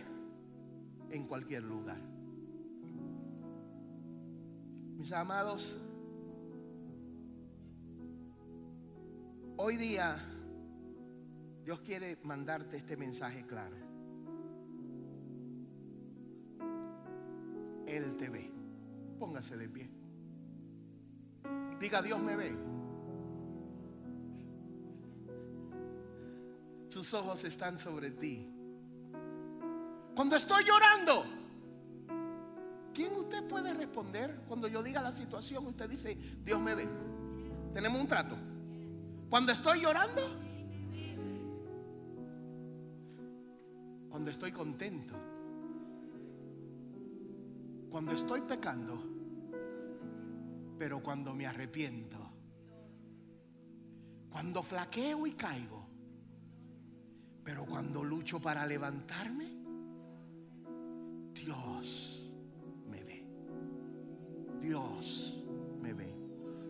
En 1.09 1.27
cualquier 1.27 1.63
lugar. 1.63 1.99
Mis 4.97 5.11
amados, 5.11 5.77
Hoy 9.57 9.77
día 9.77 10.17
Dios 11.63 11.79
quiere 11.79 12.19
mandarte 12.23 12.77
este 12.77 12.97
mensaje 12.97 13.45
claro. 13.45 13.75
Él 17.87 18.15
te 18.17 18.29
ve. 18.29 18.51
Póngase 19.17 19.55
de 19.55 19.69
pie. 19.69 19.89
Diga, 21.79 22.01
Dios 22.01 22.21
me 22.21 22.35
ve. 22.35 22.57
Sus 26.89 27.13
ojos 27.13 27.43
están 27.45 27.79
sobre 27.79 28.11
ti. 28.11 28.54
Cuando 30.15 30.37
estoy 30.37 30.63
llorando, 30.63 31.25
¿quién 32.93 33.11
usted 33.15 33.45
puede 33.49 33.73
responder 33.73 34.43
cuando 34.47 34.69
yo 34.69 34.81
diga 34.81 35.01
la 35.01 35.11
situación? 35.11 35.67
Usted 35.67 35.89
dice, 35.89 36.15
Dios 36.41 36.59
me 36.61 36.73
ve. 36.73 36.87
Tenemos 37.73 37.99
un 37.99 38.07
trato. 38.07 38.37
Cuando 39.29 39.51
estoy 39.51 39.81
llorando, 39.81 40.21
cuando 44.09 44.31
estoy 44.31 44.53
contento, 44.53 45.15
cuando 47.89 48.13
estoy 48.13 48.39
pecando, 48.39 48.97
pero 50.79 51.03
cuando 51.03 51.33
me 51.33 51.45
arrepiento, 51.45 52.17
cuando 54.29 54.63
flaqueo 54.63 55.27
y 55.27 55.33
caigo, 55.33 55.85
pero 57.43 57.65
cuando 57.65 58.01
lucho 58.01 58.39
para 58.39 58.65
levantarme, 58.65 59.64
Dios 61.45 62.23
me 62.89 63.03
ve. 63.03 63.23
Dios 64.59 65.43
me 65.79 65.93
ve. 65.93 66.11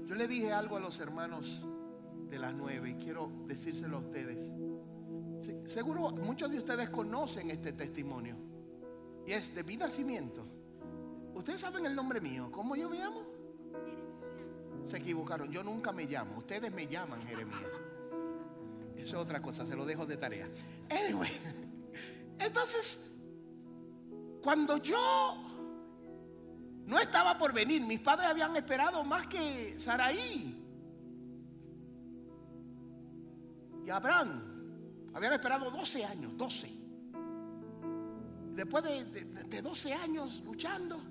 Yo 0.06 0.16
le 0.16 0.28
dije 0.28 0.52
algo 0.52 0.76
a 0.76 0.82
los 0.82 1.00
hermanos 1.00 1.66
de 2.30 2.38
las 2.38 2.54
nueve 2.54 2.90
y 2.90 2.96
quiero 2.96 3.32
decírselo 3.48 3.98
a 3.98 4.00
ustedes. 4.02 4.54
seguro 5.66 6.12
muchos 6.12 6.52
de 6.52 6.58
ustedes 6.58 6.90
conocen 6.90 7.52
este 7.52 7.72
testimonio 7.72 8.36
y 9.26 9.32
es 9.32 9.56
de 9.56 9.64
mi 9.64 9.78
nacimiento. 9.78 10.46
Ustedes 11.34 11.62
saben 11.62 11.86
el 11.86 11.96
nombre 11.96 12.20
mío, 12.20 12.50
¿cómo 12.52 12.76
yo 12.76 12.90
me 12.90 12.98
llamo? 12.98 13.24
Se 14.86 14.98
equivocaron, 14.98 15.50
yo 15.52 15.64
nunca 15.64 15.94
me 15.94 16.06
llamo, 16.06 16.38
ustedes 16.38 16.72
me 16.72 16.86
llaman 16.88 17.22
Jeremías. 17.22 17.72
Eso 18.98 19.18
es 19.18 19.24
otra 19.24 19.42
cosa, 19.42 19.66
se 19.66 19.76
lo 19.76 19.86
dejo 19.86 20.06
de 20.06 20.18
tarea. 20.18 20.50
Anyway, 20.90 21.32
entonces, 22.40 23.05
cuando 24.46 24.78
yo 24.78 25.36
no 26.86 27.00
estaba 27.00 27.36
por 27.36 27.52
venir, 27.52 27.82
mis 27.82 28.00
padres 28.00 28.30
habían 28.30 28.56
esperado 28.56 29.04
más 29.04 29.26
que 29.26 29.76
Saraí. 29.80 30.62
y 33.84 33.90
Abraham 33.90 35.10
habían 35.16 35.34
esperado 35.34 35.72
12 35.72 36.06
años, 36.06 36.38
12. 36.38 36.72
Después 38.54 38.84
de, 38.84 39.62
12 39.64 39.94
años 39.94 40.44
luchando, 40.46 41.02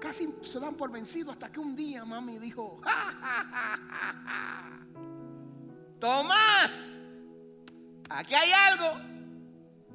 casi 0.00 0.34
se 0.42 0.58
dan 0.58 0.74
por 0.74 0.90
vencidos 0.90 1.32
hasta 1.32 1.52
que 1.52 1.60
un 1.60 1.76
día 1.76 2.06
mami 2.06 2.38
dijo, 2.38 2.80
Tomás, 6.00 6.86
aquí 8.08 8.34
hay 8.34 8.52
algo. 8.52 9.17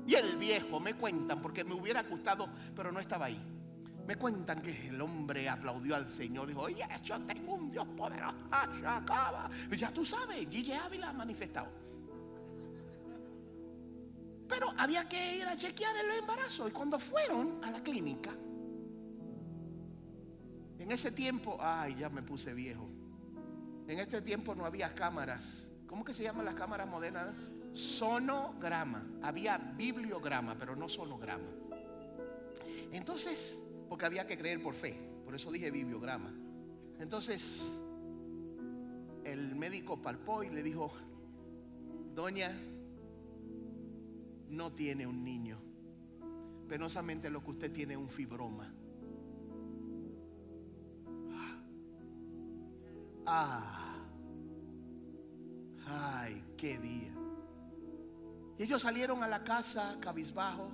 Y 0.05 0.15
el 0.15 0.37
viejo, 0.37 0.79
me 0.79 0.95
cuentan, 0.95 1.41
porque 1.41 1.63
me 1.63 1.73
hubiera 1.73 2.03
gustado, 2.03 2.49
pero 2.75 2.91
no 2.91 2.99
estaba 2.99 3.25
ahí. 3.25 3.41
Me 4.05 4.17
cuentan 4.17 4.61
que 4.61 4.89
el 4.89 4.99
hombre 5.01 5.47
aplaudió 5.47 5.95
al 5.95 6.11
Señor 6.11 6.47
dijo, 6.47 6.61
oye, 6.61 6.85
yo 7.03 7.21
tengo 7.21 7.53
un 7.53 7.71
Dios 7.71 7.87
poderoso. 7.95 8.35
Ya 9.77 9.91
tú 9.91 10.05
sabes, 10.05 10.47
Gigi 10.49 10.73
Ávila 10.73 11.09
ha 11.09 11.13
manifestado. 11.13 11.69
Pero 14.47 14.73
había 14.77 15.07
que 15.07 15.37
ir 15.37 15.47
a 15.47 15.55
chequear 15.55 15.95
el 15.97 16.11
embarazo. 16.19 16.67
Y 16.67 16.71
cuando 16.71 16.99
fueron 16.99 17.63
a 17.63 17.71
la 17.71 17.81
clínica, 17.81 18.31
en 20.79 20.91
ese 20.91 21.11
tiempo, 21.11 21.57
ay, 21.61 21.95
ya 21.95 22.09
me 22.09 22.21
puse 22.21 22.53
viejo. 22.53 22.89
En 23.87 23.99
este 23.99 24.21
tiempo 24.21 24.53
no 24.53 24.65
había 24.65 24.93
cámaras. 24.93 25.69
¿Cómo 25.87 26.03
que 26.03 26.13
se 26.13 26.23
llaman 26.23 26.43
las 26.43 26.55
cámaras 26.55 26.87
modernas? 26.87 27.33
Sonograma. 27.73 29.05
Había 29.21 29.57
bibliograma, 29.57 30.55
pero 30.57 30.75
no 30.75 30.87
sonograma. 30.87 31.49
Entonces, 32.91 33.57
porque 33.89 34.05
había 34.05 34.25
que 34.27 34.37
creer 34.37 34.61
por 34.61 34.75
fe. 34.75 34.95
Por 35.25 35.35
eso 35.35 35.51
dije 35.51 35.71
bibliograma. 35.71 36.31
Entonces, 36.99 37.81
el 39.23 39.55
médico 39.55 40.01
palpó 40.01 40.43
y 40.43 40.49
le 40.49 40.61
dijo, 40.61 40.91
doña, 42.13 42.55
no 44.49 44.71
tiene 44.71 45.07
un 45.07 45.23
niño. 45.23 45.59
Penosamente 46.69 47.29
lo 47.29 47.43
que 47.43 47.51
usted 47.51 47.71
tiene 47.71 47.93
es 47.93 47.99
un 47.99 48.09
fibroma. 48.09 48.73
Ah, 53.25 54.05
ay, 55.87 56.43
qué 56.57 56.77
día. 56.77 57.13
Y 58.57 58.63
ellos 58.63 58.81
salieron 58.81 59.23
a 59.23 59.27
la 59.27 59.43
casa 59.43 59.97
cabizbajos, 59.99 60.73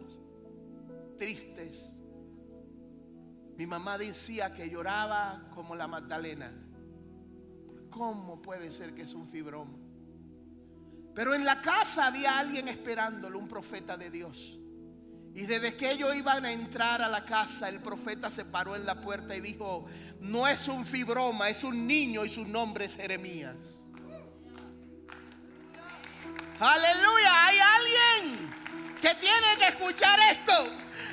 tristes. 1.17 1.93
Mi 3.55 3.65
mamá 3.65 3.97
decía 3.97 4.53
que 4.53 4.69
lloraba 4.69 5.49
como 5.53 5.75
la 5.75 5.87
Magdalena. 5.87 6.51
¿Cómo 7.89 8.41
puede 8.41 8.71
ser 8.71 8.93
que 8.93 9.03
es 9.03 9.13
un 9.13 9.27
fibroma? 9.27 9.77
Pero 11.13 11.33
en 11.33 11.43
la 11.43 11.61
casa 11.61 12.07
había 12.07 12.37
alguien 12.37 12.67
esperándolo, 12.67 13.39
un 13.39 13.47
profeta 13.47 13.97
de 13.97 14.09
Dios. 14.09 14.59
Y 15.33 15.45
desde 15.45 15.75
que 15.75 15.91
ellos 15.91 16.15
iban 16.15 16.45
a 16.45 16.51
entrar 16.51 17.01
a 17.01 17.09
la 17.09 17.25
casa, 17.25 17.69
el 17.69 17.81
profeta 17.81 18.31
se 18.31 18.45
paró 18.45 18.75
en 18.75 18.85
la 18.85 18.99
puerta 19.01 19.35
y 19.35 19.41
dijo, 19.41 19.85
no 20.19 20.47
es 20.47 20.67
un 20.67 20.85
fibroma, 20.85 21.49
es 21.49 21.63
un 21.63 21.85
niño 21.87 22.25
y 22.25 22.29
su 22.29 22.45
nombre 22.45 22.85
es 22.85 22.95
Jeremías. 22.95 23.78
Aleluya, 26.59 27.47
hay 27.47 27.57
alguien 27.59 28.49
que 29.01 29.15
tiene 29.15 29.47
que 29.57 29.67
escuchar 29.67 30.19
esto. 30.31 30.53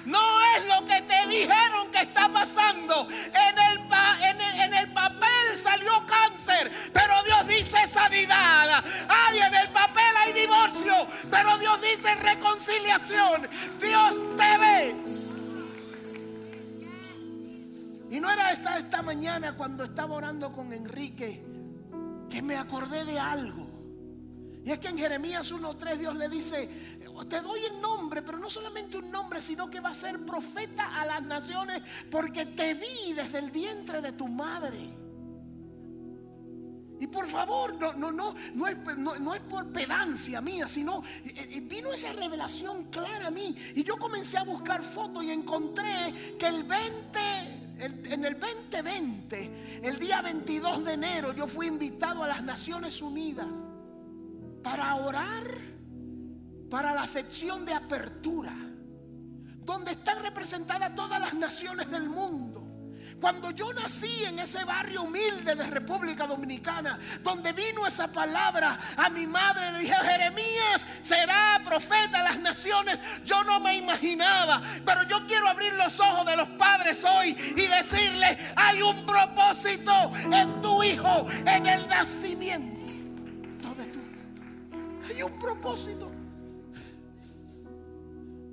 No 0.05 0.21
es 0.57 0.67
lo 0.67 0.87
que 0.87 1.03
te 1.03 1.27
dijeron 1.29 1.91
que 1.93 2.01
está 2.01 2.29
pasando. 2.29 3.09
En 3.11 3.59
el, 3.59 4.61
en 4.61 4.75
el, 4.75 4.93
papel 4.93 5.57
salió 5.57 6.05
cáncer, 6.07 6.91
pero 6.93 7.23
Dios 7.25 7.47
dice 7.47 7.89
sanidad. 7.89 8.85
Ay, 9.09 9.39
en 9.39 9.55
el 9.55 9.69
papel 9.71 10.17
hay 10.19 10.33
divorcio, 10.33 11.07
pero 11.31 11.59
Dios 11.59 11.81
dice 11.81 12.15
reconciliación. 12.17 13.49
Dios 13.81 14.17
te 14.37 14.59
ve. 14.59 14.97
Y 18.11 18.21
no 18.21 18.31
era 18.31 18.53
esta, 18.53 18.79
esta 18.79 19.03
mañana 19.03 19.57
cuando 19.57 19.85
estaba 19.85 20.15
orando 20.15 20.53
con 20.53 20.73
Enrique 20.73 21.45
que 22.31 22.43
me 22.43 22.57
acordé 22.57 23.05
de 23.05 23.19
algo. 23.19 23.66
Y 24.67 24.73
es 24.73 24.81
que 24.81 24.89
en 24.89 24.99
Jeremías 24.99 25.53
1.3 25.53 25.97
Dios 25.97 26.17
le 26.17 26.29
dice, 26.29 26.69
te 27.29 27.41
doy 27.41 27.61
el 27.67 27.81
nombre, 27.81 28.21
pero 28.21 28.37
no 28.37 28.51
solamente 28.51 28.99
un 28.99 29.13
nombre, 29.13 29.41
sino 29.41 29.71
que 29.71 29.79
va 29.79 29.91
a 29.91 29.95
ser 29.95 30.27
profeta 30.27 31.01
a 31.01 31.07
las 31.07 31.23
naciones 31.23 31.83
porque 32.11 32.47
te 32.47 32.75
vi 32.75 33.13
desde 33.15 33.39
el 33.39 33.53
vientre 33.53 34.03
de 34.03 34.11
tu 34.11 34.27
madre. 34.27 34.93
Y 36.99 37.07
por 37.07 37.29
favor, 37.29 37.75
no, 37.75 37.93
no, 37.93 38.11
no, 38.11 38.35
no, 38.55 38.67
es, 38.67 38.77
no, 38.99 39.35
es 39.37 39.41
por 39.43 39.71
pedancia 39.71 40.41
mía, 40.41 40.67
sino 40.67 41.05
eh, 41.25 41.49
eh, 41.49 41.61
vino 41.61 41.93
esa 41.93 42.13
revelación 42.13 42.87
clara 42.91 43.29
a 43.29 43.31
mí. 43.31 43.55
Y 43.77 43.85
yo 43.85 43.97
comencé 43.97 44.37
a 44.37 44.43
buscar 44.43 44.83
fotos 44.83 45.23
y 45.23 45.31
encontré 45.31 46.35
que 46.37 46.47
el 46.49 46.65
20 46.65 47.21
en 47.79 48.25
el 48.25 48.41
2020, 48.41 49.81
el 49.85 49.97
día 50.01 50.23
22 50.23 50.83
de 50.83 50.93
enero, 50.95 51.33
yo 51.35 51.47
fui 51.47 51.69
invitado 51.69 52.25
a 52.25 52.27
las 52.27 52.43
Naciones 52.43 53.01
Unidas 53.01 53.47
para 54.67 54.97
orar 54.97 55.45
para 56.69 56.93
la 56.93 57.07
sección 57.07 57.65
de 57.65 57.73
apertura, 57.73 58.53
donde 59.61 59.93
están 59.93 60.21
representadas 60.25 60.93
todas 60.93 61.21
las 61.21 61.35
naciones 61.35 61.89
del 61.89 62.09
mundo. 62.09 62.65
Cuando 63.21 63.53
yo 63.53 63.73
nací 63.73 64.25
en 64.25 64.41
ese 64.41 64.65
barrio 64.65 65.05
humilde 65.05 65.55
de 65.55 65.67
República 65.69 66.27
Dominicana, 66.27 66.99
donde 67.23 67.53
vino 67.53 67.87
esa 67.87 68.09
palabra 68.09 68.77
a 68.97 69.09
mi 69.09 69.25
madre, 69.25 69.71
le 69.71 69.79
dije, 69.79 69.95
Jeremías 69.95 70.85
será 71.01 71.63
profeta 71.65 72.19
de 72.19 72.25
las 72.25 72.41
naciones. 72.41 72.99
Yo 73.25 73.45
no 73.45 73.61
me 73.61 73.77
imaginaba, 73.77 74.61
pero 74.85 75.05
yo 75.05 75.25
quiero 75.29 75.47
abrir 75.47 75.75
los 75.75 76.01
ojos 76.01 76.27
de 76.27 76.37
los 76.37 76.49
padres 76.49 77.05
hoy 77.05 77.37
y 77.57 77.69
decirle, 77.69 78.37
hay 78.57 78.83
un 78.83 79.07
propósito 79.07 80.13
en 80.33 80.61
tu 80.61 80.83
hijo, 80.83 81.29
en 81.47 81.69
el 81.69 81.87
nacimiento 81.87 82.76
hay 85.17 85.23
un 85.23 85.39
propósito. 85.39 86.11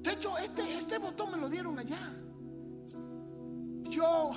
De 0.01 0.11
hecho, 0.11 0.38
este, 0.38 0.78
este 0.78 0.97
botón 0.97 1.32
me 1.32 1.38
lo 1.38 1.49
dieron 1.49 1.78
allá. 1.78 2.14
Yo 3.89 4.32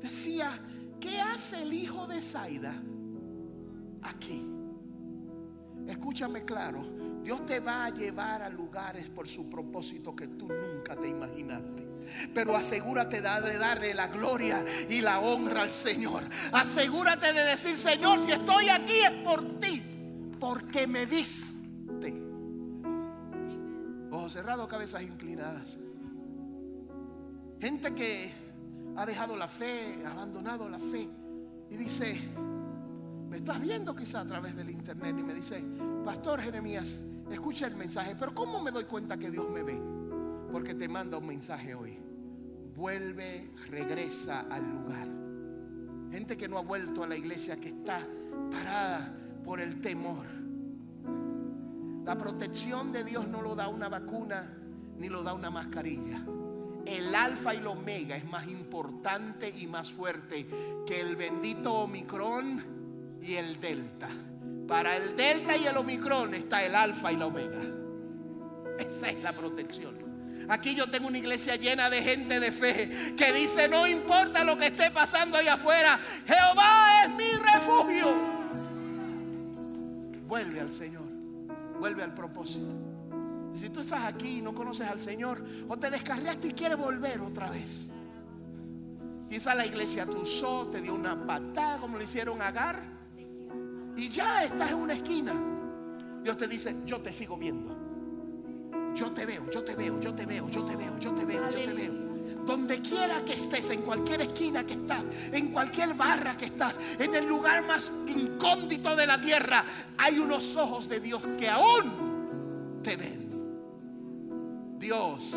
decía, 0.00 0.58
¿qué 1.00 1.18
hace 1.18 1.62
el 1.62 1.72
hijo 1.72 2.06
de 2.06 2.20
Zaida 2.20 2.74
aquí? 4.02 4.46
Escúchame 5.88 6.44
claro, 6.44 6.84
Dios 7.22 7.44
te 7.46 7.60
va 7.60 7.86
a 7.86 7.90
llevar 7.90 8.42
a 8.42 8.50
lugares 8.50 9.08
por 9.08 9.26
su 9.26 9.48
propósito 9.48 10.14
que 10.14 10.28
tú 10.28 10.48
nunca 10.48 10.94
te 10.94 11.08
imaginaste. 11.08 11.88
Pero 12.34 12.54
asegúrate 12.54 13.22
de 13.22 13.58
darle 13.58 13.94
la 13.94 14.08
gloria 14.08 14.64
y 14.88 15.00
la 15.00 15.20
honra 15.20 15.62
al 15.62 15.72
Señor. 15.72 16.22
Asegúrate 16.52 17.32
de 17.32 17.44
decir, 17.44 17.78
Señor, 17.78 18.20
si 18.20 18.32
estoy 18.32 18.68
aquí 18.68 19.00
es 19.00 19.12
por 19.24 19.58
ti 19.58 19.89
porque 20.40 20.86
me 20.86 21.06
viste. 21.06 22.14
Ojos 24.10 24.32
cerrados, 24.32 24.66
cabezas 24.66 25.02
inclinadas. 25.02 25.76
Gente 27.60 27.94
que 27.94 28.32
ha 28.96 29.06
dejado 29.06 29.36
la 29.36 29.46
fe, 29.46 30.02
ha 30.04 30.12
abandonado 30.12 30.68
la 30.68 30.78
fe 30.78 31.08
y 31.70 31.76
dice, 31.76 32.18
me 33.28 33.36
estás 33.36 33.60
viendo 33.60 33.94
quizá 33.94 34.22
a 34.22 34.26
través 34.26 34.56
del 34.56 34.70
internet 34.70 35.14
y 35.18 35.22
me 35.22 35.34
dice, 35.34 35.62
Pastor 36.04 36.40
Jeremías, 36.40 36.98
escucha 37.30 37.66
el 37.66 37.76
mensaje, 37.76 38.16
pero 38.18 38.34
¿cómo 38.34 38.60
me 38.60 38.70
doy 38.70 38.84
cuenta 38.84 39.18
que 39.18 39.30
Dios 39.30 39.48
me 39.50 39.62
ve? 39.62 39.80
Porque 40.50 40.74
te 40.74 40.88
manda 40.88 41.18
un 41.18 41.26
mensaje 41.26 41.74
hoy. 41.74 41.98
Vuelve, 42.74 43.50
regresa 43.68 44.46
al 44.50 44.68
lugar. 44.68 45.06
Gente 46.10 46.36
que 46.36 46.48
no 46.48 46.58
ha 46.58 46.62
vuelto 46.62 47.04
a 47.04 47.06
la 47.06 47.16
iglesia, 47.16 47.60
que 47.60 47.68
está 47.68 48.04
parada 48.50 49.19
por 49.42 49.60
el 49.60 49.80
temor. 49.80 50.26
La 52.04 52.16
protección 52.16 52.92
de 52.92 53.04
Dios 53.04 53.28
no 53.28 53.42
lo 53.42 53.54
da 53.54 53.68
una 53.68 53.88
vacuna 53.88 54.50
ni 54.98 55.08
lo 55.08 55.22
da 55.22 55.32
una 55.32 55.50
mascarilla. 55.50 56.22
El 56.86 57.14
alfa 57.14 57.54
y 57.54 57.58
el 57.58 57.66
omega 57.66 58.16
es 58.16 58.24
más 58.24 58.48
importante 58.48 59.48
y 59.48 59.66
más 59.66 59.92
fuerte 59.92 60.46
que 60.86 61.00
el 61.00 61.16
bendito 61.16 61.72
omicron 61.72 63.18
y 63.22 63.34
el 63.34 63.60
delta. 63.60 64.08
Para 64.66 64.96
el 64.96 65.16
delta 65.16 65.56
y 65.56 65.66
el 65.66 65.76
omicron 65.76 66.34
está 66.34 66.64
el 66.64 66.74
alfa 66.74 67.12
y 67.12 67.16
la 67.16 67.26
omega. 67.26 67.60
Esa 68.78 69.10
es 69.10 69.22
la 69.22 69.32
protección. 69.32 69.94
Aquí 70.48 70.74
yo 70.74 70.90
tengo 70.90 71.06
una 71.06 71.18
iglesia 71.18 71.54
llena 71.56 71.88
de 71.90 72.02
gente 72.02 72.40
de 72.40 72.50
fe 72.50 73.14
que 73.16 73.32
dice, 73.32 73.68
no 73.68 73.86
importa 73.86 74.42
lo 74.42 74.58
que 74.58 74.66
esté 74.66 74.90
pasando 74.90 75.38
ahí 75.38 75.46
afuera, 75.46 76.00
Jehová 76.26 77.04
es 77.04 77.10
mi 77.10 77.30
refugio 77.32 78.39
vuelve 80.30 80.60
al 80.60 80.72
Señor, 80.72 81.02
vuelve 81.80 82.04
al 82.04 82.14
propósito. 82.14 82.72
Y 83.52 83.58
si 83.58 83.68
tú 83.68 83.80
estás 83.80 84.04
aquí 84.04 84.38
y 84.38 84.40
no 84.40 84.54
conoces 84.54 84.88
al 84.88 85.00
Señor, 85.00 85.44
o 85.68 85.76
te 85.76 85.90
descarriaste 85.90 86.48
y 86.48 86.52
quieres 86.52 86.78
volver 86.78 87.20
otra 87.20 87.50
vez. 87.50 87.90
Quizá 89.28 89.56
la 89.56 89.66
iglesia 89.66 90.06
te 90.06 90.16
usó, 90.16 90.68
te 90.68 90.80
dio 90.80 90.94
una 90.94 91.26
patada 91.26 91.78
como 91.78 91.98
le 91.98 92.04
hicieron 92.04 92.40
Agar, 92.40 92.80
y 93.96 94.08
ya 94.08 94.44
estás 94.44 94.70
en 94.70 94.76
una 94.76 94.94
esquina. 94.94 95.34
Dios 96.22 96.36
te 96.36 96.46
dice, 96.46 96.76
yo 96.86 97.00
te 97.00 97.12
sigo 97.12 97.36
viendo. 97.36 97.76
Yo 98.94 99.10
te 99.10 99.26
veo, 99.26 99.50
yo 99.50 99.64
te 99.64 99.74
veo, 99.74 100.00
yo 100.00 100.14
te 100.14 100.26
veo, 100.26 100.48
yo 100.48 100.64
te 100.64 100.76
veo, 100.76 100.98
yo 100.98 101.12
te 101.12 101.24
veo, 101.24 101.50
yo 101.50 101.64
te 101.64 101.72
veo. 101.72 102.09
Donde 102.50 102.80
quiera 102.80 103.24
que 103.24 103.34
estés, 103.34 103.70
en 103.70 103.82
cualquier 103.82 104.22
esquina 104.22 104.66
que 104.66 104.72
estás, 104.72 105.04
en 105.30 105.52
cualquier 105.52 105.94
barra 105.94 106.36
que 106.36 106.46
estás, 106.46 106.80
en 106.98 107.14
el 107.14 107.24
lugar 107.24 107.64
más 107.64 107.92
incóndito 108.08 108.96
de 108.96 109.06
la 109.06 109.20
tierra, 109.20 109.64
hay 109.96 110.18
unos 110.18 110.56
ojos 110.56 110.88
de 110.88 110.98
Dios 110.98 111.22
que 111.38 111.48
aún 111.48 112.80
te 112.82 112.96
ven. 112.96 113.28
Dios 114.80 115.30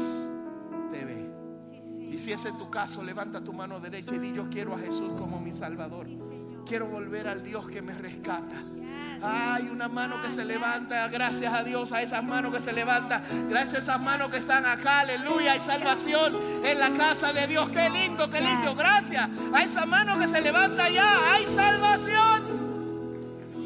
te 0.91 1.05
ve. 1.05 1.29
Y 2.11 2.17
si 2.17 2.31
ese 2.31 2.49
es 2.49 2.57
tu 2.57 2.71
caso, 2.71 3.03
levanta 3.03 3.43
tu 3.43 3.53
mano 3.53 3.79
derecha 3.79 4.15
y 4.15 4.17
di 4.17 4.33
yo 4.33 4.49
quiero 4.49 4.73
a 4.73 4.79
Jesús 4.79 5.11
como 5.15 5.39
mi 5.39 5.53
Salvador. 5.53 6.07
Quiero 6.65 6.87
volver 6.87 7.27
al 7.27 7.43
Dios 7.43 7.67
que 7.67 7.83
me 7.83 7.93
rescata. 7.93 8.63
Hay 9.25 9.69
una 9.69 9.87
mano 9.87 10.21
que 10.21 10.29
se 10.29 10.43
levanta. 10.43 11.07
Gracias 11.07 11.53
a 11.53 11.63
Dios, 11.63 11.93
a 11.93 12.01
esas 12.01 12.21
manos 12.23 12.53
que 12.53 12.59
se 12.59 12.73
levanta. 12.73 13.23
Gracias 13.47 13.75
a 13.75 13.77
esas 13.77 14.01
manos 14.01 14.29
que 14.29 14.37
están 14.37 14.65
acá. 14.65 14.99
Aleluya. 14.99 15.53
Hay 15.53 15.59
salvación 15.61 16.35
en 16.65 16.77
la 16.77 16.89
casa 16.91 17.31
de 17.31 17.47
Dios. 17.47 17.69
Qué 17.69 17.89
lindo, 17.89 18.29
qué 18.29 18.41
lindo. 18.41 18.75
Gracias 18.75 19.29
a 19.53 19.63
esa 19.63 19.85
mano 19.85 20.19
que 20.19 20.27
se 20.27 20.41
levanta 20.41 20.85
allá. 20.85 21.33
Hay 21.33 21.45
salvación. 21.55 22.63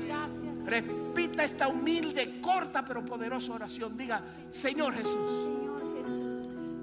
Gracias. 0.05 0.65
Repita 0.65 1.43
esta 1.43 1.67
humilde, 1.67 2.39
corta 2.39 2.85
pero 2.85 3.03
poderosa 3.03 3.53
oración. 3.53 3.97
Diga, 3.97 4.21
Señor 4.51 4.93
Jesús. 4.93 5.57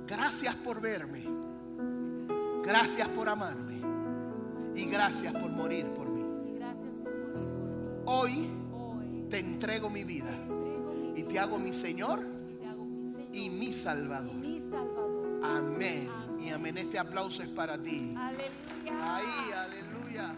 Gracias 0.08 0.56
por 0.56 0.80
verme. 0.80 1.24
Gracias 2.64 3.08
por 3.10 3.28
amarme. 3.28 3.80
Y 4.74 4.86
gracias 4.86 5.32
por 5.32 5.48
morir 5.50 5.86
por 5.86 6.08
mí. 6.08 6.24
Hoy 8.06 8.63
te 9.34 9.40
entrego 9.40 9.90
mi 9.90 10.04
vida 10.04 10.30
y 11.16 11.24
te 11.24 11.40
hago 11.40 11.58
mi 11.58 11.72
Señor 11.72 12.24
y 13.32 13.50
mi 13.50 13.72
Salvador. 13.72 14.30
Amén. 15.42 16.08
Y 16.38 16.50
amén. 16.50 16.78
Este 16.78 17.00
aplauso 17.00 17.42
es 17.42 17.48
para 17.48 17.76
ti. 17.76 18.14
Aleluya. 18.16 19.16
Ahí, 19.16 19.52
aleluya. 19.52 20.32